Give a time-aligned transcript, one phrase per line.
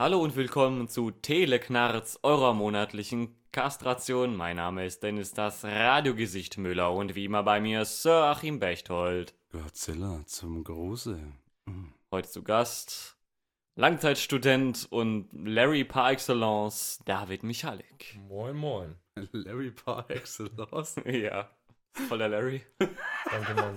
[0.00, 4.34] Hallo und willkommen zu Teleknarz, eurer monatlichen Kastration.
[4.34, 9.34] Mein Name ist Dennis das Radiogesicht Müller und wie immer bei mir Sir Achim Bechtold.
[9.52, 11.20] Godzilla zum Gruße.
[11.66, 11.92] Mhm.
[12.10, 13.18] Heute zu Gast
[13.76, 18.18] Langzeitstudent und Larry par excellence, David Michalik.
[18.26, 18.94] Moin, moin.
[19.32, 20.96] Larry par excellence.
[21.04, 21.50] ja,
[22.08, 22.62] voller Larry.
[23.30, 23.76] Danke, Mann.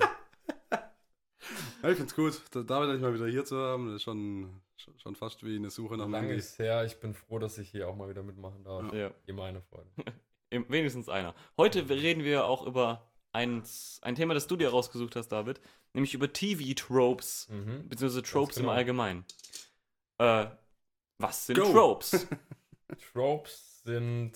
[1.84, 3.88] Ja, ich find's gut, da- David endlich mal wieder hier zu haben.
[3.88, 4.62] Das ist schon,
[4.98, 6.86] schon- fast wie eine Suche nach Lange ist her.
[6.86, 8.94] Ich bin froh, dass ich hier auch mal wieder mitmachen darf.
[8.94, 9.92] Ja, Ihr meine Freunde.
[10.50, 11.36] im- wenigstens einer.
[11.58, 15.60] Heute reden wir auch über eins, ein Thema, das du dir rausgesucht hast, David,
[15.94, 17.90] nämlich über TV-Tropes, Mhm.
[17.90, 18.70] beziehungsweise Tropes genau.
[18.72, 19.26] im Allgemeinen.
[20.20, 20.46] Äh,
[21.18, 21.72] was sind Go.
[21.74, 22.28] Tropes?
[23.14, 24.34] Tropes sind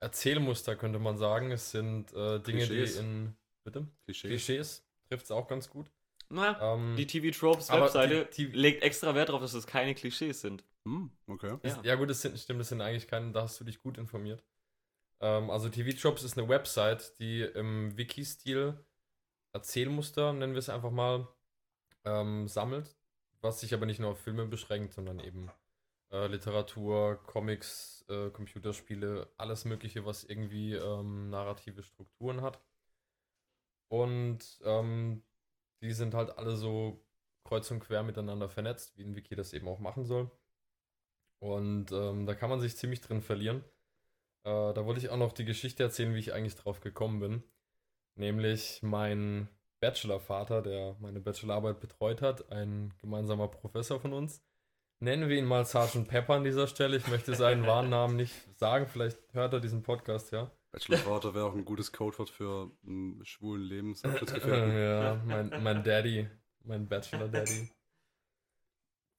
[0.00, 1.50] Erzählmuster, könnte man sagen.
[1.50, 2.94] Es sind äh, Dinge, Klischees.
[2.94, 3.36] die in.
[3.64, 3.86] Bitte?
[4.04, 4.28] Klischee.
[4.28, 5.90] Klischees trifft es auch ganz gut.
[6.32, 9.94] Na, Ähm, die TV Tropes Webseite die- die- legt extra Wert darauf, dass es keine
[9.94, 10.64] Klischees sind.
[10.86, 11.58] Hm, okay.
[11.62, 11.82] Ist, Ja.
[11.84, 11.94] ja.
[11.96, 14.42] gut, das sind, stimmt, das sind eigentlich keine, da hast du dich gut informiert.
[15.20, 18.82] Ähm, also TV-Tropes ist eine Website, die im Wiki-Stil
[19.52, 21.28] Erzählmuster, nennen wir es einfach mal,
[22.04, 22.96] ähm, sammelt,
[23.42, 25.50] was sich aber nicht nur auf Filme beschränkt, sondern eben
[26.10, 32.58] äh, Literatur, Comics, äh, Computerspiele, alles Mögliche, was irgendwie ähm, narrative Strukturen hat.
[33.88, 35.22] Und ähm,
[35.82, 37.04] die sind halt alle so
[37.44, 40.30] kreuz und quer miteinander vernetzt, wie ein Wiki das eben auch machen soll.
[41.40, 43.64] Und ähm, da kann man sich ziemlich drin verlieren.
[44.44, 47.42] Äh, da wollte ich auch noch die Geschichte erzählen, wie ich eigentlich drauf gekommen bin.
[48.14, 49.48] Nämlich mein
[49.80, 54.40] Bachelorvater, der meine Bachelorarbeit betreut hat, ein gemeinsamer Professor von uns.
[55.00, 56.96] Nennen wir ihn mal Sergeant Pepper an dieser Stelle.
[56.96, 58.86] Ich möchte seinen wahren Namen nicht sagen.
[58.86, 60.52] Vielleicht hört er diesen Podcast, ja.
[60.72, 64.76] Bachelorvater wäre auch ein gutes Codewort für einen schwulen Lebensabschnittsgefährten.
[64.76, 66.28] ja, mein, mein Daddy,
[66.64, 67.70] mein Bachelor Daddy.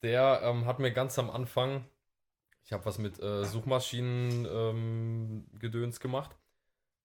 [0.02, 1.86] Der ähm, hat mir ganz am Anfang,
[2.64, 6.36] ich habe was mit äh, Suchmaschinen ähm, Gedöns gemacht.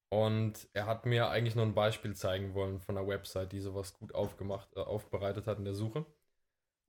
[0.08, 3.92] Und er hat mir eigentlich nur ein Beispiel zeigen wollen von einer Website, die sowas
[3.92, 6.06] gut aufgemacht, äh, aufbereitet hat in der Suche.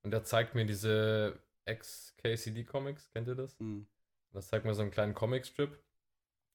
[0.03, 3.59] Und er zeigt mir diese XKCD Comics, kennt ihr das?
[3.59, 3.86] Hm.
[4.31, 5.78] Das zeigt mir so einen kleinen Comicstrip.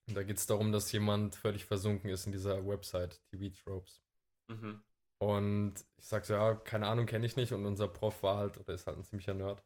[0.08, 4.02] Und da geht es darum, dass jemand völlig versunken ist in dieser Website, TV Tropes.
[4.48, 4.82] Mhm.
[5.18, 7.52] Und ich sag so, ja, keine Ahnung, kenne ich nicht.
[7.52, 9.64] Und unser Prof war halt, oder ist halt ein ziemlicher Nerd.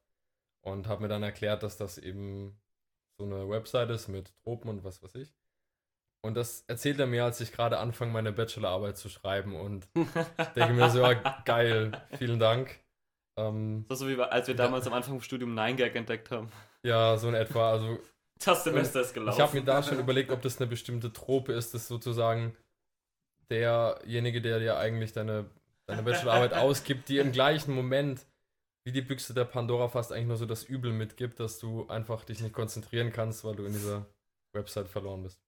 [0.61, 2.61] Und hat mir dann erklärt, dass das eben
[3.19, 5.35] so eine Website ist mit Tropen und was weiß ich.
[6.21, 9.57] Und das erzählt er mir, als ich gerade anfange, meine Bachelorarbeit zu schreiben.
[9.57, 9.89] Und
[10.57, 12.79] denke mir so, ja, geil, vielen Dank.
[13.37, 16.51] Ähm, Das ist so wie als wir damals am Anfang vom Studium 9gag entdeckt haben.
[16.85, 17.71] ja, so in etwa.
[17.73, 17.99] Also
[18.45, 19.37] Das Semester ist gelaufen.
[19.37, 22.55] Ich habe mir da schon überlegt, ob das eine bestimmte Trope ist, dass sozusagen
[23.51, 25.47] derjenige, der dir eigentlich deine,
[25.87, 28.27] deine Bachelorarbeit ausgibt, dir im gleichen Moment
[28.85, 32.25] wie die Büchse der Pandora fast eigentlich nur so das Übel mitgibt, dass du einfach
[32.25, 34.07] dich nicht konzentrieren kannst, weil du in dieser
[34.53, 35.39] Website verloren bist.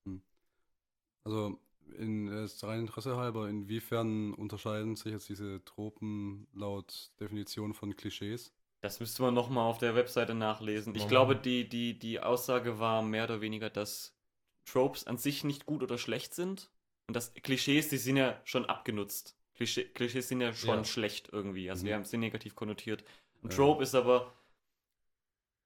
[1.25, 1.59] Also,
[1.99, 7.97] in äh, ist rein Interesse halber, inwiefern unterscheiden sich jetzt diese Tropen laut Definition von
[7.97, 8.53] Klischees?
[8.83, 10.95] Das müsste man nochmal auf der Webseite nachlesen.
[10.95, 14.17] Ich glaube, die, die, die Aussage war mehr oder weniger, dass
[14.65, 16.71] Tropes an sich nicht gut oder schlecht sind.
[17.07, 19.37] Und dass Klischees, die sind ja schon abgenutzt.
[19.55, 20.85] Klischee, Klischees sind ja schon Ja.
[20.85, 21.69] schlecht irgendwie.
[21.69, 21.89] Also Mhm.
[21.89, 23.05] wir haben sie negativ konnotiert.
[23.43, 23.57] Ein Ja.
[23.57, 24.33] Trope ist aber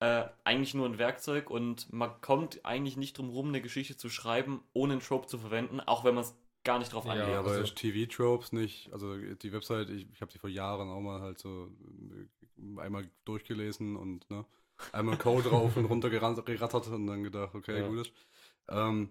[0.00, 4.08] äh, eigentlich nur ein Werkzeug und man kommt eigentlich nicht drum rum, eine Geschichte zu
[4.10, 7.28] schreiben, ohne ein Trope zu verwenden, auch wenn man es gar nicht drauf anlegt.
[7.28, 10.88] Ja, aber also- ist TV-Tropes nicht, also die Website, ich, ich habe die vor Jahren
[10.88, 11.70] auch mal halt so
[12.10, 14.44] äh, einmal durchgelesen und ne,
[14.92, 17.88] einmal Code rauf und runter gerattert und dann gedacht, okay, Ja.
[17.88, 18.12] gut ist.
[18.68, 19.10] Ähm,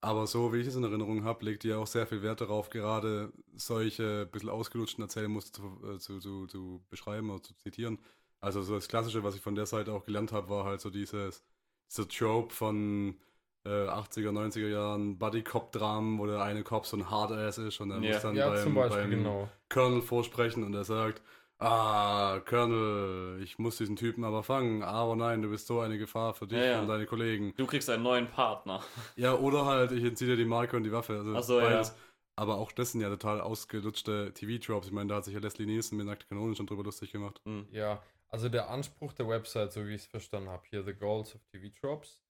[0.00, 2.70] aber so wie ich es in Erinnerung habe, legt ihr auch sehr viel Wert darauf,
[2.70, 7.98] gerade solche bisschen ausgelutschten Erzählmuster zu, äh, zu, zu, zu beschreiben oder zu zitieren.
[8.40, 10.90] Also so das Klassische, was ich von der Seite auch gelernt habe, war halt so
[10.90, 11.44] dieses,
[11.90, 13.16] dieser Trope von
[13.64, 18.00] äh, 80er, 90er Jahren Buddy-Cop-Dramen, wo der eine Cop so ein Hard-Ass ist und er
[18.00, 18.12] Ja.
[18.14, 19.48] muss dann Ja, beim, zum Beispiel, beim genau.
[19.68, 21.22] Colonel vorsprechen und er sagt,
[21.58, 26.34] ah, Colonel, ich muss diesen Typen aber fangen, aber nein, du bist so eine Gefahr
[26.34, 26.80] für dich Ja, ja.
[26.80, 27.52] und deine Kollegen.
[27.56, 28.80] Du kriegst einen neuen Partner.
[29.16, 31.14] Ja, oder halt, ich entziehe dir die Marke und die Waffe.
[31.18, 31.66] Also Ach so, ja.
[31.68, 31.94] beides.
[32.36, 34.86] Aber auch das sind ja total ausgelutschte TV-Tropes.
[34.88, 37.40] Ich meine, da hat sich ja Leslie Nielsen mit Nackte Kanone schon drüber lustig gemacht.
[37.44, 37.66] Hm.
[37.72, 41.34] Ja, also der Anspruch der Website, so wie ich es verstanden habe, hier The Goals
[41.34, 42.20] of TV Tropes,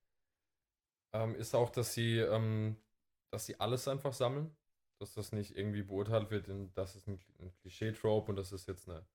[1.12, 2.76] ähm, ist auch, dass sie, ähm,
[3.30, 4.54] dass sie alles einfach sammeln.
[5.00, 8.66] Dass das nicht irgendwie beurteilt wird, in, das ist ein, ein Klischee-Trope und das ist
[8.66, 9.06] jetzt eine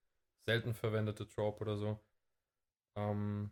[0.45, 1.99] selten verwendete Trope oder so.
[2.95, 3.51] Ähm,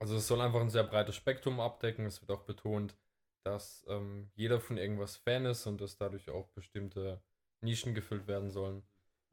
[0.00, 2.06] also es soll einfach ein sehr breites Spektrum abdecken.
[2.06, 2.96] Es wird auch betont,
[3.44, 7.22] dass ähm, jeder von irgendwas Fan ist und dass dadurch auch bestimmte
[7.60, 8.82] Nischen gefüllt werden sollen.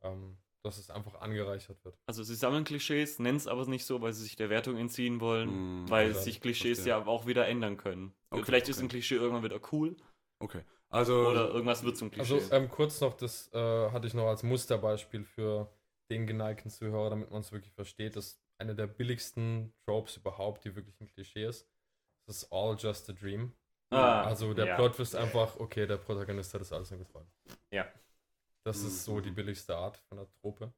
[0.01, 1.95] Ähm, dass es einfach angereichert wird.
[2.07, 5.19] Also sie sammeln Klischees, nennen es aber nicht so, weil sie sich der Wertung entziehen
[5.21, 6.93] wollen, Hm, weil ja, sich Klischees verstehe.
[6.99, 8.13] ja auch wieder ändern können.
[8.31, 8.85] Okay, Vielleicht ist okay.
[8.85, 9.95] ein Klischee irgendwann wieder cool
[10.39, 10.61] Okay.
[10.89, 12.35] Also, oder irgendwas wird zum Klischee.
[12.35, 15.69] Also ähm, kurz noch, das äh, hatte ich noch als Musterbeispiel für
[16.09, 18.15] den geneigten Zuhörer, damit man es wirklich versteht.
[18.15, 21.67] Das ist eine der billigsten Tropes überhaupt, die wirklich ein Klischee ist.
[22.27, 23.53] Das ist All Just a Dream.
[23.89, 24.75] Ah, also der ja.
[24.75, 27.29] Plot ist einfach, okay, der Protagonist hat das alles nur geträumt.
[27.71, 27.85] Ja.
[28.67, 29.23] Das ist so Mhm.
[29.23, 30.73] die billigste Art von der Trope.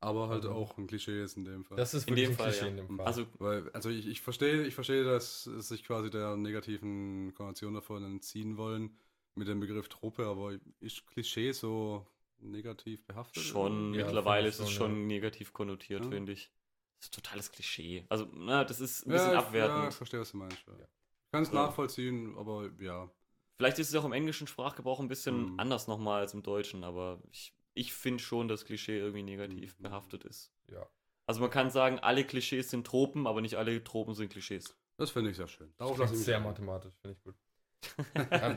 [0.00, 1.76] aber halt auch ein Klischee ist in dem Fall.
[1.76, 2.70] Das ist In wirklich dem ein Fall, Klischee ja.
[2.70, 3.06] in dem Fall.
[3.06, 8.02] Also Weil, also ich, ich verstehe, ich verstehe, dass sich quasi der negativen Konnotation davon
[8.04, 8.96] entziehen wollen
[9.36, 12.04] mit dem Begriff Trope, aber ist Klischee so
[12.40, 13.42] negativ behaftet?
[13.44, 16.10] schon Ja, mittlerweile ist es schon, schon negativ konnotiert, Ja.
[16.10, 16.50] finde ich.
[16.98, 18.04] Das ist totales Klischee.
[18.08, 19.88] Also, na, das ist ein Ja, bisschen ich- Ja, abwertend.
[19.90, 20.58] ich verstehe, was du meinst.
[20.66, 20.72] Ja.
[20.78, 20.84] Ja.
[21.26, 21.54] Ich kann es Ja.
[21.54, 23.08] nachvollziehen, aber ja.
[23.56, 25.60] Vielleicht ist es auch im englischen Sprachgebrauch ein bisschen Mhm.
[25.60, 29.82] anders nochmal als im Deutschen, aber ich, ich finde schon, dass Klischee irgendwie negativ Mhm.
[29.84, 30.52] behaftet ist.
[30.68, 30.86] ja.
[31.26, 34.76] Also man kann sagen, alle Klischees sind Tropen, aber nicht alle Tropen sind Klischees.
[34.96, 35.72] Das finde ich sehr schön.
[35.78, 36.42] Darauf Das mich sehr ein.
[36.42, 37.36] mathematisch, finde ich gut.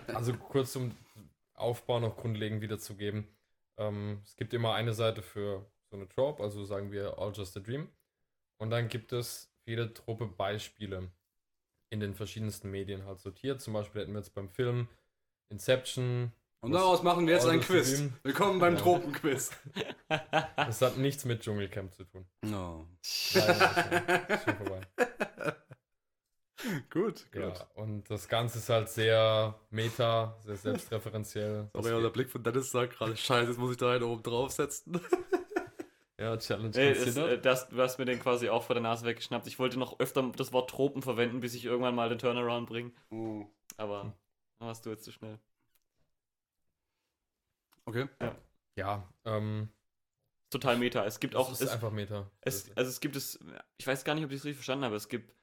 [0.08, 0.92] also kurz um
[1.54, 3.28] Aufbau noch grundlegend wiederzugeben.
[3.78, 7.56] Ähm, es gibt immer eine Seite für so eine Trope, also sagen wir All Just
[7.56, 7.88] a Dream.
[8.58, 11.12] Und dann gibt es für jede Trope Beispiele
[11.96, 13.62] in den verschiedensten Medien halt sortiert.
[13.62, 14.90] Zum Beispiel hätten wir jetzt beim Film
[15.50, 16.34] Inception.
[16.60, 17.96] Und daraus machen wir jetzt ein Quiz.
[17.96, 18.14] Dream.
[18.24, 18.82] Willkommen beim Ja.
[18.82, 19.52] Tropenquiz.
[20.58, 22.26] Das hat nichts mit Dschungelcamp zu tun.
[22.42, 22.86] No.
[23.34, 24.82] Leider ist schon vorbei.
[26.90, 27.34] gut, gut.
[27.34, 31.70] Ja, und das Ganze ist halt sehr meta, sehr selbstreferenziell.
[31.74, 34.22] Aber ja, der Blick von Dennis sagt gerade, scheiße, jetzt muss ich da einen oben
[34.24, 35.00] draufsetzen.
[36.18, 37.40] Ja, Challenge Ey, considered.
[37.40, 39.48] äh, das, du hast mir den quasi auch vor der Nase weggeschnappt.
[39.48, 42.92] Ich wollte noch öfter das Wort Tropen verwenden, bis ich irgendwann mal den Turnaround bringe.
[43.10, 43.46] Oh.
[43.78, 44.16] Aber
[44.60, 45.40] warst du jetzt zu schnell.
[47.86, 48.08] Okay.
[48.76, 49.70] Ja, ähm,
[50.50, 51.06] Total meta.
[51.06, 51.52] Es gibt auch.
[51.52, 52.32] ist Es, einfach Meta.
[52.42, 53.40] es, also es gibt es.
[53.78, 54.96] Ich weiß gar nicht, ob ich es richtig verstanden habe.
[54.96, 55.34] Es gibt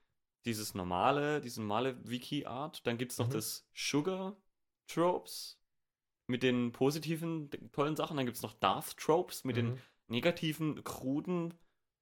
[0.47, 2.87] dieses normale, diese normale Wiki-Art.
[2.87, 3.33] Dann gibt es noch Mhm.
[3.33, 4.37] das Sugar
[4.89, 5.59] Tropes
[6.27, 8.17] mit den positiven, tollen Sachen.
[8.17, 9.79] Dann gibt es noch Darth Tropes mit den Mhm.
[10.13, 11.55] Negativen, kruden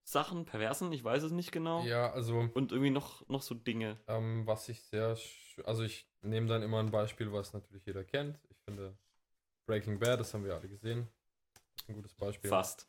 [0.02, 1.84] Sachen, perversen, ich weiß es nicht genau.
[1.84, 3.98] Ja, also, Und irgendwie noch, noch so Dinge.
[4.08, 5.16] ähm, was ich sehr,
[5.64, 8.38] also ich nehme dann immer ein Beispiel, was natürlich jeder kennt.
[8.50, 8.98] Ich finde
[9.66, 11.08] Breaking Bad, das haben wir alle gesehen.
[11.54, 12.50] Das ist ein gutes Beispiel.
[12.50, 12.88] Fast.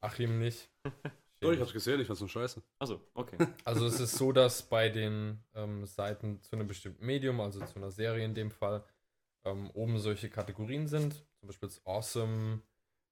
[0.00, 0.70] Achim nicht.
[1.42, 2.62] So, ich hab's gesehen, ich fand's nur scheiße.
[2.78, 3.36] Also, okay.
[3.64, 7.76] Also es ist so, dass bei den ähm, Seiten zu einem bestimmten Medium, also zu
[7.76, 8.82] einer Serie in dem Fall,
[9.44, 11.12] ähm, oben solche Kategorien sind.
[11.38, 12.62] Zum Beispiel das Awesome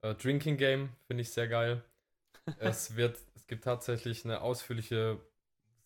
[0.04, 1.82] äh, Drinking Game, finde ich sehr geil.
[2.58, 5.18] es wird, es gibt tatsächlich eine ausführliche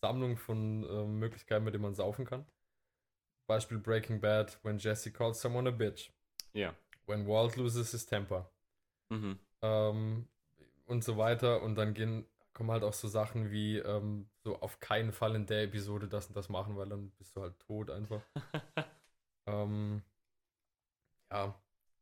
[0.01, 2.45] Sammlung von ähm, Möglichkeiten, mit denen man saufen kann.
[3.47, 6.11] Beispiel Breaking Bad, when Jesse calls someone a bitch.
[6.53, 6.75] Ja.
[7.07, 8.49] When Walt loses his temper
[9.11, 9.39] Mhm.
[9.63, 10.27] ähm,
[10.85, 11.61] und so weiter.
[11.63, 15.45] Und dann gehen, kommen halt auch so Sachen wie ähm, so auf keinen Fall in
[15.45, 18.21] der Episode das und das machen, weil dann bist du halt tot einfach.
[19.47, 20.03] ähm,
[21.31, 21.55] ja,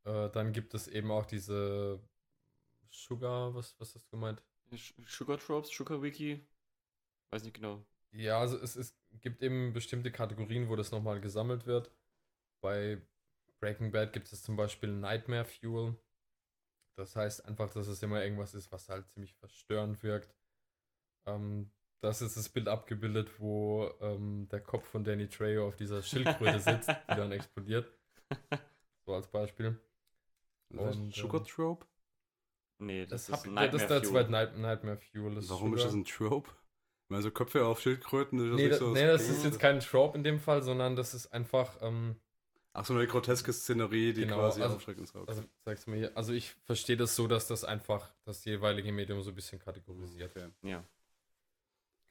[0.07, 1.99] äh, dann gibt es eben auch diese
[2.89, 4.41] Sugar, was, was hast du gemeint?
[5.05, 6.45] Sugar Tropes, Sugar Wiki.
[7.29, 7.85] Weiß nicht genau.
[8.11, 11.91] Ja, also es, es gibt eben bestimmte Kategorien, wo das nochmal gesammelt wird.
[12.61, 13.01] Bei
[13.59, 15.95] Breaking Bad gibt es zum Beispiel Nightmare Fuel.
[16.95, 20.33] Das heißt einfach, dass es immer irgendwas ist, was halt ziemlich verstörend wirkt.
[21.25, 21.69] Ähm,
[22.01, 26.59] das ist das Bild abgebildet, wo ähm, der Kopf von Danny Trejo auf dieser Schildkröte
[26.59, 27.91] sitzt, die dann explodiert.
[29.05, 29.79] So als Beispiel.
[30.69, 31.85] Das Und, Sugar ähm, Trope?
[32.79, 34.11] Nee, das, Das, ist hab, Nightmare das ist der Fuel.
[34.11, 35.35] zweite Night, Nightmare Fuel.
[35.35, 35.85] Das Warum ist Sugar.
[35.85, 36.51] das ein Trope?
[37.09, 38.91] Meine, so Köpfe auf Schildkröten, ist das Nee, nicht da, so.
[38.91, 41.77] nee, das ist jetzt kein Trope in dem Fall, sondern das ist einfach.
[41.81, 42.17] Ähm,
[42.73, 45.15] Ach, so eine groteske Szenerie, die Genau, quasi also- aufschreckend ist.
[45.15, 46.17] Also sag's mir hier.
[46.17, 50.35] Also ich verstehe das so, dass das einfach das jeweilige Medium so ein bisschen kategorisiert.
[50.35, 50.49] Okay.
[50.61, 50.83] Ja.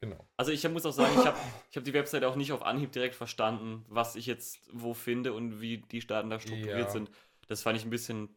[0.01, 0.27] Genau.
[0.35, 1.37] Also ich muss auch sagen, ich habe
[1.71, 5.31] ich hab die Webseite auch nicht auf Anhieb direkt verstanden, was ich jetzt wo finde
[5.33, 6.89] und wie die Staaten da strukturiert Ja.
[6.89, 7.09] sind.
[7.47, 8.35] Das fand ich ein bisschen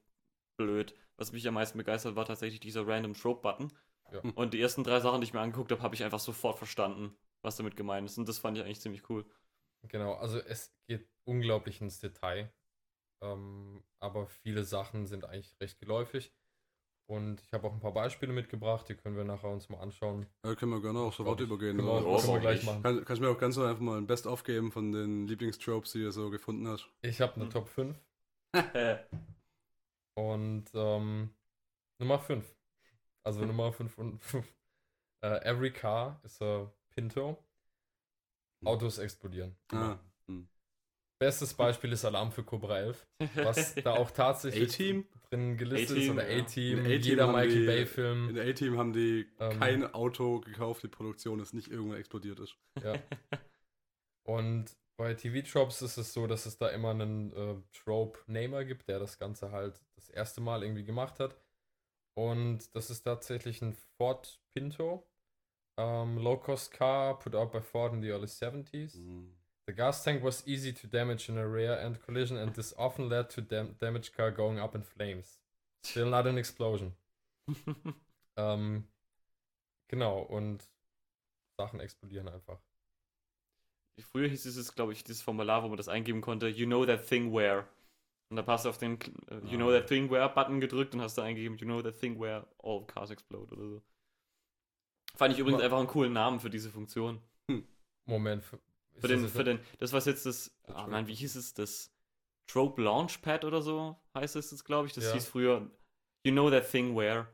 [0.64, 0.94] blöd.
[1.16, 3.72] Was mich am meisten begeistert, war tatsächlich dieser Random Trope-Button.
[4.12, 4.20] Ja.
[4.34, 7.14] Und die ersten drei Sachen, die ich mir angeguckt habe, habe ich einfach sofort verstanden,
[7.42, 8.18] was damit gemeint ist.
[8.18, 9.24] Und das fand ich eigentlich ziemlich cool.
[9.88, 10.14] Genau.
[10.14, 12.52] Also es geht unglaublich ins Detail.
[13.22, 16.32] Ähm, aber viele Sachen sind eigentlich recht geläufig.
[17.06, 20.26] Und ich habe auch ein paar Beispiele mitgebracht, die können wir nachher uns mal anschauen.
[20.44, 21.76] Ja, können wir gerne auch sofort übergehen.
[21.76, 21.94] Können wir?
[22.08, 22.82] Ja, können wir gleich machen.
[22.82, 26.02] Kann, kannst du mir auch ganz einfach mal ein Best aufgeben von den Lieblingstropes, die
[26.02, 26.88] du so gefunden hast?
[27.02, 27.50] Ich habe eine Hm.
[27.50, 27.98] Top 5
[28.52, 28.98] Äh,
[30.20, 31.30] und ähm,
[31.98, 32.44] Nummer 5.
[33.24, 33.48] Also Hm.
[33.48, 34.46] Nummer 5 und 5.
[35.22, 37.36] Äh, every car is a Pinto.
[38.64, 39.56] Autos explodieren.
[39.72, 40.46] Ah, hm.
[41.18, 44.76] Bestes Beispiel ist Alarm für Cobra 11, was da auch tatsächlich
[45.30, 46.10] drin gelistet ist.
[46.10, 46.42] Oder ja.
[46.42, 48.28] A-Team, In A-Team jeder Michael Bay-Film.
[48.30, 49.58] In A-Team haben die Ähm.
[49.58, 52.56] kein Auto gekauft, die Produktion ist nicht irgendwann explodiert ist.
[52.82, 52.94] Ja.
[54.24, 58.98] Und bei TV-Tropes ist es so, dass es da immer einen äh, Trope-Namer gibt, der
[58.98, 61.34] das Ganze halt das erste Mal irgendwie gemacht hat.
[62.14, 65.06] Und das ist tatsächlich ein Ford Pinto.
[65.78, 68.98] Um, Low-cost car put out by Ford in the early 70s.
[68.98, 69.32] Mhm.
[69.66, 73.30] The gas tank was easy to damage in a rear-end collision and this often led
[73.30, 75.40] to dam damaged car going up in flames.
[75.82, 76.94] Still not an explosion.
[78.36, 78.88] Ähm,
[79.88, 80.66] genau, und
[81.58, 82.62] Sachen explodieren einfach.
[83.98, 87.06] Früher hieß es, glaube ich, dieses Formular, wo man das eingeben konnte, you know that
[87.06, 87.66] thing where.
[88.30, 89.78] Und da hast du auf den äh, You know Ah.
[89.80, 92.86] that thing where Button gedrückt und hast da eingegeben, you know that thing where all
[92.86, 93.82] cars explode oder so.
[95.16, 97.20] Fand ich übrigens einfach einen coolen Namen für diese Funktion.
[98.06, 98.42] Moment.
[98.44, 98.58] Für,
[99.00, 100.90] Für den, das für den, das was jetzt das, ah Trope.
[100.90, 101.92] Mann, wie hieß es, das
[102.46, 104.94] Trope Launchpad oder so heißt es jetzt, glaube ich.
[104.94, 105.12] Das Ja.
[105.12, 105.70] hieß früher,
[106.24, 107.26] you know that thing where.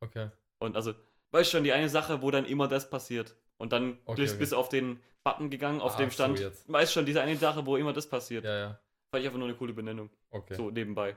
[0.00, 0.30] Okay.
[0.58, 0.94] Und also,
[1.30, 3.36] weißt du schon, die eine Sache, wo dann immer das passiert.
[3.58, 4.40] Und dann Okay, bist okay.
[4.40, 6.70] bis auf den Button gegangen, auf Ach dem so, stand, jetzt.
[6.70, 8.44] weißt schon, diese eine Sache, wo immer das passiert.
[8.44, 8.80] Ja, ja.
[9.10, 10.10] Fand ich einfach nur eine coole Benennung.
[10.30, 10.54] Okay.
[10.54, 11.16] So nebenbei.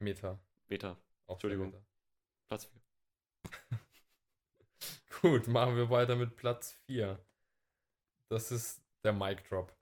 [0.00, 0.38] Meta.
[0.68, 1.66] Beta, Auch Entschuldigung.
[1.70, 1.84] Meta.
[2.48, 2.80] Platz 4.
[5.20, 7.18] Gut, machen wir weiter mit Platz 4.
[8.30, 9.72] Das ist der Mic Drop.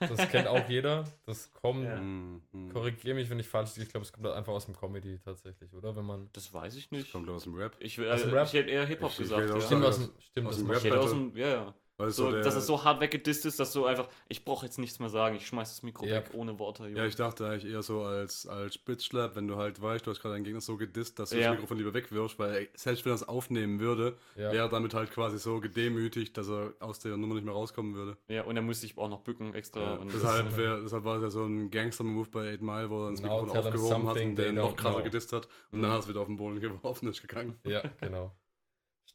[0.00, 1.04] Das kennt auch jeder.
[1.26, 1.96] Das kommt, Ja.
[2.00, 2.42] Mhm.
[2.72, 3.84] Korrigiere mich, wenn ich falsch liege.
[3.84, 5.94] Ich glaube, es kommt einfach aus dem Comedy tatsächlich, oder?
[5.96, 6.28] Wenn man.
[6.32, 7.12] Das weiß ich Das nicht.
[7.12, 7.76] kommt aus dem Rap.
[7.80, 8.46] Ich, will- Aus dem äh, Rap?
[8.46, 9.48] ich hätte eher Hip-Hop Ich- ich gesagt.
[9.48, 9.60] ja.
[9.60, 11.74] Stimmt, aus dem, stimmt, aus das dem macht Ich hätte Rap- aus dem, ja, ja.
[11.98, 14.78] Weil So, der, dass es so hart weggedisst ist, dass du einfach, ich brauche jetzt
[14.78, 16.16] nichts mehr sagen, ich schmeiß das Mikro Ja.
[16.18, 16.84] weg ohne Worte.
[16.84, 16.96] Junge.
[16.96, 20.20] Ja, ich dachte eigentlich eher so als, als Spitzschlapp, wenn du halt weißt, du hast
[20.20, 21.48] gerade deinen Gegner so gedisst, dass du Ja.
[21.48, 24.52] das Mikrofon lieber wegwirfst, weil selbst wenn er es aufnehmen würde, Ja.
[24.52, 27.96] wäre er damit halt quasi so gedemütigt, dass er aus der Nummer nicht mehr rauskommen
[27.96, 28.16] würde.
[28.28, 29.80] ja, und er muss sich auch noch bücken extra.
[29.80, 33.06] Ja, und deshalb, wär, deshalb war es ja so ein Gangster-Move bei 8 Mile, wo
[33.06, 35.02] er das Now Mikrofon aufgehoben hat und den noch krasser know.
[35.04, 37.58] gedisst hat und dann hat es wieder auf den Boden geworfen und ist gegangen.
[37.64, 38.30] Ja, genau.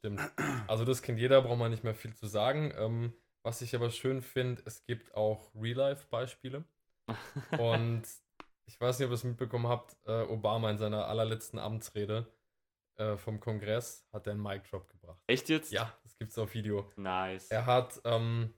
[0.03, 0.19] Stimmt.
[0.67, 2.73] Also das kennt jeder, braucht man nicht mehr viel zu sagen.
[2.77, 6.65] Ähm, was ich aber schön finde, es gibt auch Real-Life-Beispiele.
[7.57, 8.03] Und
[8.65, 12.27] ich weiß nicht, ob ihr es mitbekommen habt, äh, Obama in seiner allerletzten Amtsrede
[12.97, 15.21] äh, vom Kongress hat er einen Mic-Drop gebracht.
[15.27, 15.71] Echt jetzt?
[15.71, 16.91] Ja, das gibt's auf Video.
[16.97, 17.49] Nice.
[17.49, 18.53] Er hat, ähm,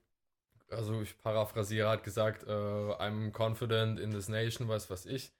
[0.70, 5.32] also ich paraphrasiere, hat gesagt, äh, I'm confident in this nation, weiß was ich.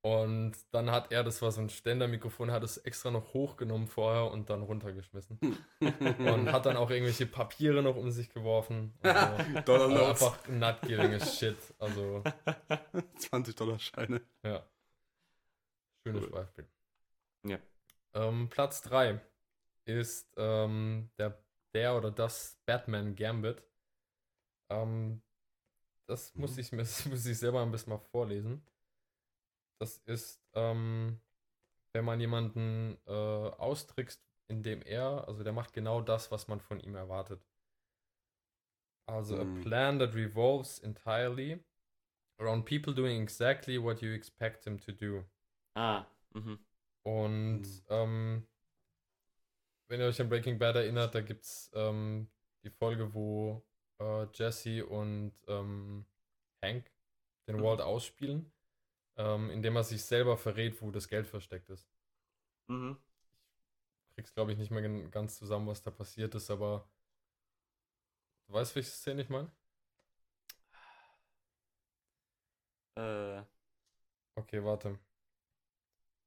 [0.00, 4.30] Und dann hat er, das war so ein Ständermikrofon, hat es extra noch hochgenommen vorher
[4.30, 5.38] und dann runtergeschmissen.
[5.80, 8.94] und hat dann auch irgendwelche Papiere noch um sich geworfen.
[9.02, 11.56] Also, Dollar also einfach nutgieriges Shit.
[11.78, 12.22] Also,
[13.18, 14.20] 20 Dollar Scheine.
[14.44, 14.64] ja.
[16.06, 16.30] Schönes Cool.
[16.30, 16.68] Beispiel.
[17.46, 17.58] Ja.
[18.14, 19.20] Ähm, Platz 3
[19.84, 21.42] ist ähm, der,
[21.74, 23.62] der oder das Batman Gambit.
[24.70, 25.22] Ähm,
[26.06, 26.58] das muss, Mhm.
[26.60, 28.62] ich, mir- das muss ich selber ein bisschen mal vorlesen.
[29.80, 31.20] Das ist, ähm,
[31.92, 36.80] wenn man jemanden äh, austrickst, indem er, also der macht genau das, was man von
[36.80, 37.44] ihm erwartet.
[39.06, 39.40] Also Mhm.
[39.40, 41.64] a plan that revolves entirely
[42.38, 45.24] around people doing exactly what you expect them to do.
[45.74, 46.58] Ah, mhm.
[47.04, 47.82] Und Mhm.
[47.88, 48.46] ähm,
[49.88, 52.28] wenn ihr euch an Breaking Bad erinnert, da gibt es ähm,
[52.62, 53.64] die Folge, wo
[54.00, 56.04] äh, Jesse und ähm,
[56.62, 56.90] Hank
[57.48, 57.62] den Mhm.
[57.62, 58.52] Walt ausspielen,
[59.18, 61.86] ähm, indem er sich selber verrät, wo das Geld versteckt ist.
[62.68, 62.96] Mhm.
[64.14, 66.88] Krieg's, glaube ich, nicht mehr ganz zusammen, was da passiert ist, aber
[68.46, 69.50] du weißt, welche Szene ich meine?
[72.96, 73.42] Äh,
[74.36, 74.98] Okay, warte.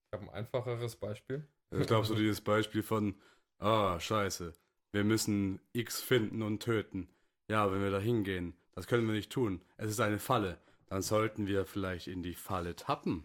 [0.08, 1.48] Ich habe ein einfacheres Beispiel.
[1.72, 3.16] Ich glaube, so dieses Beispiel von,
[3.60, 4.54] ah, scheiße,
[4.92, 7.08] wir müssen X finden und töten.
[7.48, 9.62] Ja, wenn wir da hingehen, das können wir nicht tun.
[9.78, 10.58] Es ist eine Falle.
[10.92, 13.24] Dann sollten wir vielleicht in die Falle tappen.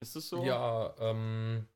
[0.00, 0.44] ist es so?
[0.44, 1.66] Ja, ähm,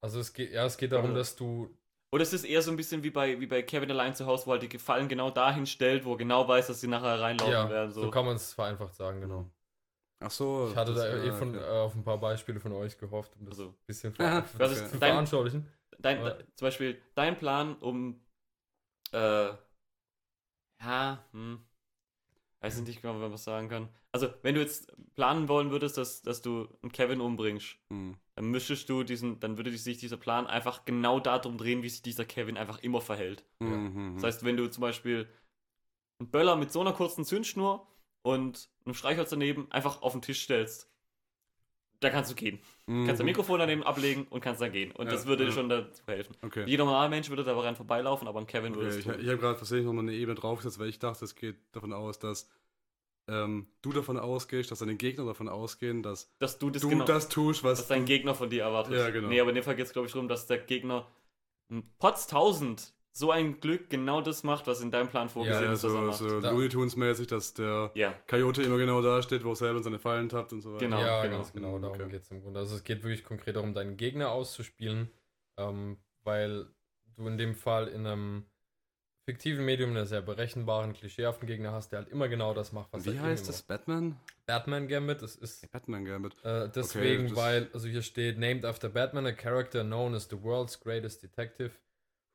[0.00, 1.68] also es geht, ja, es geht darum, Oder- dass du
[2.10, 4.46] Oder ist es eher so ein bisschen wie bei, wie bei Kevin allein zu Hause,
[4.46, 7.52] wo er die Gefallen genau dahin stellt, wo er genau weiß, dass sie nachher reinlaufen
[7.52, 7.92] ja, werden.
[7.92, 8.02] so.
[8.04, 8.10] So.
[8.10, 9.50] kann man es vereinfacht sagen, genau.
[10.20, 10.68] Ach so.
[10.70, 13.44] Ich hatte das- da eh von, äh, auf ein paar Beispiele von euch gehofft, um
[13.46, 15.66] das Also, ein bisschen ver was zu ist dein- veranschaulichen.
[15.98, 16.18] dein,
[16.56, 18.20] zum Beispiel dein Plan, um
[19.12, 19.52] äh,
[20.80, 21.67] ja, hm,
[22.60, 23.88] weiß nicht genau, wenn man was sagen kann.
[24.12, 28.16] Also, wenn du jetzt planen wollen würdest, dass, dass du einen Kevin umbringst, Hm.
[28.34, 32.02] dann müsstest du diesen, dann würde sich dieser Plan einfach genau darum drehen, wie sich
[32.02, 33.44] dieser Kevin einfach immer verhält.
[33.60, 34.14] Mhm.
[34.14, 35.28] Das heißt, wenn du zum Beispiel
[36.20, 37.86] einen Böller mit so einer kurzen Zündschnur
[38.22, 40.90] und einem Streichholz daneben einfach auf den Tisch stellst,
[42.00, 42.60] da kannst du gehen.
[42.86, 43.06] Mhm.
[43.06, 44.92] Kannst dein Mikrofon daneben ablegen und kannst dann gehen.
[44.92, 45.54] Und Ja, das würde dir ja.
[45.54, 46.36] schon dazu helfen.
[46.42, 46.64] Okay.
[46.66, 49.20] Jeder normale Mensch würde da rein vorbeilaufen, aber ein Kevin würde Okay, es ich tun.
[49.20, 52.18] ich habe gerade tatsächlich nochmal eine Ebene draufgesetzt, weil ich dachte, es geht davon aus,
[52.18, 52.48] dass
[53.28, 57.04] ähm, du davon ausgehst, dass deine Gegner davon ausgehen, dass Dass du das du genau,
[57.04, 58.94] das tust, was was dein Gegner von dir erwartet.
[58.94, 59.28] Ja, genau.
[59.28, 61.06] Nee, aber in dem Fall geht es, glaube ich, darum, dass der Gegner
[61.70, 65.64] ein Potz 1000 so ein Glück genau das macht, was in deinem Plan ja, vorgesehen
[65.64, 69.22] ja, ist, er so, so Looney Tunes mäßig, dass der Ja, Coyote immer genau da
[69.22, 70.84] steht, wo er selber in seine Fallen tappt und so weiter.
[70.84, 71.36] Genau, ja, genau.
[71.38, 72.10] ganz genau, darum okay.
[72.10, 72.60] geht es im Grunde.
[72.60, 75.10] Also es geht wirklich konkret darum, deinen Gegner auszuspielen,
[75.56, 76.66] ähm, weil
[77.16, 78.44] du in dem Fall in einem
[79.28, 83.04] fiktiven Medium einen sehr berechenbaren, klischeehaften Gegner hast, der halt immer genau das macht, was
[83.04, 83.62] Wie er heißt immer das?
[83.62, 84.16] Batman?
[84.46, 86.36] Batman Gambit, das ist Batman Gambit.
[86.44, 90.40] äh, deswegen, das- weil, also hier steht, named after Batman, a character known as the
[90.42, 91.72] world's greatest detective,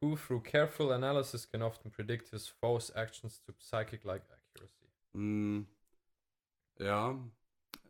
[0.04, 4.88] who through careful analysis can often predict his foes' actions to psychic-like accuracy.
[5.14, 5.66] Hm,
[6.80, 7.18] ja,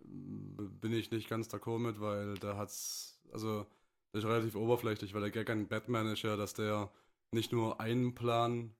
[0.05, 3.65] bin ich nicht ganz d'accord mit, weil da hat's, also,
[4.11, 6.91] das ist relativ oberflächlich, weil der Gag an Batman ist ja, dass der
[7.31, 8.75] nicht nur einen Plan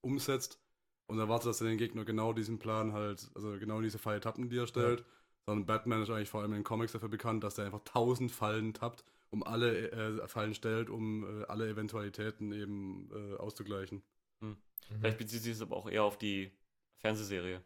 [0.00, 0.58] umsetzt
[1.06, 4.48] und erwartet, dass er den Gegner genau diesen Plan halt, also genau diese Falle tappen,
[4.48, 5.04] die er stellt,
[5.44, 8.32] sondern Batman ist eigentlich vor allem in den Comics dafür bekannt, dass er einfach tausend
[8.32, 14.02] Fallen tappt, um alle äh, Fallen stellt, um äh, alle Eventualitäten eben äh, auszugleichen.
[14.40, 14.56] Mhm.
[15.00, 16.50] vielleicht bezieht sich es aber auch eher auf die
[16.98, 17.62] Fernsehserie.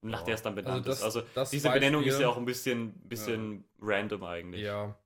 [0.00, 0.24] Nach Ja.
[0.26, 1.04] der es dann benannt Also das- ist.
[1.04, 4.62] Also das diese Benennung ist Beispiel- ja auch ein bisschen, bisschen random eigentlich.
[4.62, 4.96] Ja.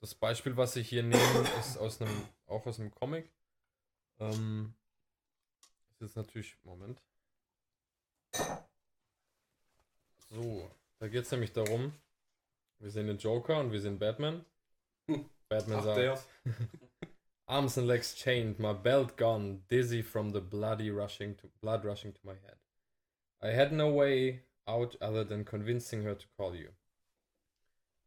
[0.00, 2.14] Das Beispiel, was ich hier nehme, ist aus einem,
[2.46, 3.32] auch aus einem Comic.
[4.20, 4.74] Ähm,
[5.90, 7.02] ist jetzt natürlich, Moment.
[10.30, 11.92] So, da geht es nämlich darum,
[12.78, 14.44] wir sehen den Joker und wir sehen Batman.
[15.48, 16.18] Batman Ach, sagt, der.
[17.46, 22.12] Arms and legs chained, my belt gone, dizzy from the bloody rushing to blood rushing
[22.12, 22.56] to my head.
[23.42, 26.70] I had no way out other than convincing her to call you.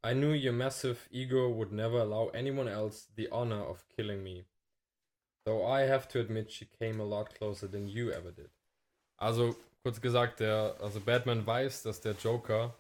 [0.03, 4.45] I knew your massive ego would never allow anyone else the honor of killing me.
[5.45, 8.49] Though I have to admit she came a lot closer than you ever did.
[9.17, 12.73] Also, kurz gesagt, der, also Batman weiß, dass der Joker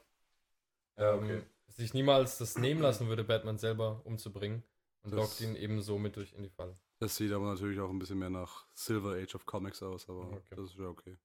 [0.97, 1.41] ah, ähm, okay.
[1.81, 4.63] Sich niemals das nehmen lassen würde, Batman selber umzubringen.
[5.03, 6.77] Und Das- lockt ihn eben so mit durch in die Falle.
[6.99, 10.27] Das sieht aber natürlich auch ein bisschen mehr nach Silver Age of Comics aus, aber
[10.33, 10.55] Okay.
[10.55, 11.17] das ist ja okay.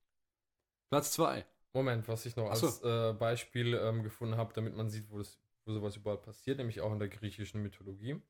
[0.90, 1.44] Platz 2.
[1.74, 2.66] Moment, was ich noch Ach so.
[2.68, 6.56] als äh, Beispiel ähm, gefunden habe, damit man sieht, wo, das, wo sowas überall passiert,
[6.56, 8.22] nämlich auch in der griechischen Mythologie.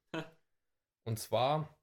[1.04, 1.78] Und zwar,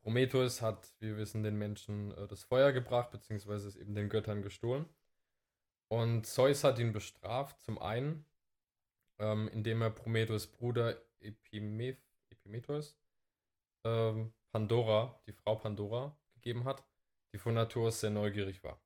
[0.00, 4.08] Prometheus hat, wie wir wissen, den Menschen äh, das Feuer gebracht, beziehungsweise es eben den
[4.08, 4.86] Göttern gestohlen.
[5.88, 8.24] Und Zeus hat ihn bestraft, zum einen,
[9.18, 11.98] ähm, indem er Prometheus Bruder Epimeth,
[12.30, 12.96] Epimetheus
[13.84, 16.84] ähm, Pandora, die Frau Pandora, gegeben hat,
[17.32, 18.80] die von Natur aus sehr neugierig war.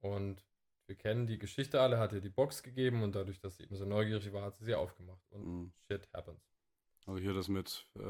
[0.00, 0.44] Und
[0.86, 3.76] wir kennen die Geschichte alle, hat ihr die Box gegeben und dadurch, dass sie eben
[3.76, 5.22] so neugierig war, hat sie sie aufgemacht.
[5.30, 5.72] Und Mhm.
[5.86, 6.40] shit happens.
[7.06, 8.00] Also hier das mit, äh,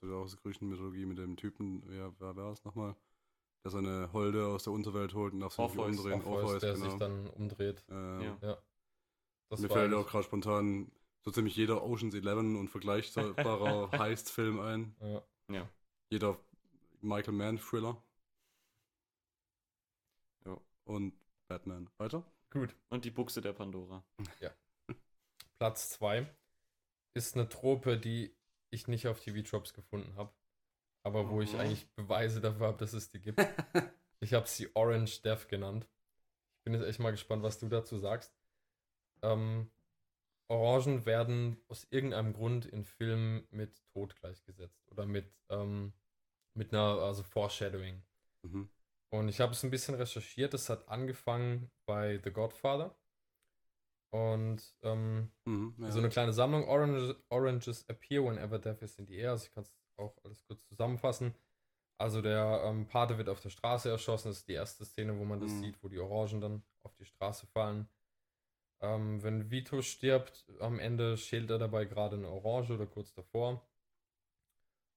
[0.00, 2.94] das ist auch aus der griechischen Mythologie mit dem Typen, ja, wer war es nochmal?
[3.64, 6.22] Der seine Holde aus der Unterwelt holt und darf sich umdrehen.
[6.22, 6.84] Orpheus, Orpheus, der genau.
[6.90, 7.84] sich dann umdreht.
[7.88, 8.38] äh, Ja.
[8.42, 8.62] Ja.
[9.50, 10.90] Das Mir fällt eigentlich- auch gerade spontan
[11.24, 14.96] so ziemlich jeder Ocean's 11 und vergleichbarer Heist-Film ein.
[15.00, 15.22] ja.
[15.50, 15.68] Ja.
[16.10, 16.38] Jeder
[17.00, 18.02] Michael Mann-Thriller.
[20.44, 20.58] Ja.
[20.84, 21.14] Und
[21.48, 21.88] Batman.
[21.98, 22.24] Weiter?
[22.50, 22.74] Gut.
[22.90, 24.04] Und die Buchse der Pandora.
[25.58, 26.26] Platz 2
[27.14, 28.34] ist eine Trope, die
[28.70, 30.32] ich nicht auf TV-Tropes gefunden habe,
[31.02, 31.60] aber wo ich Mhm.
[31.60, 33.38] eigentlich Beweise dafür habe, dass es die gibt.
[34.20, 35.86] ich habe sie Orange Death genannt.
[36.58, 38.32] Ich bin jetzt echt mal gespannt, was du dazu sagst.
[39.22, 39.70] Ähm,
[40.50, 45.92] Orangen werden aus irgendeinem Grund in Filmen mit Tod gleichgesetzt oder mit, ähm,
[46.54, 48.02] mit einer, also Foreshadowing.
[48.42, 48.68] Mhm.
[49.10, 50.54] Und ich habe es ein bisschen recherchiert.
[50.54, 52.96] Es hat angefangen bei The Godfather.
[54.10, 55.90] Und ähm, Mhm, ja.
[55.90, 56.66] so eine kleine Sammlung.
[56.66, 59.32] Oranges, Oranges appear whenever death is in the air.
[59.32, 61.34] Also ich kann es auch alles kurz zusammenfassen.
[62.00, 64.28] Also der ähm, Pate wird auf der Straße erschossen.
[64.28, 65.60] Das ist die erste Szene, wo man das Mhm.
[65.60, 67.88] sieht, wo die Orangen dann auf die Straße fallen.
[68.80, 73.62] Ähm, wenn Vito stirbt, am Ende schält er dabei gerade eine Orange oder kurz davor.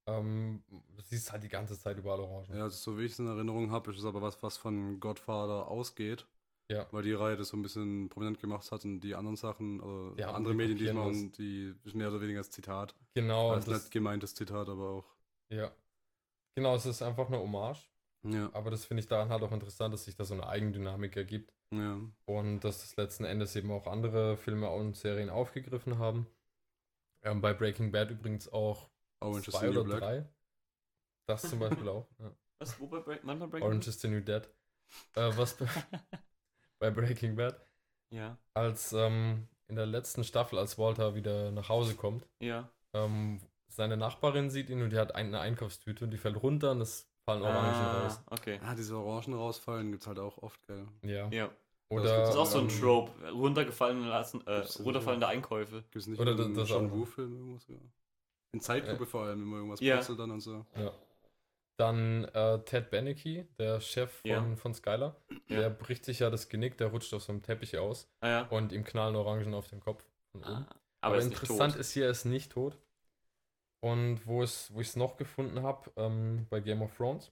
[0.08, 0.64] Ähm,
[0.98, 2.56] siehst halt die ganze Zeit überall Orangen.
[2.56, 5.00] Ja, also so wie ich es in Erinnerung habe, ist es aber was, was von
[5.00, 6.26] Godfather ausgeht.
[6.70, 6.88] Ja.
[6.92, 10.16] Weil die Reihe das so ein bisschen prominent gemacht hat und die anderen Sachen, also
[10.18, 12.96] Ja, andere die Medien, die kopieren machen, die ist mehr oder weniger als Zitat.
[13.14, 15.06] Genau, als das, nicht gemeintes Zitat, aber auch.
[15.50, 15.72] ja.
[16.56, 17.90] Genau, es ist einfach eine Hommage.
[18.24, 21.16] Ja, Aber das finde ich daran halt auch interessant, dass sich da so eine Eigendynamik
[21.18, 21.54] ergibt.
[21.74, 22.00] ja.
[22.26, 26.28] Und dass es letzten Endes eben auch andere Filme und Serien aufgegriffen haben.
[27.24, 30.00] Ähm, bei Breaking Bad übrigens auch Orange is zwei the New oder Black.
[30.00, 30.30] drei.
[31.28, 32.08] Das zum Beispiel auch.
[32.20, 32.32] Ja.
[32.60, 32.80] Was?
[32.80, 34.48] Wo bei Break, manchmal Breaking Orange is the New Dead.
[35.16, 35.66] Äh, was bei,
[36.80, 37.60] bei Breaking Bad
[38.12, 38.38] Ja.
[38.54, 42.70] als ähm, in der letzten Staffel, als Walter wieder nach Hause kommt, Ja.
[42.94, 46.82] ähm, seine Nachbarin sieht ihn und die hat eine Einkaufstüte und die fällt runter und
[46.82, 48.22] es fallen Orangen Ah, raus.
[48.30, 48.60] okay.
[48.62, 50.88] Ja, diese Orangen rausfallen gibt es halt auch oft, gell.
[51.04, 51.28] Ja.
[51.30, 51.50] Ja.
[51.90, 53.30] Oder, Das ist auch so ein ähm, Trope.
[53.32, 55.82] Runtergefallene lassen, äh, Gibt's runterfallende Einkäufe.
[55.82, 56.92] Gibt es nicht Oder in das- das John auch.
[56.96, 57.68] Woo-Film irgendwas?
[57.68, 57.76] Ja.
[58.54, 59.98] In Zeitlupe vor allem immer irgendwas Ja.
[59.98, 60.66] putzelt dann und so.
[60.76, 60.92] Ja.
[61.78, 64.56] Dann äh, Ted Beneke, der Chef von, Ja.
[64.56, 65.16] von Skylar.
[65.48, 65.60] Ja.
[65.62, 68.42] Der bricht sich ja das Genick, der rutscht auf so einem Teppich aus Ah, ja.
[68.50, 70.04] und ihm knallen Orangen auf den Kopf.
[70.32, 70.50] Von oben.
[70.50, 71.80] Ah, Aber, aber ist nicht interessant tot.
[71.82, 72.78] ist hier, er ist nicht tot.
[73.82, 77.32] Und wo, es, wo ich es noch gefunden habe, ähm, bei Game of Thrones,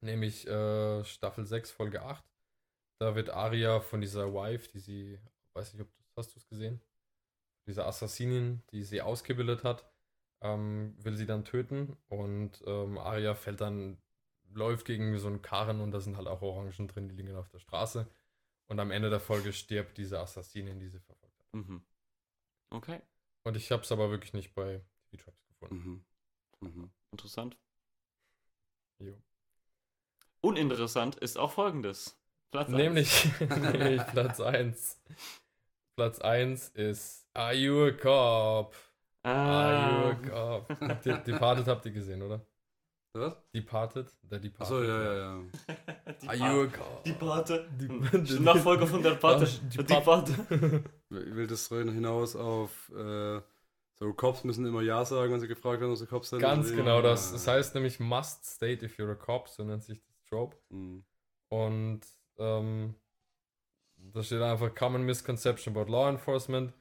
[0.00, 2.24] nämlich äh, Staffel 6, Folge 8,
[2.98, 5.18] da wird Arya von dieser Wife, die sie,
[5.54, 6.80] weiß nicht, ob du hast du es gesehen,
[7.66, 9.84] dieser Assassinin, die sie ausgebildet hat,
[10.40, 13.98] ähm, will sie dann töten und ähm, Arya fällt dann,
[14.52, 17.48] läuft gegen so einen Karren und da sind halt auch Orangen drin, die liegen auf
[17.48, 18.06] der Straße.
[18.68, 21.54] Und am Ende der Folge stirbt diese Assassinin, die sie verfolgt hat.
[21.54, 21.82] Mhm.
[22.70, 23.00] Okay,
[23.44, 26.04] Und ich habe es aber wirklich nicht bei TV Tribes gefunden.
[26.60, 26.68] Mhm.
[26.68, 26.90] Mhm.
[27.12, 27.56] interessant.
[28.98, 29.14] Jo.
[30.40, 32.16] Uninteressant ist auch folgendes.
[32.50, 32.68] Platz.
[32.68, 35.00] Nämlich, nämlich Platz 1.
[35.96, 38.74] Platz 1 ist Are You a Cop?
[39.22, 40.14] Are You a Ah,
[40.64, 40.80] Cop?
[40.80, 42.46] Habt ihr, Departed habt ihr gesehen, oder?
[43.14, 43.34] Was?
[43.54, 44.12] Departed?
[44.22, 44.60] Der Departed.
[44.76, 45.42] Achso, ja, ja, ja.
[46.22, 46.36] die, Are.
[46.36, 47.04] You a Cop?
[47.04, 47.68] die Pate.
[47.80, 48.24] Die- Hm.
[48.24, 49.44] Die Nachfolger von der Pate.
[49.46, 50.32] Ah, die Die Pate.
[50.32, 50.84] Pate.
[51.08, 53.40] Will das hinaus auf äh,
[53.98, 56.40] so Cops müssen immer Ja sagen, wenn sie gefragt werden, ob sie Cops sind?
[56.40, 57.26] Ganz genau das.
[57.28, 57.32] Ja.
[57.32, 60.56] Das heißt nämlich Must State if you're a Cop, so nennt sich das Trope.
[60.68, 61.04] Mhm.
[61.48, 62.00] Und
[62.38, 62.94] ähm,
[63.96, 66.72] da steht einfach Common Misconception about Law Enforcement.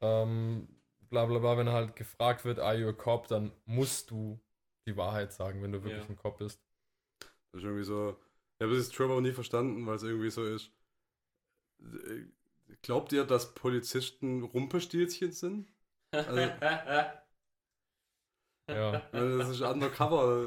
[0.00, 0.68] Ähm,
[1.10, 4.40] bla bla bla, wenn halt gefragt wird, are you a cop, dann musst du
[4.86, 6.08] die Wahrheit sagen, wenn du wirklich Ja.
[6.08, 6.60] ein Cop bist.
[7.52, 8.16] Das ist irgendwie so.
[8.58, 10.72] Ich habe das Trope auch nie verstanden, weil es irgendwie so ist.
[12.82, 15.72] Glaubt ihr, dass Polizisten Rumpelstilzchen sind?
[16.12, 16.36] Also,
[18.68, 19.02] Ja.
[19.12, 20.46] Weil das ist undercover.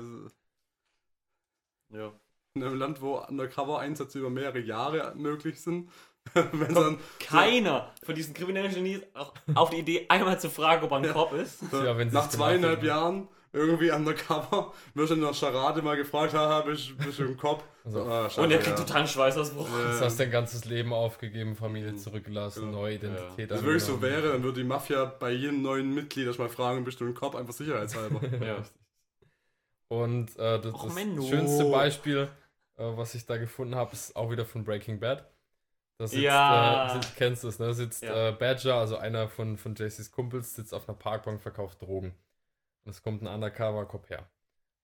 [1.90, 2.12] ja.
[2.56, 5.92] In einem Land, wo Undercover-Einsätze über mehrere Jahre möglich sind.
[6.34, 10.92] wenn dann Keiner von diesen kriminellen Genies auch auf die Idee, einmal zu fragen, ob
[10.92, 11.14] er ein Ja.
[11.14, 11.60] Cop ist.
[11.70, 12.82] so Ja, nach zweieinhalb.
[12.84, 17.38] Jahren irgendwie undercover wirst du in der Charade mal gefragt, haha, bist, bist du ein
[17.38, 17.64] Cop?
[17.84, 18.84] Also, Ah, Und er kriegt ja.
[18.86, 19.68] totalen Schweißausbruch.
[19.70, 19.98] Ja.
[20.00, 21.98] Du hast dein ganzes Leben aufgegeben, Familie Mhm.
[21.98, 22.82] zurückgelassen, Genau.
[22.82, 23.38] neue Identität.
[23.38, 26.84] Wenn das wirklich so wäre, dann würde die Mafia bei jedem neuen Mitglied erstmal fragen,
[26.84, 27.36] bist du ein Cop?
[27.36, 28.20] Einfach sicherheitshalber.
[28.46, 28.64] Ja.
[29.88, 32.28] Und äh, das, Och, das schönste Beispiel,
[32.78, 35.30] äh, was ich da gefunden habe, ist auch wieder von Breaking Bad.
[35.98, 36.88] Da sitzt, Ja.
[36.90, 37.68] äh, sitzt, kennst du es, ne?
[37.68, 38.30] Da sitzt Ja.
[38.30, 42.14] äh, Badger, also einer von, von JCs Kumpels, sitzt auf einer Parkbank, verkauft Drogen.
[42.86, 44.30] Und es kommt ein Undercover-Cop her.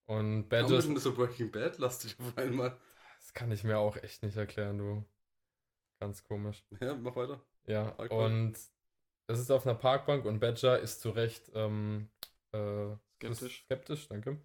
[0.07, 2.77] Und Badger, Warum ist, so Breaking Bad lastig auf einmal?
[3.19, 5.05] das kann ich mir auch echt nicht erklären, du.
[5.99, 6.65] Ganz komisch.
[6.81, 7.45] Ja, mach weiter.
[7.67, 8.11] Ja, Parkbank.
[8.11, 8.53] und
[9.27, 12.09] es ist auf einer Parkbank und Badger ist zu Recht ähm,
[12.53, 13.63] äh, Skeptisch.
[13.65, 14.41] skeptisch, danke.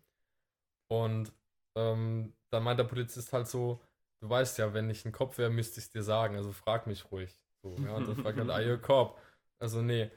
[0.88, 1.33] Und
[1.77, 3.83] ähm, dann meint der Polizist halt so,
[4.21, 6.87] du weißt ja, wenn ich ein Kopf wäre, müsste ich es dir sagen, also frag
[6.87, 7.35] mich ruhig.
[7.62, 9.19] So, ja, und dann fragt er halt, are you a cop?
[9.59, 10.11] Also nee.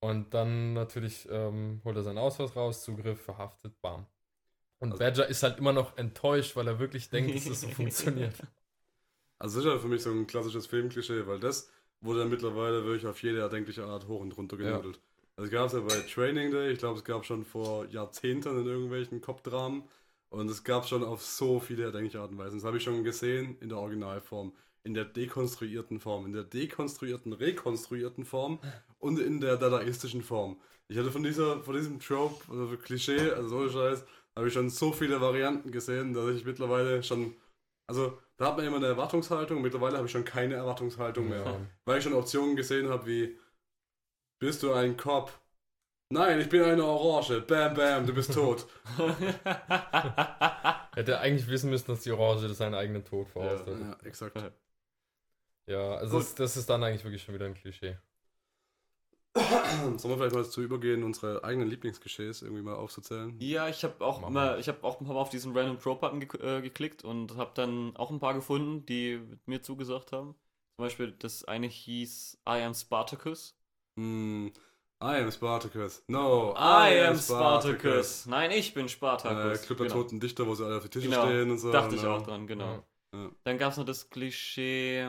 [0.00, 4.06] Und dann natürlich ähm, holt er seinen Ausweis raus, Zugriff, verhaftet, bam.
[4.78, 7.68] Und Also- Badger ist halt immer noch enttäuscht, weil er wirklich denkt, dass das so
[7.70, 8.34] funktioniert.
[9.38, 12.84] Also das ist ja für mich so ein klassisches Filmklischee, weil das wurde dann mittlerweile
[12.84, 14.70] wirklich auf jede erdenkliche Art hoch und runter Ja.
[14.72, 15.00] genudelt.
[15.36, 18.58] Also es gab es ja bei Training Day, ich glaube es gab schon vor Jahrzehnten
[18.60, 19.82] in irgendwelchen Cop-Dramen
[20.30, 22.58] und es gab schon auf so viele erdenkliche Arten und Weisen.
[22.58, 24.54] Das habe ich schon gesehen in der Originalform,
[24.84, 28.60] in der dekonstruierten Form, in der dekonstruierten, rekonstruierten Form
[29.06, 30.60] und in der dadaistischen Form.
[30.88, 34.04] Ich hatte von dieser, von diesem Trope, also Klischee, also so Scheiß,
[34.36, 37.34] habe ich schon so viele Varianten gesehen, dass ich mittlerweile schon,
[37.88, 41.44] also da hat man immer eine Erwartungshaltung, mittlerweile habe ich schon keine Erwartungshaltung mehr.
[41.44, 41.60] Ja.
[41.84, 43.38] Weil ich schon Optionen gesehen habe wie,
[44.40, 45.32] bist du ein Cop?
[46.12, 47.40] Nein, ich bin eine Orange.
[47.40, 48.66] Bam, bam, du bist tot.
[50.94, 53.80] Hätte eigentlich wissen müssen, dass die Orange seinen eigenen Tod voraussetzt.
[53.80, 54.52] ja, exakt.
[55.68, 57.96] Ja, also das, das ist dann eigentlich wirklich schon wieder ein Klischee.
[59.98, 63.38] Sollen wir vielleicht mal dazu übergehen, unsere eigenen Lieblingsgeschehs irgendwie mal aufzuzählen?
[63.38, 65.94] Ja, ich habe auch mal, ich habe auch ein paar Mal auf diesen Random Pro
[65.94, 70.34] Button ge äh, geklickt und habe dann auch ein paar gefunden, die mir zugesagt haben.
[70.76, 73.54] Zum Beispiel das eine hieß I am Spartacus.
[73.98, 74.52] Hm,
[75.02, 76.02] I am Spartacus.
[76.08, 78.26] No, I am Spartacus.
[78.26, 79.62] Nein, ich bin Äh, Spartacus.
[79.62, 80.02] Club der Genau.
[80.02, 81.72] Toten Dichter, wo sie alle auf die Tische Genau, stehen und so.
[81.72, 82.10] Dachte ich ne?
[82.10, 82.82] auch dran, genau.
[83.12, 83.30] Ja.
[83.44, 85.08] Dann gab es noch das Klischee,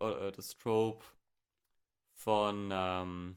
[0.00, 1.04] äh, das Trope
[2.14, 3.36] von, ähm,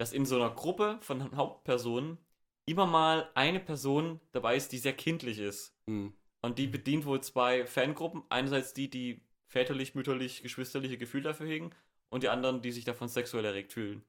[0.00, 2.18] dass in so einer Gruppe von Hauptpersonen
[2.66, 5.76] immer mal eine Person dabei ist, die sehr kindlich ist.
[5.88, 6.08] Hm.
[6.42, 8.22] Und die bedient wohl zwei Fangruppen.
[8.30, 11.70] Einerseits die, die väterlich, mütterlich, geschwisterliche Gefühle dafür hegen.
[12.10, 14.04] und die anderen, die sich davon sexuell erregt fühlen.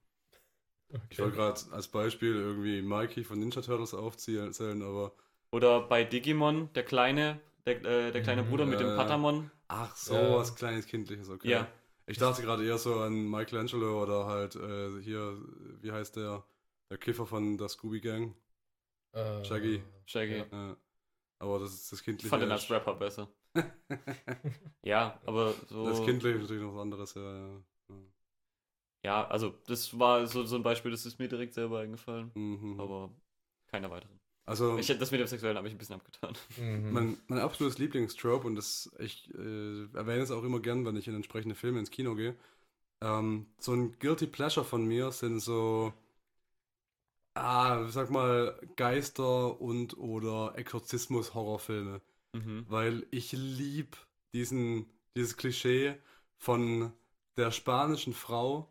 [1.10, 5.12] Ich wollte gerade als Beispiel irgendwie Mikey von Ninja Turtles aufzählen, aber.
[5.52, 9.50] Oder bei Digimon, der kleine, der, äh, der kleine Mhm, Bruder mit dem äh, Patamon.
[9.68, 10.36] Ach, so Ja.
[10.36, 11.50] was kleines Kindliches, okay.
[11.50, 11.68] Ja.
[12.12, 15.38] Ich dachte gerade eher so an Michelangelo oder halt äh, hier,
[15.80, 16.44] wie heißt der?
[16.90, 18.34] Der Kiffer von der Scooby Gang.
[19.12, 19.82] Äh, Shaggy.
[20.06, 20.44] Shaggy.
[20.52, 20.76] Ja.
[21.38, 22.28] Aber das ist das Ich Kindliche.
[22.28, 23.28] fand den als Rapper besser.
[24.82, 25.86] Ja, aber so.
[25.86, 27.22] Das Kindliche ist natürlich noch was anderes, ja.
[27.22, 27.48] ja.
[27.88, 27.96] ja.
[29.04, 32.32] Ja, also das war so, so ein Beispiel, das ist mir direkt selber eingefallen.
[32.34, 32.80] Mhm.
[32.80, 33.10] Aber
[33.68, 34.20] keiner weiteren.
[34.46, 36.34] Also, Ich, das mit dem Sexuellen habe ich ein bisschen abgetan.
[36.56, 36.92] Mhm.
[36.92, 41.08] mein, mein absolutes Lieblingstrope, und das ich äh, erwähne es auch immer gern, wenn ich
[41.08, 42.34] in entsprechende Filme ins Kino gehe.
[43.02, 45.92] Ähm, so ein Guilty Pleasure von mir sind so,
[47.34, 52.00] ah, sag mal, Geister und oder Exorzismus-Horrorfilme.
[52.34, 52.64] Mhm.
[52.68, 53.96] weil ich lieb
[54.34, 55.96] diesen, dieses Klischee
[56.38, 56.92] von
[57.36, 58.68] der spanischen Frau,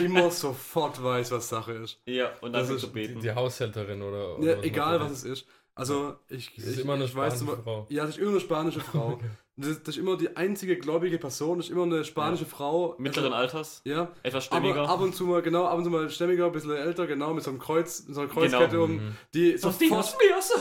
[0.00, 2.00] die immer sofort weiß, was Sache ist.
[2.06, 3.20] Ja, und dann Das ist die, gebeten.
[3.20, 4.38] die Haushälterin oder.
[4.44, 5.46] Ja, oder egal, was es ist.
[5.74, 7.86] Also, ich, Das ist ich, immer eine ich weiß spanische zum- Frau.
[7.88, 9.20] Ja, das ist immer eine spanische Frau.
[9.60, 12.94] Das, das ist immer die einzige gläubige Person, das ist immer eine spanische Frau.
[12.98, 14.82] Mittleren also, Alters, Ja, etwas stämmiger.
[14.82, 17.34] aber ab und zu mal, genau, ab und zu mal stämmiger, ein bisschen älter, genau,
[17.34, 18.84] mit so einem Kreuz, mit so einer Kreuzkette Genau.
[18.84, 19.16] um, Mhm.
[19.34, 20.04] die sofort, mir,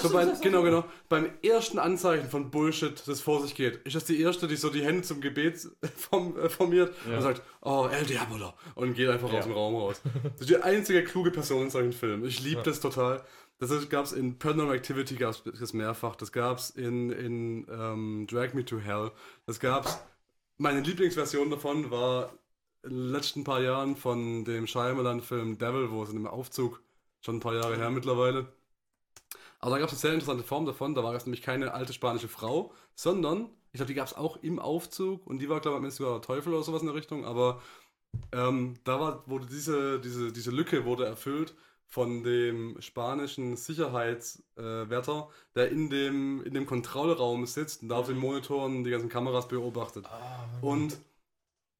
[0.01, 0.83] So beim, genau, genau.
[1.09, 4.69] Beim ersten Anzeichen von Bullshit, das vor sich geht, ist das die erste, die so
[4.69, 7.17] die Hände zum Gebet form, äh, formiert Ja.
[7.17, 9.39] und sagt, oh, El Diabolo, und geht einfach Ja.
[9.39, 10.01] aus dem Raum raus.
[10.23, 12.25] Das ist die einzige kluge Person in solchen Filmen.
[12.25, 12.63] Ich liebe Ja.
[12.63, 13.23] das total.
[13.59, 16.15] Das gab es in Paranormal Activity gab's das mehrfach.
[16.15, 19.11] Das gab es in, in ähm, Drag Me to Hell.
[19.47, 19.99] Das gab es.
[20.57, 22.33] Meine Lieblingsversion davon war
[22.83, 26.81] in den letzten paar Jahren von dem Shyamalan-Film Devil, wo es in einem Aufzug,
[27.21, 28.47] schon ein paar Jahre her mittlerweile.
[29.59, 30.93] Aber da gab es eine sehr interessante Form davon.
[30.93, 34.37] Da war es nämlich keine alte spanische Frau, sondern, ich glaube, die gab es auch
[34.43, 36.95] im Aufzug und die war, glaube ich, am Ende sogar Teufel oder sowas in der
[36.95, 37.25] Richtung.
[37.25, 37.61] Aber
[38.31, 41.55] ähm, da war, wurde diese, diese, diese Lücke wurde erfüllt
[41.87, 48.17] von dem spanischen Sicherheitswärter, der in dem, in dem Kontrollraum sitzt und da auf den
[48.17, 50.05] Monitoren die ganzen Kameras beobachtet.
[50.05, 50.99] Ah, Und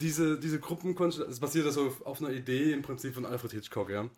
[0.02, 3.90] diese, diese Gruppenkonstellation, es basiert also auf, auf einer Idee im Prinzip von Alfred Hitchcock,
[3.90, 4.10] ja.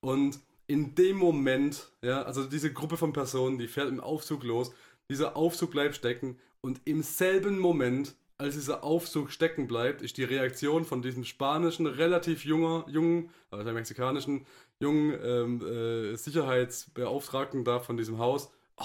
[0.00, 4.72] Und in dem Moment, ja, also diese Gruppe von Personen, die fährt im Aufzug los,
[5.10, 10.24] dieser Aufzug bleibt stecken und im selben Moment, als dieser Aufzug stecken bleibt, ist die
[10.24, 14.46] Reaktion von diesem spanischen, relativ junger, jungen, also mexikanischen,
[14.78, 18.84] jungen ähm, äh, Sicherheitsbeauftragten da von diesem Haus, oh,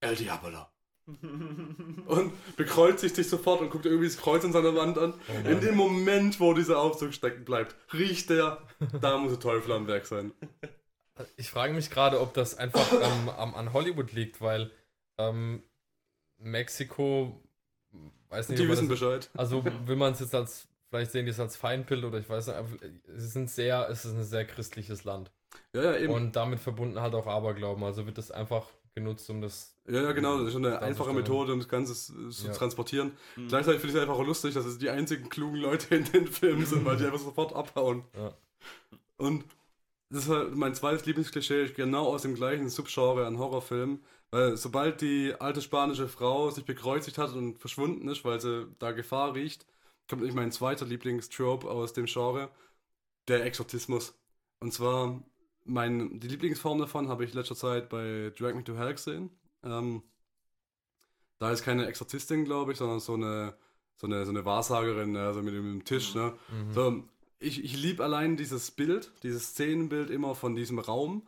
[0.00, 0.66] El Diablo.
[1.06, 5.12] Und bekreuzigt sich sofort und guckt irgendwie das Kreuz an seiner Wand an.
[5.28, 8.62] Oh In dem Moment, wo dieser Aufzug stecken bleibt, riecht der,
[9.02, 10.32] da muss der Teufel am Werk sein.
[11.36, 14.70] Ich frage mich gerade, ob das einfach ähm, am, an Hollywood liegt, weil
[15.18, 15.62] ähm,
[16.38, 17.42] Mexiko,
[18.34, 19.30] weiß nicht, Die wissen das, Bescheid.
[19.36, 22.48] also will man es jetzt als, vielleicht sehen die es als Feindbild oder ich weiß
[22.48, 22.58] nicht,
[23.16, 25.30] es ist ein sehr, es ist ein sehr christliches Land.
[25.72, 26.12] Ja, ja, eben.
[26.12, 27.84] Und damit verbunden halt auch Aberglauben.
[27.84, 29.74] Also wird das einfach genutzt, um das.
[29.88, 30.38] ja, ja, genau.
[30.38, 32.52] Das ist schon eine einfache Methode, um das Ganze zu Ja.
[32.52, 33.12] transportieren.
[33.36, 33.48] Mhm.
[33.48, 36.26] Gleichzeitig finde ich es einfach auch lustig, dass es die einzigen klugen Leute in den
[36.28, 38.04] Filmen sind, weil die einfach sofort abhauen.
[38.16, 38.34] Ja.
[39.16, 39.44] Und
[40.10, 44.00] das ist halt mein zweites Lieblingsklischee, genau aus dem gleichen Subgenre an Horrorfilmen.
[44.30, 48.92] Weil sobald die alte spanische Frau sich bekreuzigt hat und verschwunden ist, weil sie da
[48.92, 49.66] Gefahr riecht,
[50.08, 52.50] kommt nämlich mein zweiter Lieblingstrope aus dem Genre,
[53.28, 54.14] der Exorzismus.
[54.60, 55.22] Und zwar,
[55.64, 59.30] mein, die Lieblingsform davon habe ich in letzter Zeit bei Drag Me to Hell gesehen.
[59.62, 60.02] Ähm,
[61.38, 63.56] da ist keine Exorzistin, glaube ich, sondern so eine,
[63.96, 66.34] so eine, so eine Wahrsagerin, ne, also mit dem Tisch, ne?
[66.48, 66.72] Mhm.
[66.72, 67.04] So,
[67.38, 71.26] ich, ich liebe allein dieses Bild, dieses Szenenbild immer von diesem Raum.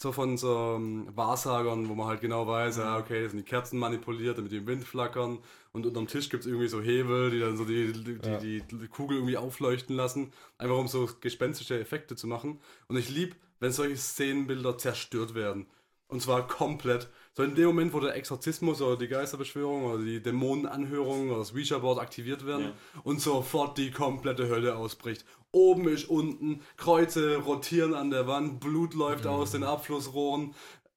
[0.00, 3.50] So von so ähm, Wahrsagern, wo man halt genau weiß, ja, okay, das sind die
[3.50, 5.38] Kerzen manipuliert, damit die im Wind flackern.
[5.72, 8.38] Und unterm Tisch gibt es irgendwie so Hebel, die dann so die, die, Ja.
[8.38, 10.32] die, die Kugel irgendwie aufleuchten lassen.
[10.56, 12.60] Einfach um so gespenstische Effekte zu machen.
[12.86, 15.66] Und ich liebe, wenn solche Szenenbilder zerstört werden.
[16.06, 17.08] Und zwar komplett.
[17.38, 21.52] So in dem Moment, wo der Exorzismus oder die Geisterbeschwörung oder die Dämonenanhörung oder das
[21.54, 23.00] Ouija-Board aktiviert werden Ja.
[23.04, 25.24] und sofort die komplette Hölle ausbricht.
[25.52, 30.52] Oben ist unten, Kreuze rotieren an der Wand, Blut läuft aus den Abflussrohren,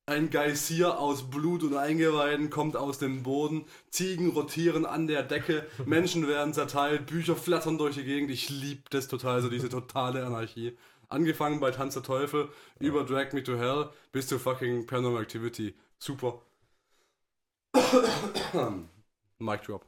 [0.07, 5.67] ein Geysir aus Blut und Eingeweiden kommt aus dem Boden, Ziegen rotieren an der Decke,
[5.85, 8.31] Menschen werden zerteilt, Bücher flattern durch die Gegend.
[8.31, 10.75] Ich liebe das total, so diese totale Anarchie.
[11.07, 12.49] Angefangen bei Tanz der Teufel,
[12.79, 15.75] über Drag Me to Hell bis zu fucking Paranormal Activity.
[16.01, 16.41] Super.
[19.39, 19.85] Mic drop.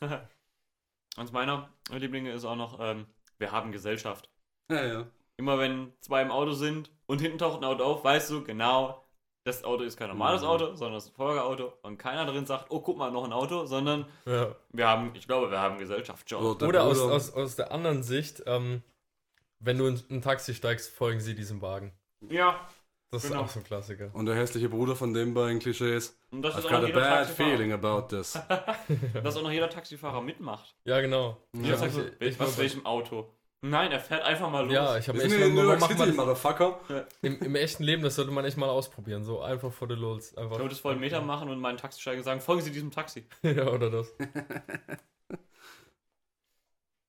[1.16, 3.06] Eins meiner Lieblinge ist auch noch, ähm,
[3.38, 4.30] wir haben Gesellschaft.
[4.70, 5.06] Ja, ja.
[5.36, 9.04] Immer wenn zwei im Auto sind und hinten taucht ein Auto auf, weißt du genau,
[9.44, 10.46] das Auto ist kein normales Mhm.
[10.48, 13.32] Auto, sondern es ist ein Folgeauto und keiner drin sagt, oh, guck mal, noch ein
[13.32, 14.54] Auto, sondern Ja.
[14.70, 16.40] wir haben, ich glaube, wir haben Gesellschaftsjob.
[16.40, 18.82] Oder der Oder aus, aus, aus der anderen Sicht, ähm,
[19.58, 21.92] wenn du in ein Taxi steigst, folgen sie diesem Wagen.
[22.28, 22.68] Ja,
[23.12, 23.42] Das Genau.
[23.42, 24.10] ist auch so ein Klassiker.
[24.14, 26.18] Und der hässliche Bruder von den beiden Klischees.
[26.30, 28.32] und das ist I've got a bad feeling about this.
[29.22, 30.74] Dass auch noch jeder Taxifahrer mitmacht.
[30.84, 31.36] Ja, genau.
[31.62, 31.76] Ja.
[31.76, 33.28] Sagst du, ich- was, welchem Auto?
[33.64, 34.72] Nein, er fährt einfach mal los.
[34.72, 36.80] Ja, ich habe echt in New mal, York macht City, man, Motherfucker.
[37.22, 40.34] im, im echten Leben, das sollte man echt mal ausprobieren, so einfach vor the lulz.
[40.34, 40.56] Einfach.
[40.56, 43.24] Ich würde es voll einen Meter machen und meinen Taxisteiger sagen, folgen Sie diesem Taxi.
[43.42, 44.12] ja, oder das.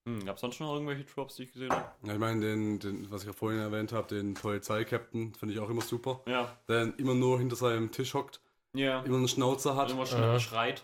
[0.06, 1.86] Hm, gab es sonst noch irgendwelche Tropes, die ich gesehen habe?
[2.04, 5.60] Ja, ich meine, den, den, was ich ja vorhin erwähnt habe, den Polizeikapitän, finde ich
[5.62, 6.22] auch immer super.
[6.28, 6.58] Ja.
[6.68, 8.42] Der immer nur hinter seinem Tisch hockt,
[8.76, 9.02] Ja.
[9.04, 9.92] immer einen Schnauzer hat.
[9.92, 10.40] Immer schon Äh.
[10.42, 10.84] schreit.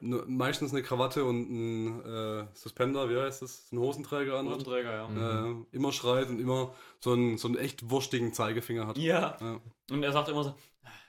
[0.00, 3.72] Nur- meistens eine Krawatte und ein äh, Suspender, wie heißt das?
[3.72, 4.46] Ein Hosenträger an.
[4.48, 5.08] Hosenträger, ja.
[5.08, 5.66] Mhm.
[5.72, 8.98] Äh, immer schreit und immer so einen, so einen echt wurstigen Zeigefinger hat.
[8.98, 9.38] Ja.
[9.40, 9.60] Ja.
[9.90, 10.54] Und er sagt immer so,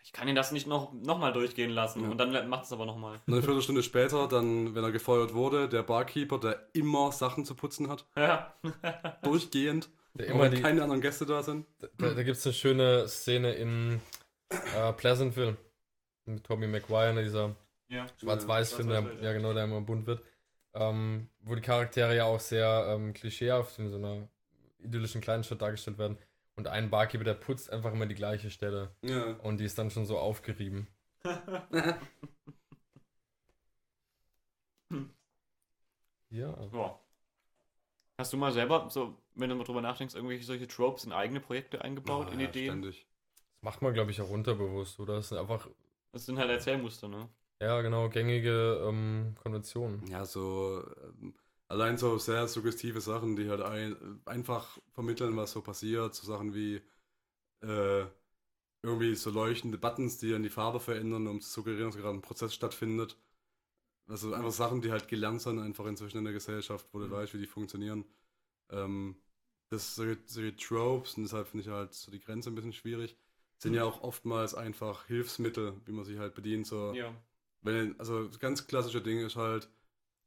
[0.03, 2.03] ich kann ihn das nicht noch, noch mal durchgehen lassen.
[2.03, 2.09] Ja.
[2.09, 3.21] Und dann macht es aber nochmal.
[3.25, 7.55] Und eine Viertelstunde später, dann, wenn er gefeuert wurde, der Barkeeper, der immer Sachen zu
[7.55, 8.53] putzen hat, Ja.
[9.23, 11.65] durchgehend, Der immer die, keine anderen Gäste da sind.
[11.97, 14.01] da da gibt es eine schöne Szene in
[14.49, 15.55] äh, Pleasantville
[16.25, 17.55] mit Tobey Maguire, ne, dieser
[17.87, 18.05] ja.
[18.19, 19.27] Schwarz-Weiß-Film, der, Schwarz-Weiß, ja.
[19.29, 20.21] ja genau, der immer bunt wird.
[20.73, 24.27] Ähm, wo die Charaktere ja auch sehr ähm, klischeehaft in so einer
[24.79, 26.17] idyllischen Kleinstadt dargestellt werden.
[26.55, 28.95] Und ein Barkeeper, der putzt einfach immer die gleiche Stelle.
[29.01, 29.33] Ja.
[29.41, 30.87] Und die ist dann schon so aufgerieben.
[36.33, 36.57] Ja.
[36.73, 36.99] Ja.
[38.17, 41.39] Hast du mal selber, so, wenn du mal drüber nachdenkst, irgendwelche solche Tropes in eigene
[41.39, 42.71] Projekte eingebaut, in ja, Ideen?
[42.71, 43.07] Ständig.
[43.35, 45.15] Das macht man, glaube ich, auch unterbewusst, oder?
[45.15, 45.67] Das sind einfach,
[46.11, 47.29] Das sind halt Erzählmuster, ne?
[47.61, 50.05] ja, genau, gängige ähm, Konventionen.
[50.07, 50.83] Ja, so
[51.21, 51.35] ähm,
[51.73, 56.15] allein so sehr suggestive Sachen, die halt ein, einfach vermitteln, was so passiert.
[56.15, 56.81] So Sachen wie
[57.61, 58.05] äh,
[58.83, 62.21] irgendwie so leuchtende Buttons, die dann die Farbe verändern, um zu suggerieren, dass gerade ein
[62.23, 63.17] Prozess stattfindet.
[64.07, 67.11] Also einfach Sachen, die halt gelernt sind, einfach inzwischen in der Gesellschaft, wo du Mhm.
[67.11, 68.05] weißt, wie die funktionieren.
[68.71, 69.17] Ähm,
[69.69, 73.17] das solche, solche Tropes, und deshalb finde ich halt so die Grenze ein bisschen schwierig,
[73.57, 76.67] sind ja auch oftmals einfach Hilfsmittel, wie man sich halt bedient.
[76.67, 77.13] So, Ja.
[77.61, 79.69] wenn, also das ganz klassische Ding ist halt,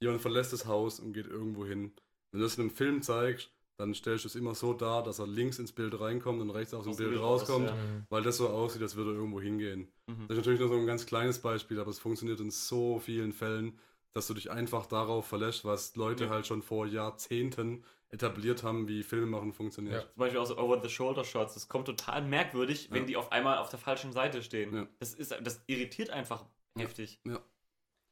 [0.01, 1.93] jemand verlässt das Haus und geht irgendwo hin.
[2.33, 5.19] Wenn du das in einem Film zeigst, dann stellst du es immer so dar, dass
[5.19, 7.75] er links ins Bild reinkommt und rechts aus dem Aus Bild Bild raus, rauskommt, ja.
[7.75, 8.07] Mhm.
[8.09, 9.93] weil das so aussieht, als würde er irgendwo hingehen.
[10.07, 10.29] Mhm.
[10.29, 13.33] Das ist natürlich nur so ein ganz kleines Beispiel, aber es funktioniert in so vielen
[13.33, 13.79] Fällen,
[14.15, 16.31] dass du dich einfach darauf verlässt, was Leute Ja.
[16.31, 20.03] halt schon vor Jahrzehnten etabliert haben, wie Filmemachen funktioniert.
[20.13, 21.53] Zum Beispiel auch so Over-the-Shoulder-Shots.
[21.55, 23.07] Das kommt total merkwürdig, wenn Ja.
[23.09, 24.75] die auf einmal auf der falschen Seite stehen.
[24.75, 24.87] Ja.
[25.01, 26.47] Das, ist, das irritiert einfach
[26.79, 27.21] heftig.
[27.27, 27.41] Ja.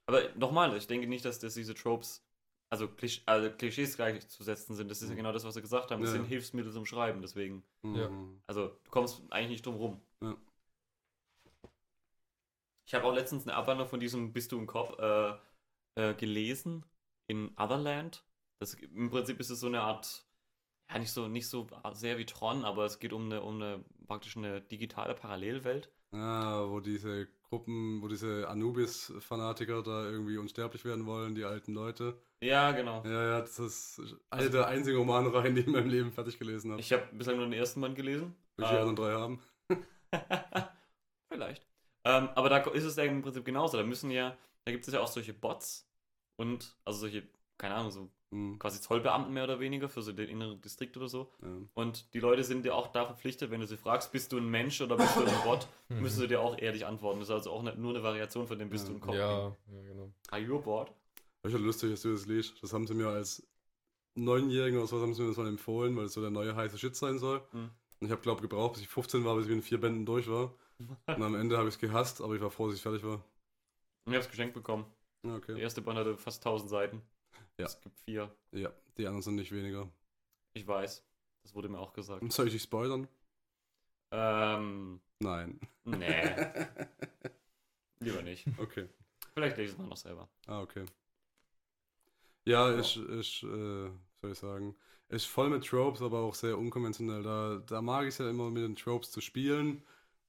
[0.06, 2.22] Aber nochmal, ich denke nicht, dass das diese Tropes,
[2.70, 4.90] also, Klisch, also Klischees gleichzusetzen sind.
[4.90, 5.18] Das ist ja Mhm.
[5.18, 6.02] genau das, was sie gesagt haben.
[6.02, 6.16] Das Ja.
[6.18, 7.64] sind Hilfsmittel zum Schreiben, deswegen.
[7.82, 8.08] Ja.
[8.08, 8.42] Mhm.
[8.46, 10.00] Also, du kommst eigentlich nicht drum rum.
[10.22, 10.36] Ja.
[12.86, 15.34] Ich habe auch letztens eine Abwandlung von diesem Bist du ein Cop äh,
[15.96, 16.84] äh, gelesen
[17.26, 18.24] in Otherland.
[18.58, 20.26] Das, Im Prinzip ist es so eine Art,
[20.90, 23.84] ja, nicht so, nicht so sehr wie Tron, aber es geht um eine, um eine
[24.06, 25.90] praktisch eine digitale Parallelwelt.
[26.12, 32.18] Ah, wo diese Gruppen, wo diese Anubis-Fanatiker da irgendwie unsterblich werden wollen, die alten Leute.
[32.40, 33.04] Ja, genau.
[33.04, 36.72] Ja, ja, das ist eine der einzigen Romanreihen, die ich in meinem Leben fertig gelesen
[36.72, 36.80] habe.
[36.80, 38.34] Ich habe bislang nur den ersten Band gelesen.
[38.56, 39.40] Will ich die anderen drei haben?
[41.28, 41.64] Vielleicht.
[42.04, 43.76] Ähm, aber da ist es ja im Prinzip genauso.
[43.76, 45.88] Da müssen ja, da gibt es ja auch solche Bots
[46.34, 47.22] und, also solche,
[47.58, 51.08] keine Ahnung, so Hm, quasi Zollbeamten mehr oder weniger für so den inneren Distrikt oder
[51.08, 51.30] so.
[51.40, 51.48] ja.
[51.74, 54.48] Und die Leute sind dir auch da verpflichtet, wenn du sie fragst, bist du ein
[54.48, 56.00] Mensch oder bist du ein Bot, Mhm.
[56.02, 57.20] müssen sie dir auch ehrlich antworten.
[57.20, 58.90] Das ist also auch nicht nur eine Variation von dem bist Ja.
[58.90, 59.14] du ein Kopf.
[59.14, 60.12] Ja, ja, genau.
[60.30, 60.92] Are you a bot?
[61.44, 62.60] Ist ja lustig, dass du das liest.
[62.60, 63.46] Das haben sie mir als
[64.16, 66.76] Neunjährigen oder so haben sie mir das mal empfohlen, weil es so der neue heiße
[66.78, 67.40] Shit sein soll.
[67.52, 67.70] Hm.
[68.00, 70.28] Und ich habe, glaube gebraucht, bis ich 15 war, bis ich in vier Bänden durch
[70.28, 70.54] war.
[71.06, 73.22] Und am Ende habe ich es gehasst, aber ich war froh, dass ich fertig war.
[74.06, 74.84] Und ich hab's geschenkt bekommen.
[75.22, 75.60] Der okay.
[75.60, 77.02] erste Band hatte fast 1000 Seiten.
[77.58, 77.66] Ja.
[77.66, 78.34] Es gibt vier.
[78.52, 79.88] Ja, die anderen sind nicht weniger.
[80.54, 81.04] Ich weiß.
[81.42, 82.32] Das wurde mir auch gesagt.
[82.32, 83.06] Soll ich dich spoilern?
[84.10, 85.60] Ähm, Nein.
[85.84, 86.34] nee,
[87.98, 88.46] lieber nicht.
[88.58, 88.88] Okay.
[89.34, 90.28] Vielleicht lese ich es mal noch selber.
[90.46, 90.84] Ah, okay.
[92.44, 93.90] Ja, ich, ich, äh,
[94.20, 94.76] soll ich sagen,
[95.08, 97.22] ist voll mit Tropes, aber auch sehr unkonventionell.
[97.22, 99.82] Da, da mag ich es ja immer mit den Tropes zu spielen.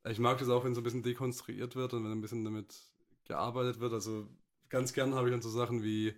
[0.08, 2.76] Ich mag das auch, wenn so ein bisschen dekonstruiert wird und wenn ein bisschen damit
[3.26, 3.94] gearbeitet wird.
[3.94, 4.28] Also
[4.70, 6.14] ganz gern habe ich dann so Sachen wie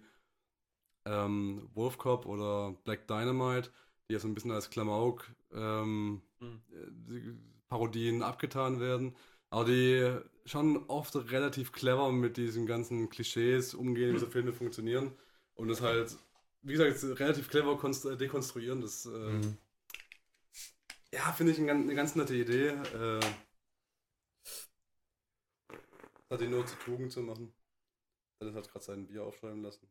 [1.07, 3.71] ähm, Wolf Cop oder Black Dynamite,
[4.09, 6.61] die ja so ein bisschen als Klamauk ähm, Hm.
[6.71, 7.33] äh,
[7.69, 9.15] Parodien abgetan werden,
[9.49, 15.11] aber die schon oft relativ clever mit diesen ganzen Klischees umgehen, wie so Filme funktionieren
[15.55, 16.15] und das halt,
[16.61, 18.81] wie gesagt, relativ clever konst- dekonstruieren.
[18.81, 19.57] Das, äh, Mhm.
[21.13, 22.67] ja, finde ich ein, ganz- eine ganz nette Idee.
[22.69, 23.19] Äh,
[26.29, 27.53] Hat ihn nur zur Tugend zu machen.
[28.41, 29.87] Dennis hat gerade sein Bier aufschreiben lassen.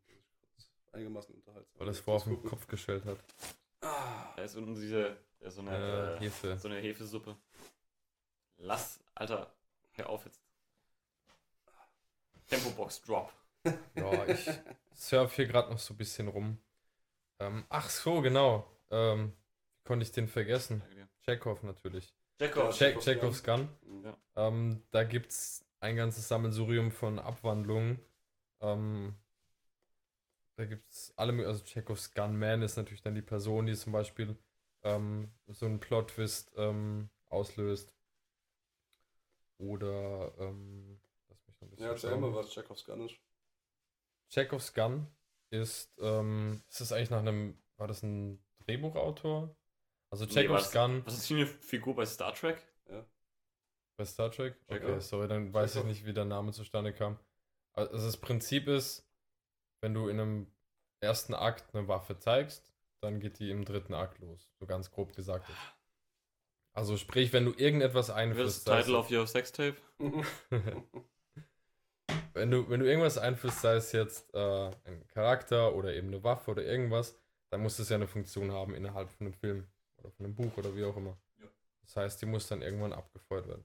[0.93, 1.79] Einigermaßen unterhaltsam.
[1.81, 3.19] Weil das vor auf den Kopf gestellt hat.
[3.83, 6.57] Ah, Da ist unten diese, da ist so eine, Äh, äh, Hefe.
[6.59, 7.37] so eine Hefesuppe.
[8.59, 9.53] Lass, Alter,
[9.93, 10.41] hör auf jetzt.
[12.49, 13.33] Tempobox Drop.
[13.97, 14.49] Ja, ich
[14.95, 16.59] surf hier gerade noch so ein bisschen rum.
[17.41, 18.65] Ähm, ach so, genau.
[18.93, 19.33] Ähm,
[19.75, 20.83] wie konnte ich den vergessen?
[21.25, 22.15] Chekhov natürlich.
[22.39, 23.69] Check, Chekhovs Gun.
[24.05, 24.17] Ja.
[24.37, 27.99] Ähm, da gibt es ein ganzes Sammelsurium von Abwandlungen.
[28.61, 29.17] Ähm,
[30.57, 34.37] da gibt es alle, also Chekhovs Gunman ist natürlich dann die Person, die zum Beispiel
[34.83, 37.93] ähm, so einen Plot-Twist ähm, auslöst.
[39.59, 43.17] Oder, ähm, lass mich noch ein bisschen Ja, erzähl mal, was Chekhovs Gun ist.
[44.31, 45.07] Chekhovs Gun
[45.51, 49.55] ist, ähm, ist das eigentlich nach einem, war das ein Drehbuchautor?
[50.11, 52.63] Also Nee, Chekhovs was- Gun Was ist hier eine Figur bei Star Trek?
[53.97, 54.57] bei Star Trek?
[54.69, 55.03] Okay, Chekhov.
[55.05, 57.19] sorry, dann weiß ich nicht, wie der Name zustande kam.
[57.73, 59.06] Also das Prinzip ist,
[59.87, 60.47] wenn du in einem
[60.99, 64.51] ersten Akt eine Waffe zeigst, dann geht die im dritten Akt los.
[64.59, 65.49] So ganz grob gesagt.
[65.49, 65.61] Jetzt.
[66.73, 69.77] Also sprich, wenn du irgendetwas das einführst, es Title of your Sextape?
[72.35, 76.25] wenn du, wenn du irgendwas einführst, sei es jetzt äh, ein Charakter oder eben eine
[76.25, 77.17] Waffe oder irgendwas,
[77.51, 79.69] dann muss es ja eine Funktion haben innerhalb von einem Film
[79.99, 81.17] oder von einem Buch oder wie auch immer.
[81.39, 81.47] Ja.
[81.83, 83.65] Das heißt, die muss dann irgendwann abgefeuert werden.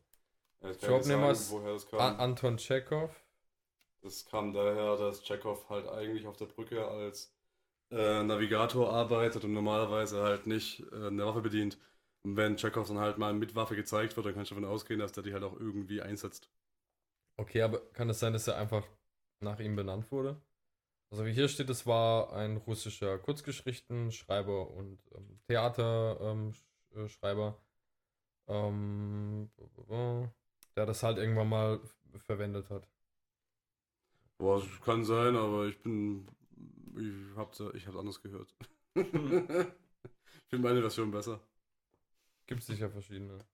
[0.60, 2.20] Ja, ich Job kann nicht sagen, Nimmers- woher das A kam.
[2.20, 3.10] Anton Chekhov.
[4.02, 7.34] Das kam daher, dass Chekhov halt eigentlich auf der Brücke als
[7.92, 11.78] äh, Navigator arbeitet und normalerweise halt nicht äh, eine Waffe bedient.
[12.24, 15.00] Und wenn Chekhov dann halt mal mit Waffe gezeigt wird, dann kannst du davon ausgehen,
[15.00, 16.50] dass der die halt auch irgendwie einsetzt.
[17.38, 18.88] Okay, aber kann es sein, dass er einfach
[19.40, 20.42] nach ihm benannt wurde?
[21.12, 27.58] Also wie hier steht, es war ein russischer Kurzgeschichtenschreiber und ähm, Theaterschreiber,
[28.48, 29.52] ähm,
[30.76, 31.80] der das halt irgendwann mal
[32.16, 32.88] verwendet hat.
[34.42, 36.28] Boah, das kann sein, aber ich bin.
[36.98, 38.52] Ich hab's, ich hab's anders gehört.
[38.96, 39.78] ich finde
[40.68, 41.40] meine Version besser.
[42.48, 43.46] Gibt sicher verschiedene.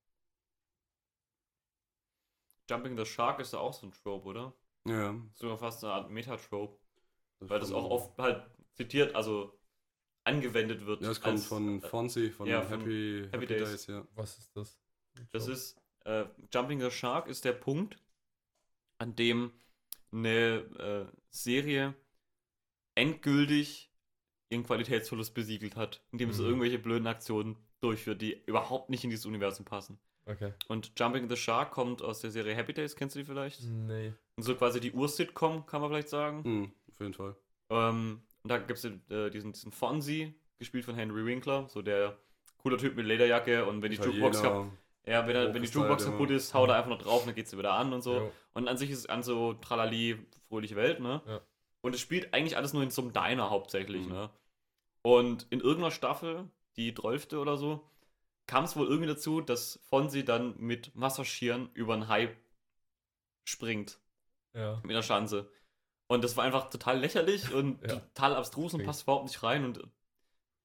[2.70, 4.54] Jumping the Shark ist ja auch so ein Trope, oder?
[4.86, 5.14] Ja.
[5.34, 6.80] Sogar fast eine Art Meta-Trope.
[7.40, 9.60] Weil das auch oft halt zitiert, also
[10.24, 11.02] angewendet wird.
[11.02, 13.70] Ja, es kommt als- von äh, Fonzie, von ja, von Happy, Happy Happy, Days.
[13.70, 13.88] Days.
[13.88, 14.08] ja.
[14.16, 14.80] Was ist das?
[15.32, 17.98] Das ist, äh, Jumping the Shark ist der Punkt,
[19.00, 19.52] an dem
[20.12, 21.94] eine äh, Serie
[22.96, 23.92] endgültig
[24.50, 26.40] ihren Qualitätsverlust besiegelt hat, indem Mhm.
[26.40, 30.00] irgendwelche blöden Aktionen durchführt, die überhaupt nicht in dieses Universum passen.
[30.26, 30.54] Okay.
[30.68, 33.64] Und Jumping the Shark kommt aus der Serie Happy Days, kennst du die vielleicht?
[33.64, 34.14] Nee.
[34.36, 36.44] Und so quasi die Ur-Sitcom, kann man vielleicht sagen.
[36.44, 37.36] Hm, auf jeden Fall.
[37.70, 42.18] Ähm, und da gibt es äh, diesen, diesen Fonzie, gespielt von Henry Winkler, so der
[42.58, 44.72] cooler Typ mit Lederjacke und wenn die Jukebox, Italiener.
[45.08, 46.12] Ja, wenn, er, wenn die Jukebox immer.
[46.14, 48.16] kaputt ist, haut er einfach noch drauf und dann geht sie wieder an und so.
[48.18, 48.32] Jo.
[48.54, 50.18] Und an sich ist es an so tralali,
[50.50, 51.22] fröhliche Welt, ne?
[51.28, 51.42] Ja.
[51.82, 54.12] Und es spielt eigentlich alles nur in so einem Diner hauptsächlich, Mhm.
[54.14, 54.30] ne?
[55.04, 57.38] Und in irgendeiner Staffel, die 12.
[57.40, 57.90] oder so,
[58.48, 62.36] kam es wohl irgendwie dazu, dass Fonzie dann mit Wasserschieren über einen Hai
[63.46, 64.00] springt
[64.54, 64.80] Ja.
[64.84, 65.50] mit einer Schanze.
[66.08, 68.00] Und das war einfach total lächerlich und Ja.
[68.00, 69.66] total abstrus und passt überhaupt nicht rein.
[69.66, 69.82] Und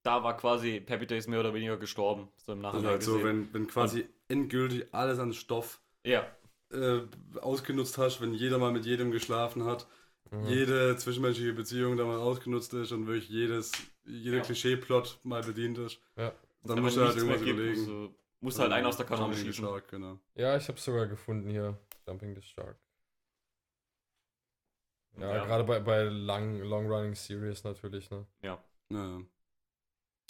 [0.02, 2.28] da war quasi Happy Days mehr oder weniger gestorben.
[2.36, 3.26] So im Das Nachhinein ist halt so, gesehen.
[3.52, 6.26] wenn, wenn quasi endgültig alles an Stoff ja,
[6.72, 7.02] äh,
[7.40, 9.86] ausgenutzt hast, wenn jeder mal mit jedem geschlafen hat,
[10.30, 10.46] Mhm.
[10.46, 13.70] jede zwischenmenschliche Beziehung da mal ausgenutzt ist und wirklich jedes,
[14.06, 14.42] jeder Ja.
[14.42, 16.00] Klischee-Plot mal bedient ist.
[16.16, 16.32] Ja.
[16.64, 17.76] Dann musst du halt irgendwas gibt, überlegen.
[17.80, 19.64] musst du- musst halt einen aus der Kanone Jumping the schießen.
[19.68, 20.18] Shark, genau.
[20.34, 21.76] Ja, ich habe sogar gefunden hier.
[22.06, 22.76] Jumping the Shark.
[25.18, 25.44] Ja, Ja.
[25.44, 28.26] gerade bei, bei lang, Long-Running Series natürlich, ne?
[28.42, 28.58] Ja.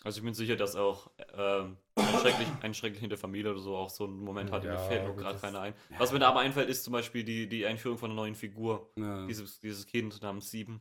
[0.04, 3.60] Also ich bin sicher, dass auch ähm, ein, schrecklich, ein schrecklich in der Familie oder
[3.60, 4.64] so auch so einen Moment hat.
[4.64, 5.74] Ja, mir fällt nur gerade keiner ein.
[5.98, 8.90] Was mir da aber einfällt, ist zum Beispiel die, die Einführung von einer neuen Figur.
[8.96, 9.26] ja.
[9.26, 10.80] Dieses, dieses Kind namens Sieben.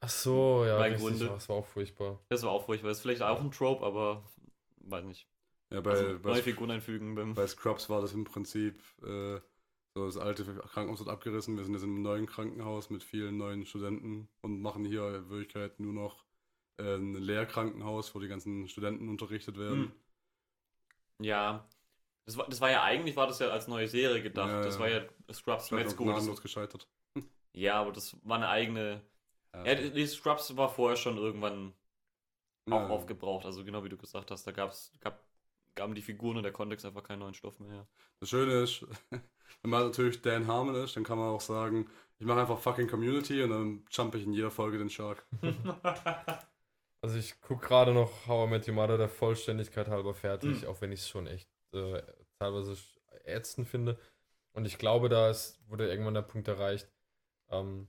[0.00, 1.28] Ach so, ja, Gründe.
[1.28, 2.20] das war auch furchtbar.
[2.28, 2.88] Das war auch furchtbar.
[2.88, 4.22] Das ist vielleicht auch ein Trope, aber
[4.80, 5.26] weiß nicht.
[5.70, 7.34] ja, bei, Also, bei, neue Figuren einfügen beim.
[7.34, 9.40] bei Scrubs war das im Prinzip äh,
[9.94, 11.56] so das alte Krankenhaus wird abgerissen.
[11.56, 15.78] Wir sind jetzt einem neuen Krankenhaus mit vielen neuen Studenten und machen hier in Wirklichkeit
[15.80, 16.24] nur noch
[16.78, 19.92] äh, ein Lehrkrankenhaus, wo die ganzen Studenten unterrichtet werden.
[21.18, 21.26] Hm.
[21.26, 21.68] Ja.
[22.26, 24.48] Das war, das war ja eigentlich, war das ja als neue Serie gedacht.
[24.48, 24.80] Ja, das ja.
[24.80, 26.14] war ja Scrubs Med School.
[26.14, 26.88] Das, gescheitert.
[27.52, 29.02] ja, aber das war eine eigene.
[29.54, 31.74] Ja, die die Scrubs war vorher schon irgendwann
[32.70, 32.88] auch Ja.
[32.88, 33.44] aufgebraucht.
[33.46, 35.22] Also genau wie du gesagt hast, da gab's, gab,
[35.74, 37.88] gaben die Figuren und der Kontext einfach keinen neuen Stoff mehr her.
[38.20, 38.86] Das Schöne ist,
[39.62, 42.88] wenn man natürlich Dan Harmon ist, dann kann man auch sagen, ich mache einfach fucking
[42.88, 45.26] Community und dann jump ich in jeder Folge den Shark.
[47.04, 50.68] Also ich gucke gerade noch How I Met Your Mother der Vollständigkeit halber fertig, Mhm.
[50.68, 52.00] auch wenn ich es schon echt äh,
[52.38, 52.78] teilweise
[53.26, 53.98] ätzend finde.
[54.54, 56.88] Und ich glaube, da ist, wurde irgendwann der Punkt erreicht,
[57.50, 57.88] ähm,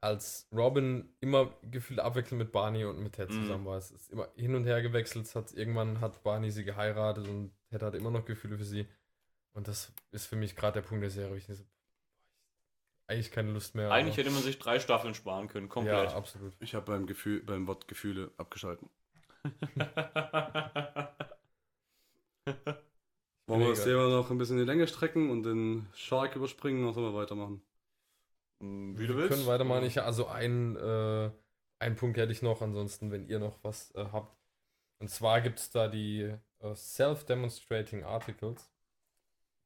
[0.00, 3.42] als Robin immer gefühlt abwechselnd mit Barney und mit Ted Mhm.
[3.42, 3.78] zusammen war.
[3.78, 5.34] Es ist immer hin und her gewechselt.
[5.34, 8.86] Hat, irgendwann hat Barney sie geheiratet und Ted hat immer noch Gefühle für sie.
[9.54, 11.64] Und das ist für mich gerade der Punkt der Serie, wo ich so,
[13.08, 13.90] eigentlich keine Lust mehr.
[13.90, 16.10] Eigentlich aber- hätte man sich drei Staffeln sparen können, komplett.
[16.10, 16.54] Ja, absolut.
[16.60, 18.88] Ich habe beim Gefühl, beim Wort Gefühle abgeschalten.
[23.48, 23.84] Wollen wir das.
[23.84, 27.18] Thema noch ein bisschen in die Länge strecken und den Shark überspringen oder sollen wir
[27.20, 27.62] weitermachen?
[28.60, 29.30] Hm, Wie Wir du willst.
[29.34, 29.84] können weitermachen.
[29.84, 31.30] Ich, also ein, äh,
[31.78, 34.36] ein Punkt hätte ich noch, ansonsten, wenn ihr noch was äh, habt.
[34.98, 38.68] Und zwar gibt es da die äh, Self-Demonstrating Articles.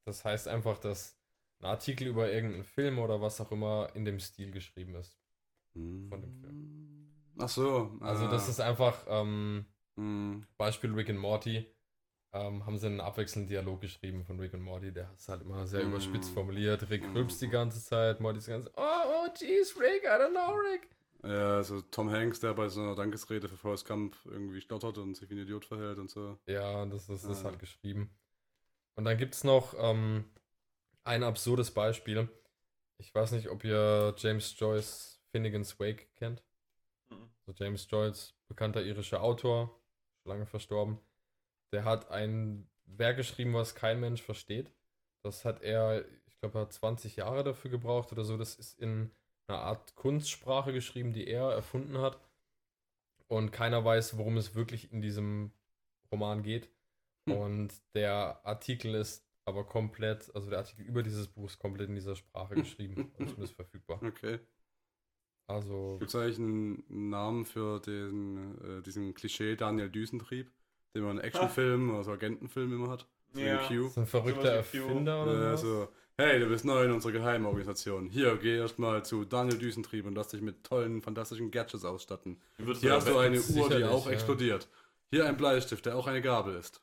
[0.04, 1.16] Das heißt einfach, dass
[1.60, 5.16] ein Artikel über irgendeinen Film oder was auch immer in dem Stil geschrieben ist.
[5.74, 7.10] Von dem Film.
[7.38, 7.96] Ach so.
[8.00, 9.64] Also ah, das ist einfach, ähm,
[9.96, 11.66] hm, Beispiel Rick and Morty,
[12.32, 14.92] ähm, haben sie einen abwechselnden Dialog geschrieben von Rick und Morty.
[14.92, 15.90] Der ist halt immer sehr Mm.
[15.90, 16.88] überspitzt formuliert.
[16.90, 17.16] Rick Mm.
[17.16, 20.88] rülpst die ganze Zeit, Morty ist Zeit, oh, oh, jeez, Rick, I don't know, Rick.
[21.22, 25.16] Ja, also Tom Hanks, der bei so einer Dankesrede für Forrest Gump irgendwie stottert und
[25.16, 26.38] sich wie ein Idiot verhält und so.
[26.46, 27.50] Ja, das ist, das ist Ah.
[27.50, 28.10] halt geschrieben.
[28.96, 30.24] Und dann gibt es noch ähm,
[31.10, 32.28] ein absurdes Beispiel.
[32.98, 36.44] Ich weiß nicht, ob ihr James Joyce Finnegan's Wake kennt.
[37.10, 37.28] Mhm.
[37.44, 39.76] So James Joyce, bekannter irischer Autor,
[40.22, 41.00] schon lange verstorben.
[41.72, 44.72] Der hat ein Werk geschrieben, was kein Mensch versteht.
[45.24, 48.36] Das hat er, ich glaube, er hat 20 Jahre dafür gebraucht oder so.
[48.36, 49.10] Das ist in
[49.48, 52.20] einer Art Kunstsprache geschrieben, die er erfunden hat.
[53.26, 55.50] Und keiner weiß, worum es wirklich in diesem
[56.12, 56.68] Roman geht.
[57.28, 57.36] Hm.
[57.36, 61.94] Und der Artikel ist aber komplett, also der Artikel über dieses Buch ist komplett in
[61.94, 64.00] dieser Sprache geschrieben und zumindest verfügbar.
[64.02, 64.38] Okay.
[65.46, 70.50] Also, Gibt es eigentlich einen Namen für den, äh, diesen Klischee Daniel Düsentrieb,
[70.94, 73.06] den man in Actionfilmen oder so Agentenfilmen immer hat?
[73.32, 73.66] So Ja.
[73.66, 73.86] Q.
[73.86, 74.52] ist ein verrückter.
[74.52, 75.66] Erfinder oder Äh, so?
[75.84, 75.88] so,
[76.18, 78.08] hey, du bist neu in unserer Geheimorganisation.
[78.10, 82.40] Hier, geh erstmal zu Daniel Düsentrieb und lass dich mit tollen, fantastischen Gadgets ausstatten.
[82.80, 84.12] Hier hast du eine Uhr, die auch ja.
[84.12, 84.68] explodiert.
[85.10, 86.80] Hier ein Bleistift, der auch eine Gabel ist.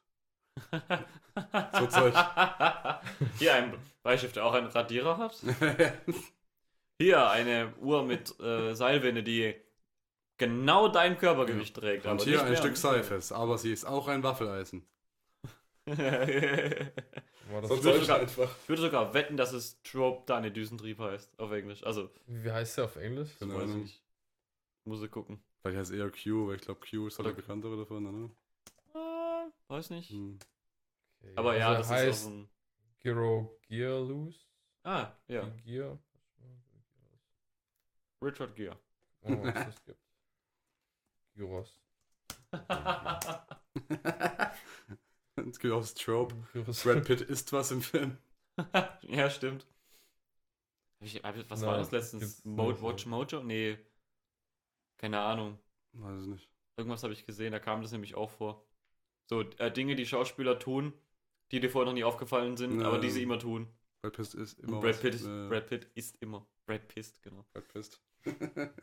[1.73, 2.13] So Zeug.
[3.39, 5.37] Hier ein Bleistift, der auch einen Radierer hat.
[6.99, 9.55] Hier eine Uhr mit äh, Seilwinde, die
[10.37, 12.05] genau dein Körpergewicht trägt.
[12.05, 12.55] Und aber hier ein.
[12.57, 14.85] Stück Seifes, aber sie ist auch ein Waffeleisen.
[15.85, 18.55] War das würde Zeug sogar, einfach.
[18.61, 21.83] ich würde sogar wetten, dass es Trope Daniel Düsentrieb heißt, auf Englisch.
[21.83, 23.29] Also, wie heißt der auf Englisch?
[23.39, 24.03] Keine weiß ich nicht.
[24.83, 25.41] Muss ich gucken.
[25.61, 28.29] Vielleicht heißt es eher Q, weil ich glaube, Q ist halt der bekanntere davon, oder?
[29.67, 30.09] Weiß nicht.
[30.09, 30.39] Hm.
[31.21, 32.49] Okay, Aber ja, also das er ist heißt auch so ein.
[32.99, 34.39] Giro Gearloose.
[34.83, 35.47] Ah, ja.
[35.65, 35.99] Gear.
[38.21, 38.77] Richard Gere.
[39.23, 39.99] Oh, was es gibt.
[41.35, 41.79] Gyros.
[45.35, 46.35] Das Trope.
[46.53, 46.83] Gyros.
[46.83, 48.17] Brad Pitt isst was im Film.
[49.03, 49.67] ja, stimmt.
[50.99, 52.23] Ich, was war Nein, das letztens?
[52.23, 53.43] gibt's Mo nicht, Watch Mojo?
[53.43, 53.77] Nee.
[54.97, 55.59] Keine Ahnung.
[55.93, 56.49] Weiß ich nicht.
[56.75, 58.66] Irgendwas habe ich gesehen, da kam das nämlich auch vor.
[59.29, 60.93] So, äh, Dinge, die Schauspieler tun,
[61.51, 62.87] die dir vorher noch nie aufgefallen sind, Ja.
[62.87, 63.67] aber die sie immer tun.
[64.01, 64.99] Brad Pitt ist immer Brad was.
[65.01, 66.47] Pitt, ist, Äh, Brad Pitt ist immer.
[66.65, 67.45] Brad Pitt, genau.
[67.53, 68.01] Brad Pitt.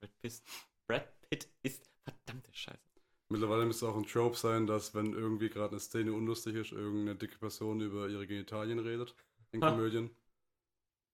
[0.00, 0.42] Brad Pitt.
[0.86, 2.78] Brad Pitt ist verdammte Scheiße.
[3.28, 7.16] Mittlerweile müsste auch ein Trope sein, dass wenn irgendwie gerade eine Szene unlustig ist, irgendeine
[7.16, 9.16] dicke Person über ihre Genitalien redet.
[9.50, 9.70] In Ha.
[9.72, 10.10] Komödien.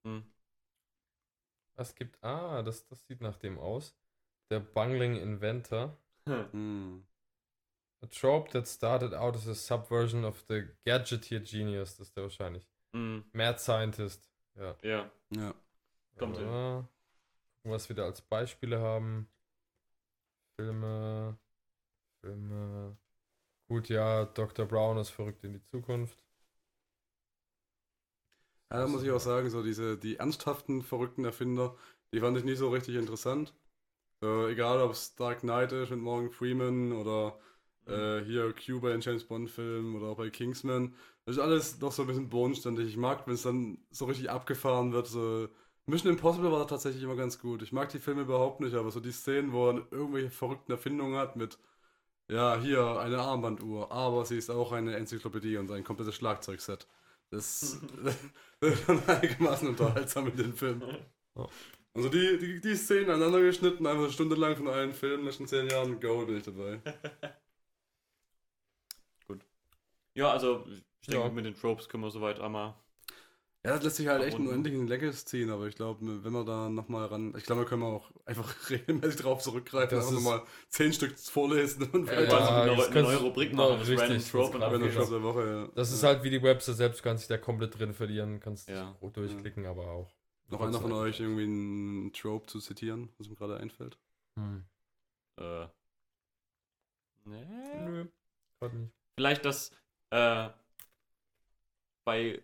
[0.07, 0.25] Hm.
[1.75, 2.23] Was gibt.
[2.23, 3.97] Ah, das, das sieht nach dem aus.
[4.51, 5.97] Der Bungling Inventor.
[6.53, 7.05] Hm.
[8.03, 11.97] A trope that started out as a subversion of the Gadgeteer Genius.
[11.97, 12.67] Das ist der wahrscheinlich.
[12.95, 13.25] Hm.
[13.33, 14.29] Mad Scientist.
[14.57, 14.77] Ja.
[14.83, 15.11] Ja.
[15.31, 15.55] Ja.
[16.19, 16.47] Kommt hin.
[16.47, 16.89] ja.
[17.65, 19.29] Was wir da als Beispiele haben.
[20.57, 21.39] Filme.
[22.21, 22.97] Filme.
[23.69, 24.67] Gut, ja, Dr.
[24.67, 26.23] Brown ist verrückt in die Zukunft.
[28.71, 31.77] Ja, da muss ich auch sagen, so diese, die ernsthaften, verrückten Erfinder,
[32.13, 33.55] die fand ich nie so richtig interessant.
[34.21, 37.39] So, egal ob es Dark Knight ist mit Morgan Freeman oder
[37.87, 40.95] äh, hier Q bei den James Bond-Filmen oder auch bei Kingsman.
[41.25, 42.89] Das ist alles doch so ein bisschen bodenständig.
[42.89, 45.07] Ich mag, wenn es dann so richtig abgefahren wird.
[45.07, 45.49] So.
[45.87, 47.63] Mission Impossible war tatsächlich immer ganz gut.
[47.63, 51.17] Ich mag die Filme überhaupt nicht, aber so die Szenen, wo er irgendwelche verrückten Erfindungen
[51.17, 51.59] hat mit,
[52.29, 56.87] ja, hier eine Armbanduhr, aber sie ist auch eine Enzyklopädie und ein komplettes Schlagzeugset.
[57.31, 57.81] Das
[58.61, 60.83] ist schon einigermaßen unterhaltsam in den Film.
[61.37, 61.49] Ja.
[61.95, 65.21] Also die, die, die Szenen aneinander geschnitten, einfach eine Stunde lang von allen Filmen in
[65.21, 66.81] den letzten zehn Jahren, go, bin ich dabei.
[70.15, 70.65] Ja, also
[71.01, 71.33] ich denke, Ja.
[71.33, 72.75] mit den Tropes können wir soweit einmal.
[73.65, 74.51] Ja, das lässt sich halt echt Verbunden.
[74.51, 77.33] unendlich in die Länge ziehen, aber ich glaube, wenn wir da nochmal ran.
[77.37, 81.17] Ich glaube, da können wir auch einfach regelmäßig drauf zurückgreifen, Das einfach nochmal zehn Stück
[81.17, 83.89] vorlesen und Ja, vielleicht Ja, also, eine, das neue- eine kannst- neue Rubrik machen, das
[83.89, 85.47] richtig, Random das Trope und du schon der Woche.
[85.49, 85.69] Ja.
[85.77, 88.97] Das ist halt wie die Website selbst, kannst dich da komplett drin verlieren, kannst Ja.
[89.01, 90.13] durchklicken, aber auch.
[90.49, 93.97] Noch einer von euch irgendwie einen Trope zu zitieren, was mir gerade einfällt.
[94.39, 94.65] Hm.
[95.41, 95.67] Äh,
[97.25, 97.45] nee.
[97.89, 98.07] Nö,
[98.61, 98.91] nicht.
[99.17, 99.71] Vielleicht, dass
[100.13, 100.51] äh,
[102.05, 102.43] bei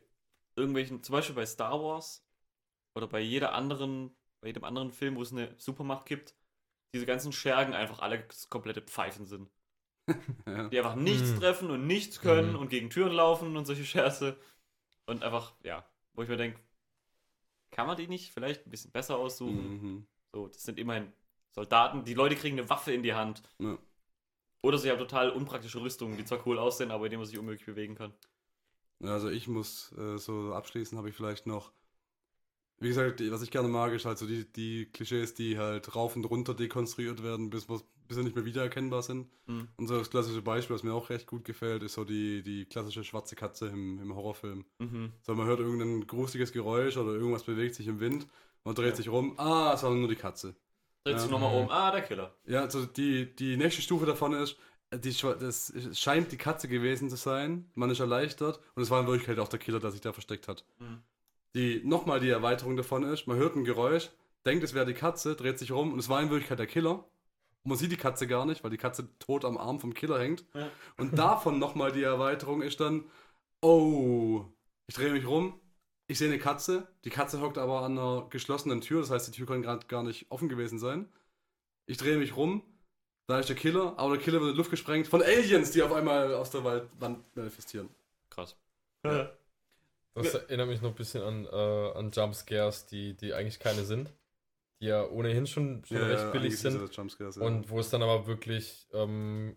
[0.57, 2.25] irgendwelchen, zum Beispiel bei Star Wars
[2.97, 6.35] oder bei jeder anderen, bei jedem anderen Film, wo es eine Supermacht gibt,
[6.95, 9.51] diese ganzen Schergen einfach alle komplette Pfeifen sind.
[10.47, 10.69] Ja.
[10.71, 11.41] Die einfach nichts Mhm.
[11.41, 12.59] treffen und nichts können Mhm.
[12.59, 14.39] und gegen Türen laufen und solche Scherze.
[15.07, 16.61] Und einfach, ja, wo ich mir denke,
[17.71, 19.81] kann man die nicht vielleicht ein bisschen besser aussuchen?
[19.83, 20.07] Mhm.
[20.33, 21.13] So, das sind immerhin
[21.53, 23.43] Soldaten, die Leute kriegen eine Waffe in die Hand.
[23.59, 23.79] Ja.
[24.63, 27.39] Oder sie haben total unpraktische Rüstungen, die zwar cool aussehen, aber in denen man sich
[27.39, 28.13] unmöglich bewegen kann.
[29.03, 31.73] Also ich muss äh, so abschließen, habe ich vielleicht noch.
[32.81, 36.15] Wie gesagt, was ich gerne mag, ist halt so die, die Klischees, die halt rauf
[36.15, 39.29] und runter dekonstruiert werden, bis, bis sie nicht mehr wiedererkennbar sind.
[39.47, 39.69] Mhm.
[39.77, 42.67] Und so das klassische Beispiel, was mir auch recht gut gefällt, ist so die, die
[42.67, 44.65] klassische schwarze Katze im, im Horrorfilm.
[44.79, 45.13] Mhm.
[45.23, 48.27] So, man hört irgendein gruseliges Geräusch oder irgendwas bewegt sich im Wind,
[48.65, 48.97] man dreht Ja.
[48.97, 50.55] sich rum, ah, es war nur die Katze.
[51.05, 51.39] Dreht sich Ja.
[51.39, 51.71] nochmal um.
[51.71, 52.35] Ah, der Killer.
[52.47, 54.57] Ja, also die, die nächste Stufe davon ist,
[54.93, 59.07] die, das scheint die Katze gewesen zu sein, man ist erleichtert und es war in
[59.07, 60.65] Wirklichkeit auch der Killer, der sich da versteckt hat.
[60.79, 61.03] Mhm.
[61.55, 64.11] Die nochmal die Erweiterung davon ist, man hört ein Geräusch,
[64.47, 67.05] denkt es wäre die Katze, dreht sich rum und es war in Wirklichkeit der Killer.
[67.65, 70.19] Und man sieht die Katze gar nicht, weil die Katze tot am Arm vom Killer
[70.21, 70.45] hängt.
[70.55, 70.71] Ja.
[70.97, 73.05] Und davon nochmal die Erweiterung ist dann,
[73.61, 74.45] oh,
[74.87, 75.61] ich drehe mich rum,
[76.09, 79.33] ich sehe eine Katze, die Katze hockt aber an einer geschlossenen Tür, das heißt, die
[79.33, 81.09] Tür kann gerade gar nicht offen gewesen sein.
[81.87, 82.63] Ich drehe mich rum,
[83.27, 85.83] da ist der Killer, aber der Killer wird in die Luft gesprengt von Aliens, die
[85.83, 87.91] auf einmal aus der Waldwand manifestieren.
[88.31, 88.57] Krass.
[90.15, 94.13] Das erinnert mich noch ein bisschen an, äh, an Jumpscares, die, die eigentlich keine sind.
[94.81, 97.43] Die ja ohnehin schon, schon recht billig sind ja.
[97.43, 99.57] Und wo es dann aber wirklich, ähm,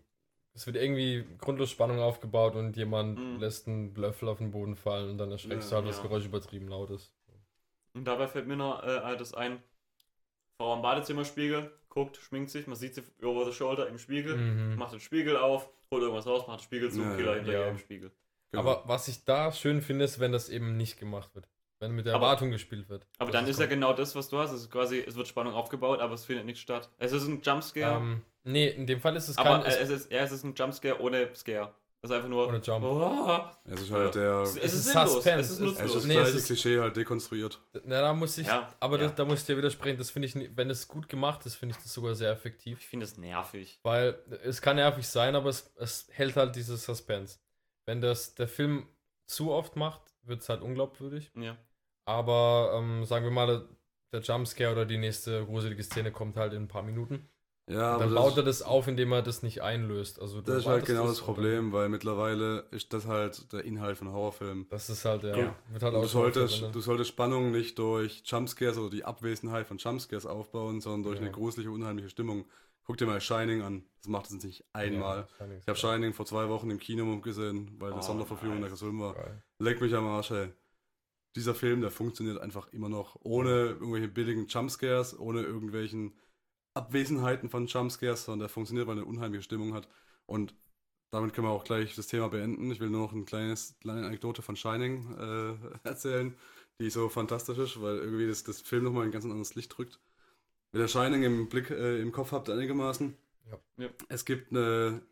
[0.54, 3.40] es wird irgendwie grundlos Spannung aufgebaut und jemand Mhm.
[3.40, 6.02] lässt einen Löffel auf den Boden fallen und dann erschreckst du halt, dass ja.
[6.02, 7.12] das Geräusch übertrieben laut ist.
[7.94, 9.62] Und dabei fällt mir noch äh, das ein.
[10.58, 14.76] Frau am Badezimmerspiegel, guckt, schminkt sich, man sieht sie over the shoulder im Spiegel, Mhm.
[14.76, 17.36] macht den Spiegel auf, holt irgendwas raus, macht den Spiegel zu, Ja, Killer ja.
[17.36, 17.68] hinterher Ja.
[17.68, 18.12] im Spiegel.
[18.50, 18.62] Genau.
[18.62, 21.48] Aber was ich da schön finde, ist, wenn das eben nicht gemacht wird.
[21.82, 23.04] Wenn mit der Aber- Erwartung gespielt wird.
[23.18, 24.52] Aber Das dann ist ja kom- genau das, was du hast.
[24.52, 26.88] Es ist quasi, es wird Spannung aufgebaut, aber es findet nicht statt.
[26.98, 29.64] Es ist ein Jumpscare, Ähm, nee, in dem Fall ist es aber kein.
[29.64, 31.74] äh, es, es ist, ja, es ist ein Jumpscare ohne Scare.
[32.04, 32.48] Es ist einfach nur.
[32.48, 32.84] Ohne Jump.
[32.84, 34.40] Oh, es ist halt der.
[34.42, 35.12] es, Es ist sinnlos.
[35.12, 35.40] Suspense.
[35.40, 35.92] Es ist Es- Es ist nutzlos.
[35.94, 37.60] das Nee, es ist- Klischee halt dekonstruiert.
[37.84, 38.46] na, da muss ich.
[38.48, 39.04] Ja, aber ja.
[39.04, 39.98] Das, da muss ich dir widersprechen.
[39.98, 42.78] Das finde ich, wenn es gut gemacht ist, finde ich das sogar sehr effektiv.
[42.80, 43.78] Ich finde es nervig.
[43.84, 47.38] Weil es kann nervig sein, aber es, es hält halt dieses Suspense.
[47.86, 48.88] Wenn das der Film
[49.26, 51.30] zu oft macht, wird es halt unglaubwürdig.
[51.36, 51.56] Ja.
[52.04, 53.66] Aber ähm, sagen wir mal,
[54.12, 57.28] der, Jumpscare oder die nächste gruselige Szene kommt halt in ein paar Minuten.
[57.70, 60.20] Ja, Und dann baut er das auf, indem er das nicht einlöst.
[60.20, 63.96] Also Das ist halt genau das und Problem, weil mittlerweile ist das halt der Inhalt
[63.96, 64.66] von Horrorfilmen.
[64.68, 65.36] Das ist halt, ja.
[65.36, 65.54] Ja.
[65.80, 70.80] Halt du, solltest, du solltest Spannung nicht durch Jumpscares oder die Abwesenheit von Jumpscares aufbauen,
[70.80, 71.22] sondern durch Ja.
[71.26, 72.44] eine gruselige, unheimliche Stimmung.
[72.84, 73.84] Guck dir mal Shining an.
[73.98, 75.28] Das macht es nicht einmal.
[75.60, 78.70] Ich habe Shining vor zwei Wochen im Kino gesehen, weil Oh, der Sonderverführung nice.
[78.70, 79.14] der Film war.
[79.14, 79.42] Geil.
[79.60, 80.48] Leck mich am Arsch, ey.
[81.36, 86.12] Dieser Film, der funktioniert einfach immer noch ohne irgendwelche billigen Jumpscares, ohne irgendwelchen
[86.74, 89.88] Abwesenheiten von Jumpscares, sondern der funktioniert, weil er eine unheimliche Stimmung hat.
[90.26, 90.54] Und
[91.10, 92.70] damit können wir auch gleich das Thema beenden.
[92.70, 96.34] Ich will nur noch ein kleines, kleine Anekdote von Shining äh, erzählen,
[96.80, 100.00] die so fantastisch ist, weil irgendwie das, das Film nochmal ein ganz anderes Licht drückt.
[100.72, 103.14] Wenn ihr Shining im Blick, äh, im Kopf habt, einigermaßen.
[103.50, 103.58] Ja.
[103.76, 103.90] Ja.
[104.08, 105.02] Es gibt eine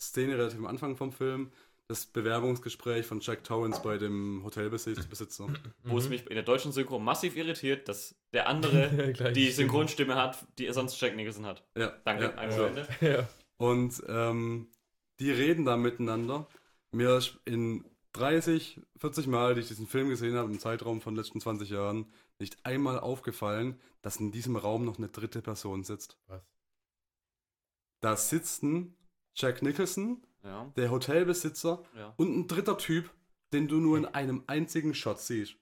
[0.00, 1.52] Szene relativ am Anfang vom Film,
[1.90, 5.48] das Bewerbungsgespräch von Jack Torrance bei dem Hotelbesitzer.
[5.82, 6.10] Wo es Mhm.
[6.10, 9.50] mich in der deutschen Synchro massiv irritiert, dass der andere die.
[9.50, 11.64] Synchronstimme hat, die er sonst Jack Nicholson hat.
[11.76, 12.54] Ja, Danke, ja, eins
[13.00, 13.28] ja.
[13.56, 14.68] Und ähm,
[15.18, 16.46] die reden da miteinander.
[16.92, 21.16] Mir ist in 30, 40 Mal, die ich diesen Film gesehen habe, im Zeitraum von
[21.16, 22.06] letzten 20 Jahren,
[22.38, 26.16] nicht einmal aufgefallen, dass in diesem Raum noch eine dritte Person sitzt.
[26.28, 26.42] Was?
[28.00, 28.96] Da sitzen
[29.36, 32.14] Jack Nicholson, Ja, der Hotelbesitzer ja.
[32.16, 33.10] und ein dritter Typ,
[33.52, 35.56] den du nur in einem einzigen Shot siehst.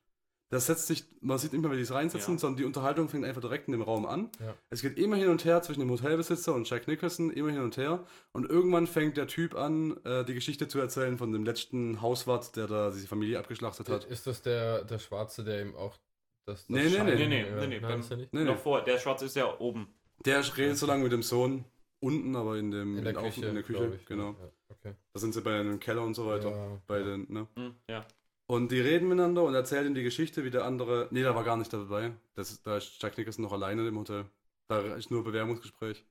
[0.50, 2.38] Das setzt sich, man sieht nicht mehr, wie die reinsitzen, Ja.
[2.38, 4.30] sondern die Unterhaltung fängt einfach direkt in dem Raum an.
[4.40, 4.54] Ja.
[4.70, 7.76] Es geht immer hin und her zwischen dem Hotelbesitzer und Jack Nicholson, immer hin und
[7.76, 8.06] her.
[8.32, 12.56] Und irgendwann fängt der Typ an, äh, die Geschichte zu erzählen von dem letzten Hauswart,
[12.56, 14.04] der da diese Familie abgeschlachtet hat.
[14.04, 15.98] Ist das der, der Schwarze, der ihm auch
[16.46, 17.14] das, das Nee, nee, nee.
[17.14, 18.32] Nee, nee, nee, nee, Nein, ist er nicht.
[18.32, 18.60] Nee, Noch nee.
[18.62, 19.88] vor, der Schwarze ist ja oben.
[20.24, 21.66] Der redet so lange mit dem Sohn
[22.00, 24.06] unten, aber in, dem, In der Außen- Küche, in der Küche, ich.
[24.06, 24.30] genau.
[24.30, 24.94] Ja, okay.
[25.12, 26.50] Da sind sie bei einem Keller und so weiter.
[26.50, 27.04] Ja, bei ja.
[27.04, 27.46] den, ne?
[27.56, 28.04] Hm, ja.
[28.46, 31.08] Und die reden miteinander und erzählen ihm die Geschichte, wie der andere.
[31.10, 32.12] Nee, da war gar nicht dabei.
[32.34, 34.24] Das ist, da ist Jack Nicholson noch alleine im Hotel.
[34.68, 36.04] Da ist nur Bewerbungsgespräch.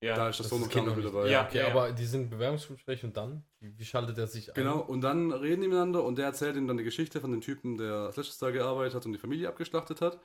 [0.00, 0.14] Ja.
[0.14, 1.28] da ist das, Das so noch gar noch mit dabei.
[1.28, 1.46] Ja.
[1.46, 3.44] Okay, aber die sind Bewerbungsgespräch und dann?
[3.60, 4.88] Wie, wie schaltet er sich Genau, ein?
[4.88, 7.76] und dann reden die miteinander und der erzählt ihm dann die Geschichte von dem Typen,
[7.76, 10.20] der als letztes da gearbeitet hat und die Familie abgeschlachtet hat.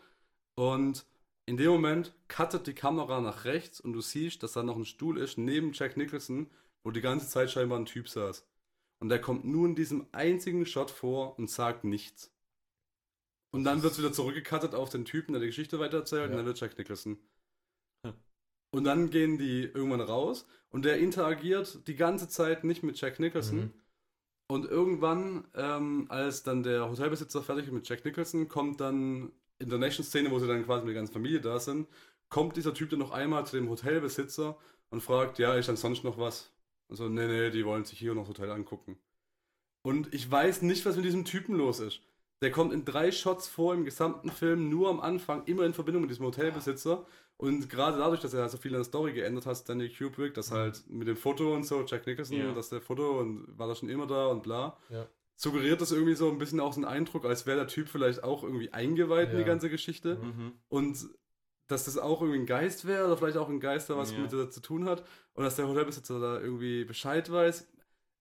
[0.55, 1.05] Und
[1.47, 4.85] in dem Moment cuttet die Kamera nach rechts und du siehst, dass da noch ein
[4.85, 6.49] Stuhl ist neben Jack Nicholson,
[6.83, 8.45] wo die ganze Zeit scheinbar ein Typ saß.
[8.99, 12.31] Und der kommt nur in diesem einzigen Shot vor und sagt nichts.
[13.51, 16.37] Und dann wird es wieder zurückgecuttet auf den Typen, der die Geschichte weitererzählt, und Ja.
[16.37, 17.17] dann wird Jack Nicholson.
[18.05, 18.13] Hm.
[18.71, 23.19] Und dann gehen die irgendwann raus und der interagiert die ganze Zeit nicht mit Jack
[23.19, 23.57] Nicholson.
[23.57, 23.73] Mhm.
[24.47, 29.69] Und irgendwann, ähm, als dann der Hotelbesitzer fertig ist mit Jack Nicholson, kommt dann in
[29.69, 31.87] der nächsten Szene, wo sie dann quasi mit der ganzen Familie da sind,
[32.29, 34.57] kommt dieser Typ dann noch einmal zu dem Hotelbesitzer
[34.89, 36.51] und fragt, ja, ist dann sonst noch was?
[36.89, 38.97] Also, nee, nee, die wollen sich hier noch das Hotel angucken.
[39.83, 42.01] Und ich weiß nicht, was mit diesem Typen los ist.
[42.41, 46.01] Der kommt in drei Shots vor im gesamten Film, nur am Anfang, immer in Verbindung
[46.01, 47.05] mit diesem Hotelbesitzer.
[47.37, 50.51] Und gerade dadurch, dass er so viel an der Story geändert hat, Stanley Kubrick, dass
[50.51, 52.53] halt mit dem Foto und so, Jack Nicholson, Ja.
[52.53, 55.07] dass der Foto und war da schon immer da und bla, Ja.
[55.35, 58.23] suggeriert das irgendwie so ein bisschen auch so einen Eindruck, als wäre der Typ vielleicht
[58.23, 59.47] auch irgendwie eingeweiht in die Ja.
[59.47, 60.15] ganze Geschichte.
[60.15, 60.53] Mhm.
[60.69, 60.97] Und
[61.67, 64.19] dass das auch irgendwie ein Geist wäre oder vielleicht auch ein Geist, der was Ja.
[64.19, 65.03] mit der zu tun hat.
[65.33, 67.67] Und dass der Hotelbesitzer da irgendwie Bescheid weiß.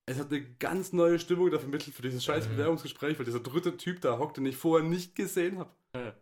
[0.07, 2.47] Es hat eine ganz neue Stimmung da vermittelt für dieses scheiß.
[2.49, 5.71] Bewerbungsgespräch, weil dieser dritte Typ da hockt, den ich vorher nicht gesehen habe.
[5.95, 6.15] Ja.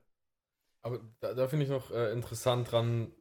[0.82, 3.12] Aber da, da finde ich noch äh, interessant dran,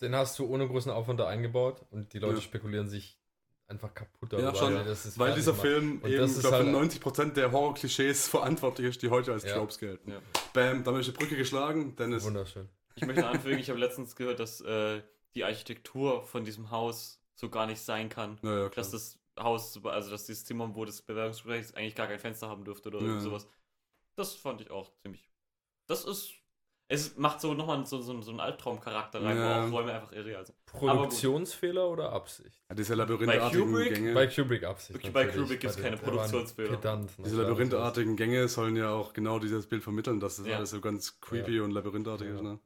[0.00, 2.40] den hast du ohne großen Aufwand da eingebaut und die Leute Ja.
[2.40, 3.18] spekulieren sich
[3.66, 4.58] einfach kaputt Ja, darüber.
[4.58, 4.74] schon.
[4.86, 5.54] das ist Weil dieser.
[5.54, 9.44] Film Und eben, das glaube, halt- für 90% der Horror-Klischees verantwortlich ist, die heute als
[9.44, 9.54] Ja.
[9.56, 10.10] Tropes gelten.
[10.12, 10.20] Ja.
[10.52, 12.24] Bam, damit ist die Brücke geschlagen, Dennis.
[12.24, 12.68] Wunderschön.
[13.00, 15.02] Ich möchte anfügen, ich habe letztens gehört, dass äh,
[15.34, 18.38] die Architektur von diesem Haus so gar nicht sein kann.
[18.42, 18.70] Ja, ja, klar.
[18.74, 22.48] Dass das Haus, also dass dieses Zimmer, wo das Bewerbungsgespräch ist, eigentlich gar kein Fenster
[22.48, 23.06] haben dürfte oder Ja.
[23.06, 23.46] irgend sowas.
[24.16, 25.30] Das fand ich auch ziemlich.
[25.86, 26.32] Das ist.
[26.90, 29.62] Es macht so nochmal so, so, so einen Albtraumcharakter rein, Ja.
[29.62, 30.56] wo auch Räume einfach irreal sind.
[30.64, 32.62] Produktionsfehler oder Absicht?
[32.68, 34.14] Ja, diese labyrinthartigen Kubrick- Gänge.
[34.14, 34.98] Bei Kubrick Absicht.
[34.98, 35.26] Okay, bei.
[35.26, 36.76] Kubrick gibt's Bei keine Produktionsfehler.
[36.76, 37.10] Pedant?
[37.18, 40.56] Diese labyrinthartigen Gänge sollen ja auch genau dieses Bild vermitteln, dass das Ja.
[40.56, 42.34] alles so ganz creepy und labyrinthartig Ja.
[42.36, 42.42] ist.
[42.42, 42.58] Ne?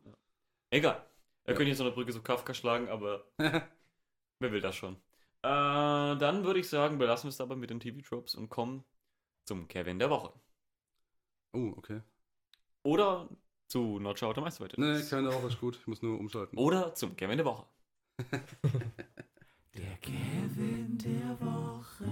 [0.73, 1.05] Egal.
[1.45, 1.57] Er Ja.
[1.57, 4.95] könnte jetzt so eine Brücke so Kafka schlagen, aber wer will das schon?
[5.43, 8.85] Äh, dann würde ich sagen, belassen wir es dabei mit den TV-Tropes und kommen
[9.45, 10.33] zum Kevin der Woche.
[11.53, 12.01] Oh, okay.
[12.85, 13.29] Oder
[13.69, 14.81] zu Notcher oder Meisterweite.
[14.81, 15.77] Nee, keine Woche ist gut.
[15.77, 16.57] Ich muss nur umschalten.
[16.59, 17.67] Oder zum Kevin der Woche.
[19.75, 22.05] Der Kevin der Woche.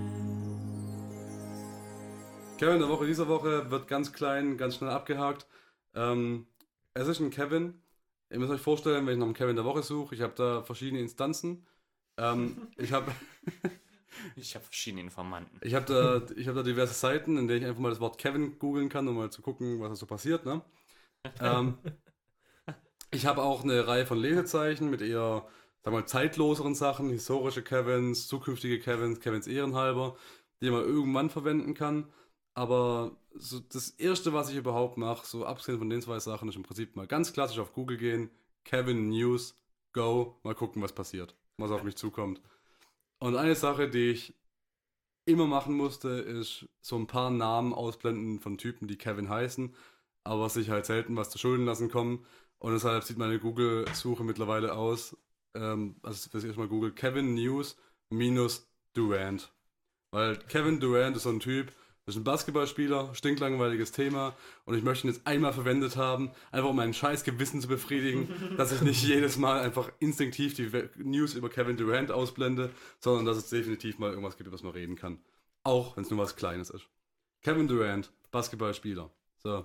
[2.58, 5.46] Kevin der Woche, diese Woche wird ganz klein, ganz schnell abgehakt.
[5.94, 6.46] Ähm,
[6.94, 7.80] es ist ein Kevin.
[8.30, 10.62] Ihr müsst euch vorstellen, wenn ich nach einem Kevin der Woche suche, ich habe da
[10.62, 11.66] verschiedene Instanzen.
[12.16, 13.12] Ähm, ich habe
[14.36, 15.58] Ich habe verschiedene Informanten.
[15.62, 18.18] ich hab da, ich hab da diverse Seiten, in denen ich einfach mal das Wort
[18.18, 20.44] Kevin googeln kann, um mal zu gucken, was da so passiert.
[20.44, 20.62] Ne?
[21.40, 21.78] Ähm,
[23.10, 25.46] ich habe auch eine Reihe von Lesezeichen mit eher,
[25.82, 30.16] sag mal, zeitloseren Sachen, historische Kevins, zukünftige Kevins, Kevins ehrenhalber,
[30.60, 32.12] die man irgendwann verwenden kann.
[32.54, 36.56] Aber so das erste, was ich überhaupt mache, so abgesehen von den zwei Sachen, ist
[36.56, 38.30] im Prinzip mal ganz klassisch auf Google gehen,
[38.64, 39.54] Kevin News,
[39.92, 42.40] go, mal gucken, was passiert, was auf mich zukommt.
[43.18, 44.34] Und eine Sache, die ich
[45.26, 49.74] immer machen musste, ist so ein paar Namen ausblenden von Typen, die Kevin heißen,
[50.24, 52.26] aber sich halt selten was zu Schulden lassen kommen.
[52.58, 55.16] Und deshalb sieht meine Google-Suche mittlerweile aus,
[55.54, 57.76] ähm, also das erste Mal Google, Kevin News
[58.10, 59.52] minus Durant.
[60.10, 61.72] Weil Kevin Durant ist so ein Typ,
[62.06, 64.34] das ist ein Basketballspieler, stinklangweiliges Thema
[64.64, 68.28] und ich möchte ihn jetzt einmal verwendet haben, einfach um mein scheiß Gewissen zu befriedigen,
[68.56, 73.36] dass ich nicht jedes Mal einfach instinktiv die News über Kevin Durant ausblende, sondern dass
[73.36, 75.18] es definitiv mal irgendwas gibt, über das man reden kann.
[75.62, 76.88] Auch wenn es nur was Kleines ist.
[77.42, 79.10] Kevin Durant, Basketballspieler.
[79.38, 79.64] So.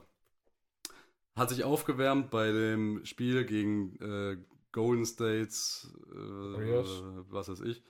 [1.36, 4.38] Hat sich aufgewärmt bei dem Spiel gegen äh,
[4.72, 6.84] Golden States, äh,
[7.30, 7.82] was weiß ich.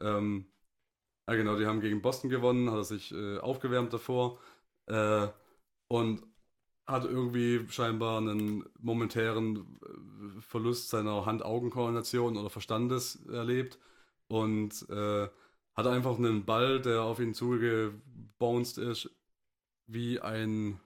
[0.00, 0.46] Ähm,
[1.28, 4.38] ja, genau, die haben gegen Boston gewonnen, hat er sich äh, aufgewärmt davor
[4.86, 5.28] äh,
[5.88, 6.22] und
[6.86, 9.80] hat irgendwie scheinbar einen momentären
[10.38, 13.78] äh, Verlust seiner Hand-Augen-Koordination oder Verstandes erlebt
[14.28, 15.28] und äh,
[15.76, 19.10] hat einfach einen Ball, der auf ihn zugebounced ist,
[19.88, 20.80] wie ein,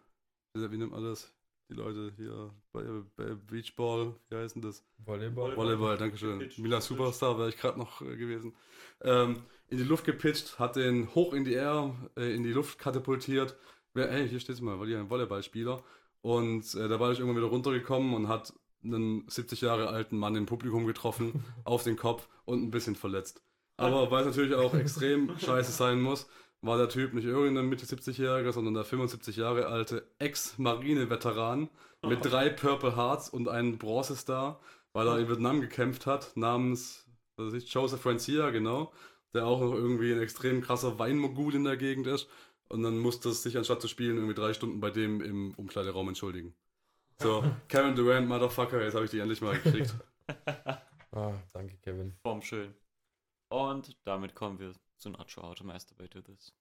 [0.55, 1.34] wie nennt man das?
[1.71, 2.83] Die Leute hier bei,
[3.17, 4.85] bei Beachball, wie heißen das?
[4.99, 5.57] Volleyball.
[5.57, 6.39] Volleyball, danke schön.
[6.39, 6.59] Gepitcht.
[6.59, 8.55] Mila Superstar wäre ich gerade noch äh, gewesen.
[9.01, 12.79] Ähm, in die Luft gepitcht, hat den hoch in die Air, äh, in die Luft
[12.79, 13.57] katapultiert.
[13.95, 15.83] Wer, hey, hier steht's mal, weil hier ein Volleyballspieler.
[16.21, 18.53] Und äh, der Ball ist irgendwann wieder runtergekommen und hat
[18.83, 23.43] einen 70 Jahre alten Mann im Publikum getroffen, auf den Kopf und ein bisschen verletzt.
[23.77, 26.29] Aber weil es natürlich auch extrem scheiße sein muss,
[26.65, 31.69] war der Typ nicht irgendein Mitte 70-Jähriger, sondern der 75 Jahre alte Ex-Marine-Veteran
[32.03, 34.61] mit drei Purple Hearts und einem Bronze-Star,
[34.93, 37.05] weil er in Vietnam gekämpft hat, namens
[37.37, 38.93] was weiß ich, Joseph Francia, genau,
[39.33, 42.29] der auch noch irgendwie ein extrem krasser Weinmogul in der Gegend ist.
[42.69, 46.09] Und dann musste es sich anstatt zu spielen irgendwie drei Stunden bei dem im Umkleideraum
[46.09, 46.55] entschuldigen.
[47.21, 49.95] So, Kevin Durant, Motherfucker, jetzt habe ich die endlich mal gekriegt.
[51.17, 52.13] Ah, danke, Kevin.
[52.23, 52.75] Formschön.
[53.49, 56.53] Und damit kommen wir zu Nacho How to Masturbate to This.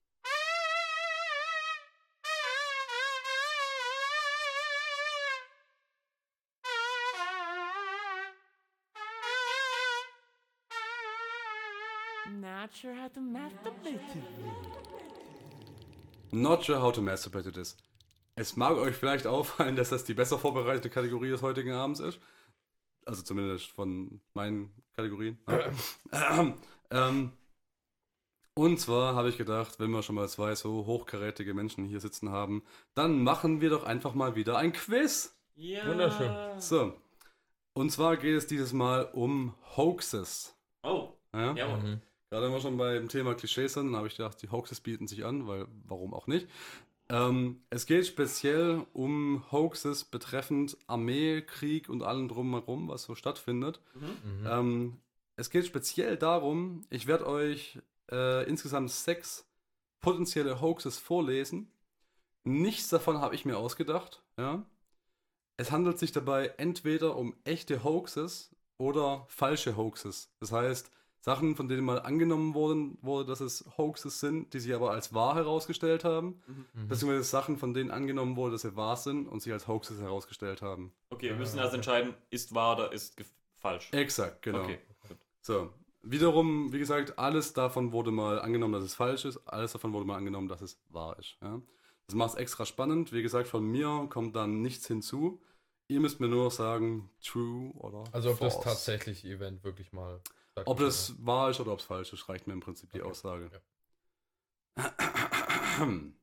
[12.64, 14.00] Not sure how to masturbate.
[16.32, 17.76] Not sure how to masturbate to this.
[18.36, 22.20] Es mag euch vielleicht auffallen, dass das die besser vorbereitete Kategorie des heutigen Abends ist.
[23.06, 25.38] Also zumindest von meinen Kategorien.
[26.92, 27.32] ähm,
[28.56, 32.30] und zwar habe ich gedacht, wenn wir schon mal zwei so hochkarätige Menschen hier sitzen
[32.30, 35.36] haben, dann machen wir doch einfach mal wieder ein Quiz.
[35.56, 35.88] Ja.
[35.88, 36.60] Wunderschön.
[36.60, 36.94] So.
[37.74, 40.56] Und zwar geht es dieses Mal um Hoaxes.
[40.84, 41.54] Oh, Ja?
[41.56, 41.80] jawohl.
[41.80, 42.02] Mhm.
[42.30, 45.26] Gerade wenn wir schon beim Thema Klischees sind, habe ich gedacht, die Hoaxes bieten sich
[45.26, 46.48] an, weil warum auch nicht.
[47.10, 53.82] Ähm, es geht speziell um Hoaxes betreffend Armee, Krieg und allem drumherum, was so stattfindet.
[53.94, 54.48] Mhm.
[54.48, 54.98] Ähm,
[55.36, 57.80] es geht speziell darum, ich werde euch
[58.14, 59.46] äh, insgesamt sechs
[60.00, 61.72] potenzielle Hoaxes vorlesen.
[62.44, 64.22] Nichts davon habe ich mir ausgedacht.
[64.38, 64.64] Ja?
[65.58, 70.30] Es handelt sich dabei entweder um echte Hoaxes oder falsche Hoaxes.
[70.40, 70.92] Das heißt,
[71.22, 75.14] Sachen, von denen mal angenommen wurden, wurde, dass es Hoaxes sind, die sich aber als
[75.14, 76.42] wahr herausgestellt haben.
[76.74, 76.90] Mhm.
[76.90, 80.62] Beziehungsweise Sachen, von denen angenommen wurde, dass sie wahr sind und sich als Hoaxes herausgestellt
[80.62, 80.92] haben.
[81.12, 83.16] Okay, wir müssen also entscheiden, ist wahr oder ist
[83.56, 83.88] falsch.
[83.94, 84.64] Exakt, genau.
[84.64, 85.18] Okay, gut.
[85.40, 85.72] So,
[86.04, 90.06] wiederum, wie gesagt, alles davon wurde mal angenommen, dass es falsch ist, alles davon wurde
[90.06, 91.38] mal angenommen, dass es wahr ist.
[91.42, 91.62] Ja?
[92.08, 93.12] Das macht es extra spannend.
[93.14, 95.42] Wie gesagt, von mir kommt dann nichts hinzu.
[95.88, 98.70] Ihr müsst mir nur noch sagen, true oder Also ob das false.
[98.70, 100.22] tatsächliche Event wirklich mal.
[100.66, 103.10] Ob das wahr ist oder ob es falsch ist, reicht mir im Prinzip die Okay,
[103.10, 103.50] Aussage.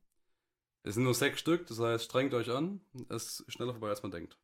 [0.83, 2.81] Es sind nur sechs Stück, das heißt, strengt euch an.
[3.09, 4.35] Es ist schneller vorbei, als man denkt.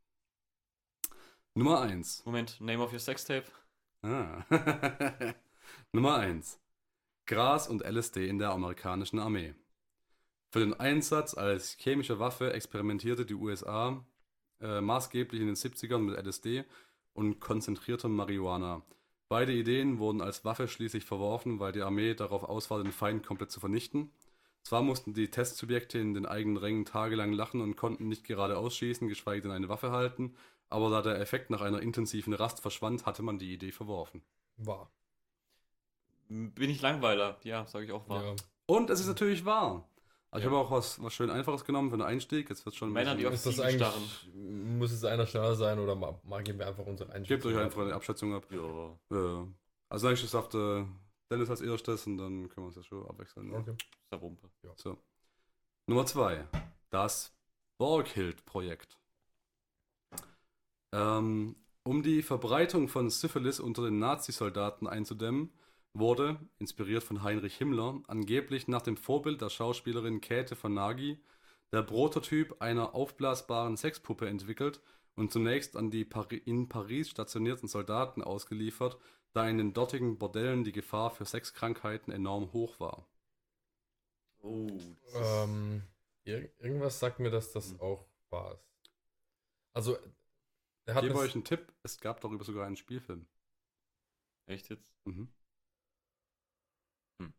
[1.56, 2.24] Nummer eins.
[2.26, 3.46] Moment, Name of your Sextape.
[4.08, 4.46] Ah.
[5.92, 6.62] Nummer 1.
[7.26, 9.54] Gras und LSD in der amerikanischen Armee.
[10.50, 14.06] Für den Einsatz als chemische Waffe experimentierte die USA
[14.62, 16.64] äh, maßgeblich in den 70ern mit LSD
[17.12, 18.82] und konzentriertem Marihuana.
[19.28, 23.26] Beide Ideen wurden als Waffe schließlich verworfen, weil die Armee darauf aus war, den Feind
[23.26, 24.12] komplett zu vernichten.
[24.64, 29.10] Zwar mussten die Testsubjekte in den eigenen Rängen tagelang lachen und konnten nicht gerade ausschießen,
[29.10, 30.34] geschweige denn eine Waffe halten,
[30.70, 34.22] aber da der Effekt nach einer intensiven Rast verschwand, hatte man die Idee verworfen.
[34.58, 34.92] War.
[36.30, 37.38] Bin ich Langweiler?
[37.44, 38.24] Ja, sage ich auch wahr.
[38.24, 38.36] Ja.
[38.66, 39.88] Und es ist natürlich wahr.
[40.30, 40.52] Aber ich Ja.
[40.52, 42.50] habe auch was, was schön Einfaches genommen für einen Einstieg.
[42.50, 43.88] Jetzt wird schon ein Männer, die auf Ist das eigentlich.
[44.36, 47.28] Muss es einer schneller sein oder mal, mal geben wir einfach unsere Einschätzung?
[47.28, 48.46] Gebt euch einfach eine Abschätzung ab.
[48.52, 49.46] Ja, Äh,
[49.88, 50.84] also eigentlich sagt äh,
[51.32, 53.48] Dennis als erstes und dann können wir uns ja schon abwechseln.
[53.50, 53.58] Ne?
[53.58, 53.76] Okay.
[54.12, 54.50] ist Wumpe.
[54.76, 54.98] So.
[55.86, 56.46] Nummer zwei.
[56.90, 57.34] Das
[57.78, 58.98] Borghild-Projekt.
[60.98, 65.52] Ähm, um die Verbreitung von Syphilis unter den Nazisoldaten einzudämmen,
[65.94, 71.20] wurde, inspiriert von Heinrich Himmler, angeblich nach dem Vorbild der Schauspielerin Käthe von Nagy,
[71.72, 74.82] der Prototyp einer aufblasbaren Sexpuppe entwickelt
[75.16, 78.98] und zunächst an die Pari in Paris stationierten Soldaten ausgeliefert,
[79.34, 83.08] da in den dortigen Bordellen die Gefahr für Sexkrankheiten enorm hoch war.
[84.42, 84.68] Oh,
[85.14, 85.84] Ähm,
[86.26, 87.80] ir irgendwas sagt mir, dass das Hm.
[87.80, 88.10] auch ist.
[89.74, 89.98] Also,
[90.88, 93.28] Ich gebe euch einen Tipp, es gab darüber sogar einen Spielfilm.
[94.46, 94.94] echt jetzt?
[95.06, 95.28] Mhm.
[97.20, 97.30] Hm.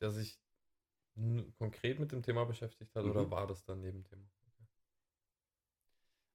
[0.00, 0.38] der sich
[1.58, 3.10] konkret mit dem Thema beschäftigt hat Mhm.
[3.10, 4.24] oder war das dann Nebenthema?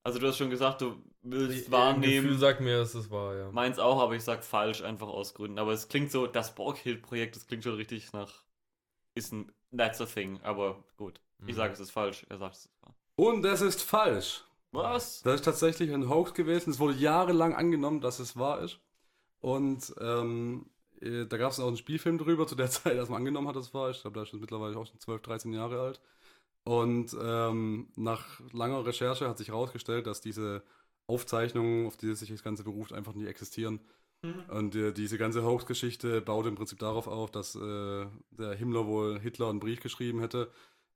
[0.05, 2.37] Also du hast schon gesagt, du willst Gefühl wahrnehmen.
[2.37, 3.51] sagt mir, es ist wahr, ja.
[3.51, 5.57] Meins auch, aber ich sag falsch, einfach aus Gründen.
[5.59, 8.43] Aber es klingt so, das Borghild-Projekt, das klingt schon richtig nach.
[9.15, 9.51] Ist ein.
[9.75, 11.21] That's a thing, aber gut.
[11.39, 11.53] Ich Mhm.
[11.55, 12.25] sage, es ist falsch.
[12.29, 12.95] Er sagt, es ist wahr.
[13.15, 14.43] Und es ist falsch.
[14.73, 15.21] Was?
[15.21, 16.71] Das ist tatsächlich ein Hoax gewesen.
[16.71, 18.79] Es wurde jahrelang angenommen, dass es wahr ist.
[19.39, 20.65] Und ähm,
[20.99, 23.55] äh, da gab es auch einen Spielfilm drüber zu der Zeit, als man angenommen hat,
[23.55, 23.97] dass es wahr ist.
[23.97, 26.01] Ich glaube, da ist schon mittlerweile auch schon 12, 13 Jahre alt.
[26.63, 30.63] Und ähm, nach langer Recherche hat sich herausgestellt, dass diese
[31.07, 33.79] Aufzeichnungen, auf die sich das Ganze beruft, einfach nicht existieren.
[34.47, 39.19] Und äh, diese ganze Hoax-Geschichte baut im Prinzip darauf auf, dass äh, der Himmler wohl
[39.19, 40.49] Hitler einen Brief geschrieben hätte,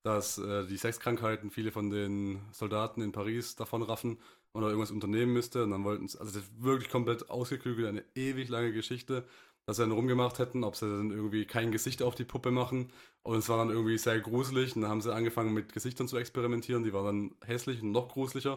[0.03, 4.17] dass äh, die Sexkrankheiten viele von den Soldaten in Paris davonraffen
[4.53, 5.63] und er irgendwas unternehmen müsste.
[5.63, 9.25] Und dann wollten es, also das wirklich komplett ausgeklügelt, eine ewig lange Geschichte.
[9.65, 12.91] dass sie dann rumgemacht hätten, ob sie dann irgendwie kein Gesicht auf die Puppe machen.
[13.23, 14.75] Und es war dann irgendwie sehr gruselig.
[14.75, 16.83] Und dann haben sie angefangen mit Gesichtern zu experimentieren.
[16.83, 18.53] Die waren dann hässlich und noch gruseliger.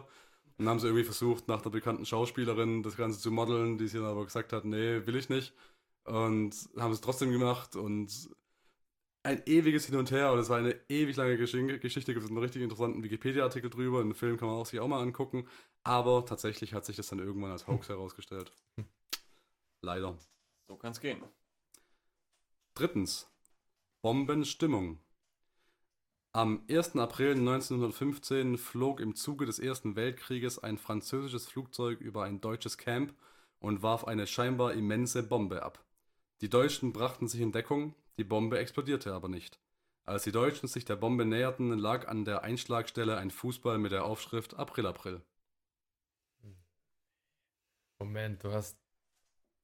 [0.57, 3.87] Und dann haben sie irgendwie versucht, nach der bekannten Schauspielerin das Ganze zu modeln, die
[3.87, 5.53] sie dann aber gesagt hat, nee, will ich nicht.
[6.05, 8.29] Und haben es trotzdem gemacht und
[9.23, 12.11] ein ewiges Hin und Her und es war eine ewig lange Gesch- Geschichte.
[12.11, 14.01] Es gibt einen richtig interessanten Wikipedia-Artikel drüber.
[14.01, 15.47] Den Film kann man auch sich auch mal angucken.
[15.83, 18.51] Aber tatsächlich hat sich das dann irgendwann als Hoax herausgestellt.
[19.81, 20.17] Leider.
[20.67, 21.21] So kann es gehen.
[22.73, 23.29] Drittens.
[24.01, 24.99] Bombenstimmung.
[26.33, 26.95] Am 1.
[26.95, 33.13] April 1915 flog im Zuge des Ersten Weltkrieges ein französisches Flugzeug über ein deutsches Camp
[33.59, 35.83] und warf eine scheinbar immense Bombe ab.
[36.39, 39.59] Die Deutschen brachten sich in Deckung, die Bombe explodierte aber nicht.
[40.03, 44.05] Als die Deutschen sich der Bombe näherten, lag an der Einschlagstelle ein Fußball mit der
[44.05, 45.23] Aufschrift April April.
[47.97, 48.77] Moment, du hast,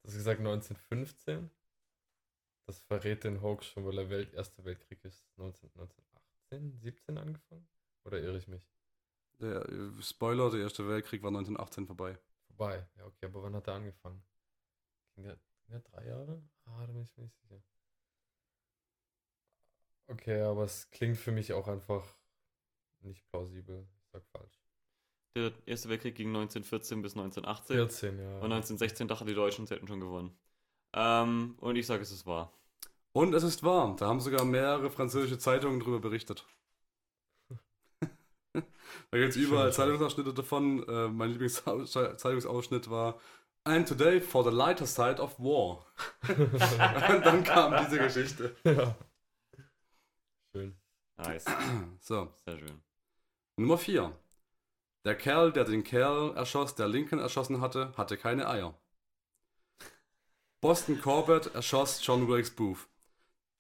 [0.02, 1.52] du hast gesagt 1915?
[2.66, 7.68] Das verrät den Hoax schon, weil der Welt, Erste Weltkrieg ist 19, 1918, 17 angefangen?
[8.06, 8.68] Oder irre ich mich?
[9.40, 12.18] Der äh, Spoiler, der Erste Weltkrieg war 1918 vorbei.
[12.48, 12.88] Vorbei.
[12.96, 14.24] Ja, okay, aber wann hat er angefangen?
[15.14, 16.42] Ging der, ging der drei Jahre?
[16.66, 17.62] Ah, da bin ich mir nicht sicher.
[20.08, 22.04] Okay, aber es klingt für mich auch einfach
[23.02, 23.88] nicht plausibel.
[24.02, 24.62] Ich sag falsch.
[25.36, 27.76] Der Erste Weltkrieg ging 1914 bis 1918.
[27.76, 28.36] 14, ja.
[28.38, 30.36] Und 1916 dachten die Deutschen, sie hätten schon gewonnen.
[30.94, 32.54] Ähm, und ich sage, es ist wahr.
[33.12, 36.46] Und es ist wahr, da haben sogar mehrere französische Zeitungen darüber berichtet.
[38.54, 38.62] da
[39.12, 39.74] gibt es überall.
[39.74, 40.88] Zeitungsausschnitte davon.
[40.88, 43.20] Äh, mein Lieblingszeitungsausschnitt war
[43.64, 45.86] And today for the lighter side of war.
[46.30, 48.56] Und dann kam diese Geschichte.
[48.64, 48.96] ja.
[51.18, 51.46] Nice.
[52.00, 52.82] So, Sehr schön.
[53.58, 54.16] Nummer 4.
[55.04, 58.78] Der Kerl, der den Kerl erschoss, der Lincoln erschossen hatte, hatte keine Eier.
[60.62, 62.88] Boston Corbett erschoss John Wilkes Booth.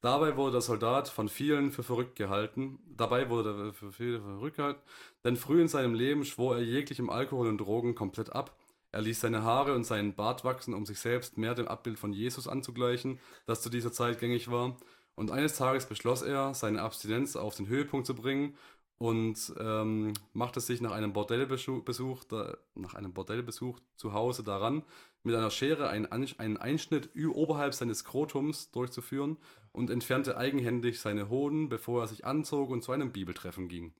[0.01, 2.79] Dabei wurde der Soldat von vielen für verrückt gehalten.
[2.85, 4.81] Dabei wurde er für viele für verrückt gehalten,
[5.23, 8.55] denn früh in seinem Leben schwor er jeglichem Alkohol und Drogen komplett ab.
[8.91, 12.13] Er ließ seine Haare und seinen Bart wachsen, um sich selbst mehr dem Abbild von
[12.13, 14.77] Jesus anzugleichen, das zu dieser Zeit gängig war.
[15.17, 18.55] Und eines Tages beschloss er, seine Abstinenz auf den Höhepunkt zu bringen
[18.99, 24.83] und ähm, machte sich nach einem Bordellbesuch Besuch, da, nach einem Bordellbesuch zu Hause daran,
[25.23, 29.37] mit einer Schere einen, einen Einschnitt oberhalb seines Skrotums durchzuführen
[29.71, 33.95] und entfernte eigenhändig seine Hoden, bevor er sich anzog und zu einem Bibeltreffen ging.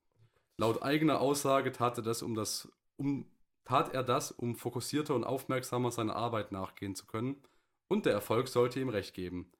[0.57, 3.25] Laut eigener Aussage tat er das, um das, um,
[3.65, 7.37] tat er das, um fokussierter und aufmerksamer seiner Arbeit nachgehen zu können,
[7.87, 9.51] und der Erfolg sollte ihm recht geben.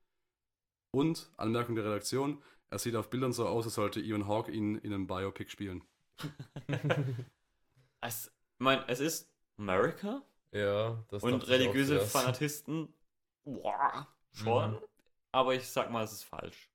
[0.92, 4.76] Und, Anmerkung der Redaktion, er sieht auf Bildern so aus, als sollte Ethan Hawke ihn
[4.78, 5.84] in einem Biopic spielen.
[8.02, 10.22] Es, ich mein, es ist America
[10.52, 12.00] ja, das und religiöse.
[12.02, 12.94] Fanatisten.
[13.44, 14.72] Boah, schon.
[14.74, 14.80] Mhm.
[15.32, 16.70] Aber ich sag mal, es ist falsch.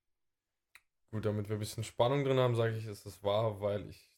[1.11, 4.09] Gut, damit wir ein bisschen Spannung drin haben, sage ich, es ist wahr, weil ich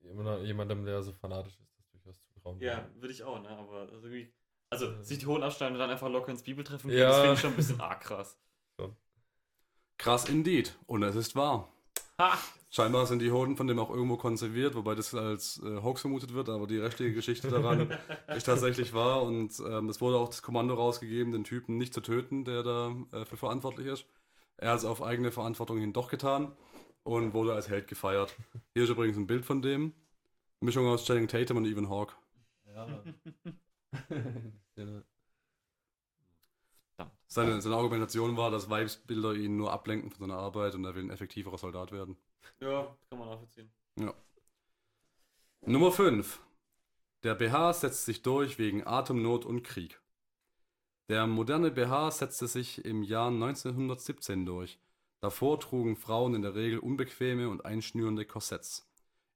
[0.00, 3.12] jemand- jemandem, der so fanatisch ist, das durchaus zutrauen Ja, würde.
[3.12, 3.48] ich auch, ne?
[3.50, 4.32] Aber also, irgendwie,
[4.70, 7.08] also sich die Hoden abschneiden und dann einfach locker ins Bibeltreffen Ja.
[7.08, 8.38] das finde ich schon ein bisschen arg krass.
[10.00, 10.78] Krass indeed.
[10.86, 11.68] Und es ist wahr.
[12.18, 12.38] Ha!
[12.70, 16.32] Scheinbar sind die Hoden von dem auch irgendwo konserviert, wobei das als äh, Hoax vermutet
[16.32, 17.98] wird, aber die restliche Geschichte daran
[18.34, 22.00] ist tatsächlich wahr und ähm, es wurde auch das Kommando rausgegeben, den Typen nicht zu
[22.00, 24.06] töten, der da äh, für verantwortlich ist.
[24.56, 26.52] Er hat es auf eigene Verantwortung hin doch getan
[27.02, 28.34] und wurde als Held gefeiert.
[28.72, 29.92] Hier ist übrigens ein Bild von dem.
[30.60, 32.14] Mischung aus Channing Tatum und Ethan Hawke.
[32.74, 33.02] Ja.
[37.32, 41.04] Seine, seine Argumentation war, dass Vibesbilder ihn nur ablenken von seiner Arbeit und er will
[41.04, 42.16] ein effektiverer Soldat werden.
[42.58, 43.70] Ja, kann man nachvollziehen.
[45.60, 46.40] Nummer 5.
[47.22, 50.00] Der BH setzt sich durch wegen Atemnot und Krieg.
[51.08, 54.80] Der moderne BH setzte sich im Jahr 1917 durch.
[55.20, 58.90] Davor trugen Frauen in der Regel unbequeme und einschnürende Korsetts.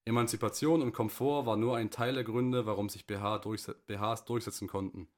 [0.04, 4.66] Emanzipation und Komfort war nur ein Teil der Gründe, warum sich BH durchse BHs durchsetzen
[4.66, 5.08] konnten.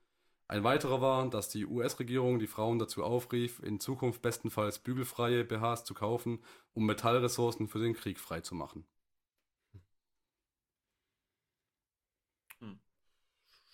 [0.49, 5.85] Ein weiterer war, dass die US-Regierung die Frauen dazu aufrief, in Zukunft bestenfalls bügelfreie BHs
[5.85, 6.43] zu kaufen,
[6.73, 8.87] um Metallressourcen für den Krieg freizumachen.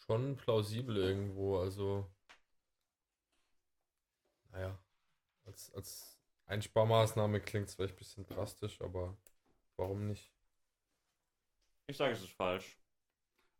[0.07, 2.11] Schon plausibel irgendwo, also.
[4.51, 4.79] Naja.
[5.45, 9.17] Als, als Einsparmaßnahme klingt es vielleicht ein bisschen drastisch, aber
[9.77, 10.33] warum nicht?
[11.87, 12.77] Ich sage, es ist falsch.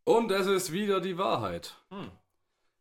[0.05, 1.77] Und es ist wieder die Wahrheit.
[1.91, 2.11] Hm.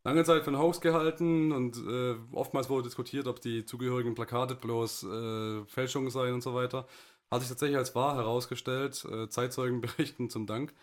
[0.04, 4.56] Lange Zeit für einen Hoax gehalten und äh, oftmals wurde diskutiert, ob die zugehörigen Plakate
[4.56, 6.88] bloß äh, Fälschungen seien und so weiter.
[7.30, 10.74] Hat sich tatsächlich als wahr herausgestellt, äh, Zeitzeugen berichten zum Dank.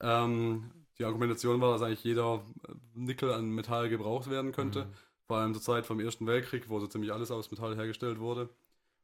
[0.00, 4.84] Ähm, die Argumentation war, dass eigentlich jeder äh, Nickel an Metall gebraucht werden könnte.
[4.84, 4.92] Mhm.
[5.26, 8.50] vor allem zur Zeit vom Ersten Weltkrieg, wo so ziemlich alles aus Metall hergestellt wurde.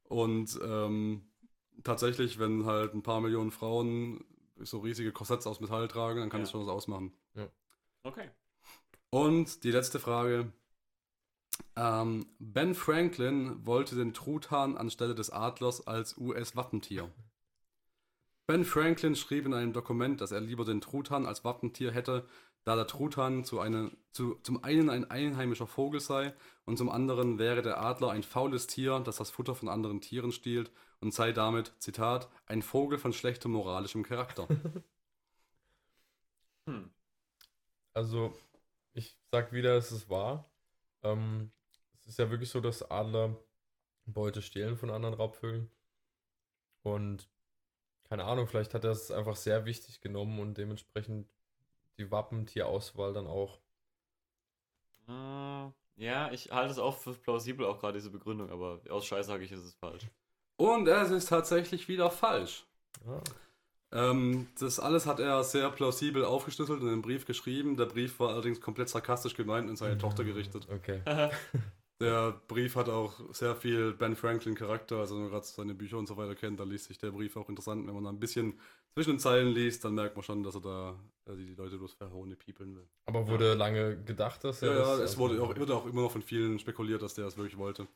[0.05, 1.23] Und ähm,
[1.83, 4.23] tatsächlich, wenn halt ein paar Millionen Frauen
[4.61, 6.45] so riesige Korsetts aus Metall tragen, dann kann Ja.
[6.45, 7.13] das schon was ausmachen.
[8.05, 8.29] Okay.
[9.13, 10.51] Und die letzte Frage.
[11.77, 17.11] Ähm, ben Franklin wollte den Truthahn anstelle des Adlers als US-Wappentier.
[18.47, 22.27] Ben Franklin schrieb in einem Dokument, dass er lieber den Truthahn als Wappentier hätte,
[22.65, 26.33] da der Truthahn zu eine, zu, zum einen ein einheimischer Vogel sei
[26.65, 30.33] und zum anderen wäre der Adler ein faules Tier, das das Futter von anderen Tieren
[30.33, 34.49] stiehlt und sei damit, Zitat, ein Vogel von schlechtem moralischem Charakter.
[36.69, 36.93] Hm.
[37.93, 38.33] Also,
[38.95, 40.51] ich sag wieder, es ist wahr.
[41.03, 41.51] Ähm,
[42.01, 43.37] es ist ja wirklich so, dass Adler
[44.07, 45.71] Beute stehlen von anderen Raubvögeln.
[46.83, 47.29] Und
[48.05, 51.29] keine Ahnung, vielleicht hat er es einfach sehr wichtig genommen und dementsprechend
[51.99, 53.61] die Wappentierauswahl dann auch.
[55.09, 59.27] Äh, ja, ich halte es auch für plausibel, auch gerade diese Begründung, aber aus Scheiß
[59.27, 60.07] sage ich, ist es falsch.
[60.57, 62.67] Und es ist tatsächlich wieder falsch.
[63.07, 63.23] Ah,
[63.93, 67.77] Ähm, das alles hat er sehr plausibel aufgeschlüsselt und in einem Brief geschrieben.
[67.77, 70.67] Der Brief war allerdings komplett sarkastisch gemeint und in seine Tochter gerichtet.
[70.71, 71.03] okay.
[72.01, 75.99] Der Brief hat auch sehr viel Ben Franklin Charakter, also wenn man gerade seine Bücher
[75.99, 77.87] und so weiter kennt, da liest sich der Brief auch interessant.
[77.87, 78.59] Wenn man da ein bisschen
[78.95, 81.93] zwischen den Zeilen liest, dann merkt man schon, dass er da äh, die Leute bloß
[81.93, 82.89] verhauen piepeln will.
[83.07, 85.13] Aber wurde lange gedacht, dass Ja, er ja, das.
[85.13, 87.87] es wurde auch, wird auch immer noch von vielen spekuliert, dass der es wirklich wollte.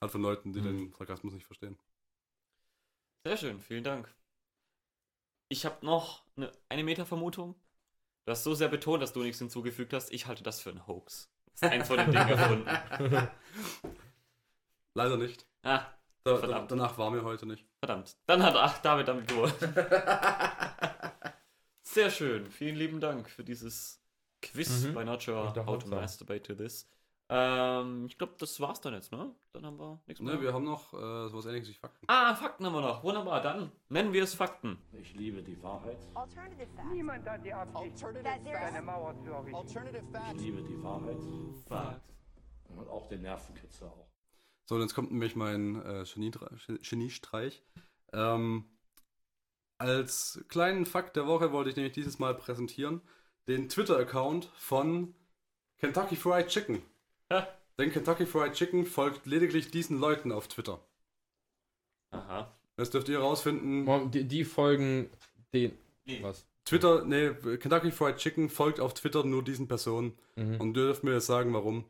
[0.00, 0.64] Halt von Leuten, die Mhm.
[0.64, 1.78] den Sarkasmus nicht verstehen.
[3.24, 4.12] Sehr schön, vielen Dank.
[5.54, 7.54] Ich habe noch eine, eine Meta-Vermutung.
[8.24, 10.10] Du hast so sehr betont, dass du nichts hinzugefügt hast.
[10.12, 11.30] Ich halte das für einen Hoax.
[11.52, 12.68] Das ist eins von den Dingen erfunden.
[14.94, 15.46] Leider nicht.
[15.62, 15.86] Ah,
[16.24, 16.72] Da, da, Verdammt.
[16.72, 17.64] danach war mir heute nicht.
[17.78, 18.16] verdammt.
[18.26, 19.54] Dann hat ach, David damit gewonnen.
[21.82, 22.50] Sehr schön.
[22.50, 24.02] Vielen lieben Dank für dieses
[24.42, 24.94] Quiz Mhm.
[24.94, 25.86] bei Nacho How to.
[25.88, 26.90] Masturbate to This.
[27.30, 29.34] Ähm, ich glaube, das war's dann jetzt, ne?
[29.52, 30.34] Dann haben wir nichts mehr.
[30.34, 32.04] Ne, wir haben noch äh, sowas ähnliches wie Fakten.
[32.06, 33.02] ah, Fakten haben wir noch.
[33.02, 33.40] Wunderbar.
[33.40, 34.78] Dann nennen wir es Fakten.
[34.92, 35.98] Ich liebe die Wahrheit.
[36.14, 36.90] Alternative facts.
[36.92, 39.54] Niemand hat die Absicht, eine Mauer zu errichten.
[39.56, 40.34] Alternative Facts.
[40.34, 41.18] Ich liebe die Wahrheit.
[41.66, 42.12] Fakt.
[42.68, 44.08] Und auch den Nervenkitzel auch.
[44.66, 46.04] So, und jetzt kommt nämlich mein äh,
[46.82, 47.62] Geniestreich.
[48.12, 48.64] Ähm,
[49.78, 53.00] als kleinen Fakt der Woche wollte ich nämlich dieses Mal präsentieren
[53.46, 55.14] den Twitter-Account von
[55.78, 56.82] Kentucky Fried Chicken.
[57.78, 60.80] Denn Kentucky Fried Chicken folgt lediglich diesen Leuten auf Twitter.
[62.10, 62.52] Aha.
[62.76, 63.84] Das dürft ihr herausfinden.
[63.84, 65.10] Mom, Die, die folgen
[65.52, 65.76] den.
[66.04, 66.22] Nee.
[66.22, 66.46] Was?
[66.64, 70.16] Twitter, nee, Kentucky Fried Chicken folgt auf Twitter nur diesen Personen.
[70.36, 70.60] Mhm.
[70.60, 71.84] Und ihr dürft mir jetzt sagen, warum.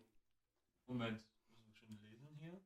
[0.86, 1.20] Moment.
[1.48, 2.60] Müssen wir schon lesen hier?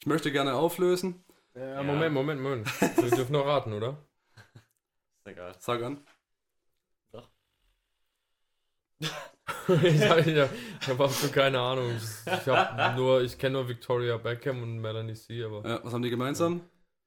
[0.00, 1.22] Ich möchte gerne auflösen.
[1.54, 2.80] Ja, Moment, Moment, Moment.
[2.96, 3.98] Wir dürfen noch raten, oder?
[5.16, 5.56] Ist egal.
[5.58, 6.00] Sag an.
[9.00, 11.90] Ich hab, ich hab, ich hab absolut keine Ahnung.
[11.96, 15.92] Ich, ich hab nur, ich kenne nur Victoria Beckham und Melanie C, aber Ja, was
[15.92, 16.62] haben die gemeinsam?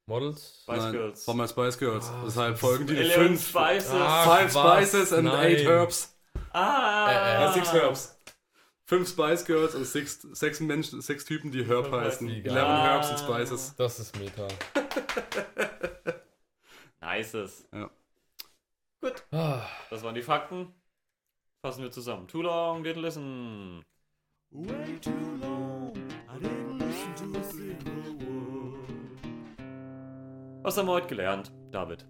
[0.07, 0.61] Models?
[0.63, 1.27] Spice Nein, Girls.
[1.27, 2.07] War mal Spice Girls.
[2.09, 3.47] Ah, Deshalb folgen die fünf.
[3.49, 3.91] Spices.
[3.91, 4.23] Ah.
[4.23, 4.89] Five was?
[4.89, 5.39] Spices and Nein.
[5.45, 6.17] eight Herbs.
[6.51, 7.11] Ah.
[7.11, 8.17] Äh, Äh, six Herbs.
[8.85, 12.27] Fünf Spice Girls und six, sechs Menschen, sechs Typen, die Herb heißen.
[12.27, 12.85] Eleven Ah.
[12.95, 13.73] Herbs and Spices.
[13.77, 14.47] Das ist Meta.
[17.01, 17.67] Nices.
[19.31, 20.73] Ah, Das waren die Fakten.
[21.61, 22.27] Fassen wir zusammen.
[22.27, 23.83] Too long, didn't listen.
[24.49, 25.93] Way too long.
[26.27, 28.89] I didn't listen to a single word.
[30.63, 32.05] Was haben wir heute gelernt, David?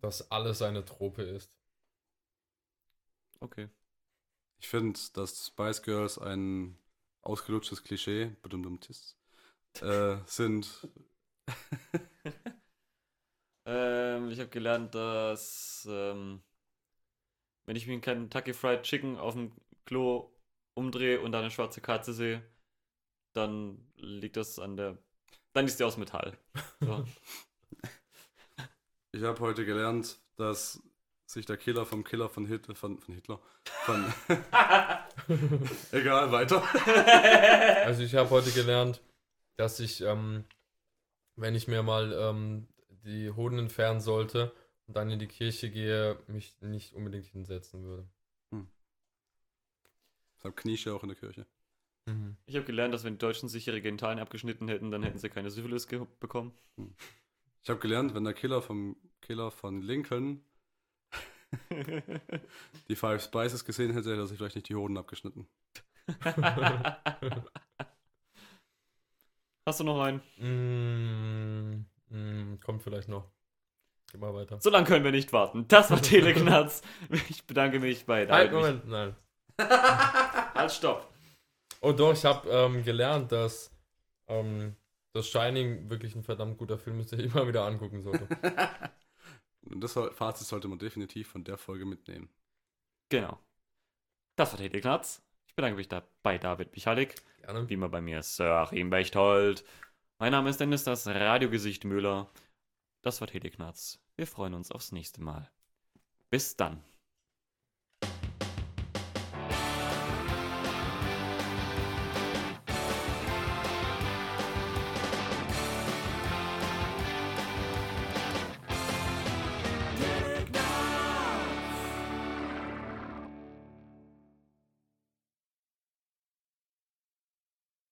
[0.00, 1.56] dass alles eine Trope ist.
[3.40, 3.68] Okay.
[4.58, 6.78] Ich finde, dass Spice Girls ein
[7.22, 9.16] ausgelutschtes Klischee, bedumdumtis,
[9.80, 10.88] äh, sind.
[13.66, 16.42] Ähm, ich habe gelernt, dass ähm,
[17.66, 19.52] wenn ich mir einen Kentucky Fried Chicken auf dem
[19.84, 20.32] Klo
[20.74, 22.42] umdrehe und da eine schwarze Katze sehe,
[23.32, 24.98] dann liegt das an der.
[25.52, 26.38] Dann ist die aus Metall.
[26.80, 27.04] So.
[29.12, 30.80] Ich habe heute gelernt, dass
[31.26, 33.40] sich der Killer vom Killer von Hitler, von, von Hitler,
[33.84, 34.04] von.
[35.90, 36.62] Egal, weiter.
[37.84, 39.02] Also ich habe heute gelernt,
[39.56, 40.44] dass ich, ähm,
[41.34, 42.68] wenn ich mir mal ähm,
[43.04, 44.52] die Hoden entfernen sollte
[44.92, 48.08] dann in die Kirche gehe, mich nicht unbedingt hinsetzen würde.
[50.40, 51.46] Deshalb Kniesche auch in der Kirche.
[52.46, 55.28] Ich habe gelernt, dass wenn die Deutschen sich ihre Genitalien abgeschnitten hätten, dann hätten sie
[55.28, 56.52] keine Syphilis bekommen.
[57.62, 60.42] Ich habe gelernt, wenn der Killer vom Killer von Lincoln
[62.88, 65.46] die Five Spices gesehen hätte, hätte er sich vielleicht nicht die Hoden abgeschnitten.
[69.66, 70.22] Hast du noch einen?
[70.38, 73.30] Mm, mm, kommt vielleicht noch.
[74.12, 74.58] Immer weiter.
[74.60, 75.66] So lange können wir nicht warten.
[75.68, 76.82] Das war Teleknatz.
[77.28, 78.52] Ich bedanke mich bei Halt, David.
[78.52, 79.16] Moment, nein.
[79.58, 81.12] Halt, stopp.
[81.80, 83.72] Oh doch, ich habe ähm, gelernt, dass
[84.26, 84.74] ähm,
[85.12, 88.26] das Shining wirklich ein verdammt guter Film ist, den ich immer wieder angucken sollte.
[89.62, 92.28] Und das Fazit sollte man definitiv von der Folge mitnehmen.
[93.08, 93.38] Genau.
[94.36, 95.22] Das war Teleknatz.
[95.46, 97.14] Ich bedanke mich da bei David Michalik.
[97.42, 97.68] Gerne.
[97.68, 99.64] Wie immer bei mir Sir Achim Bechtold.
[100.18, 102.30] Mein Name ist Dennis, das Radiogesicht Müller.
[103.02, 103.98] Das war Teleknatz.
[104.16, 105.50] Wir freuen uns aufs nächste Mal.
[106.28, 106.84] Bis dann.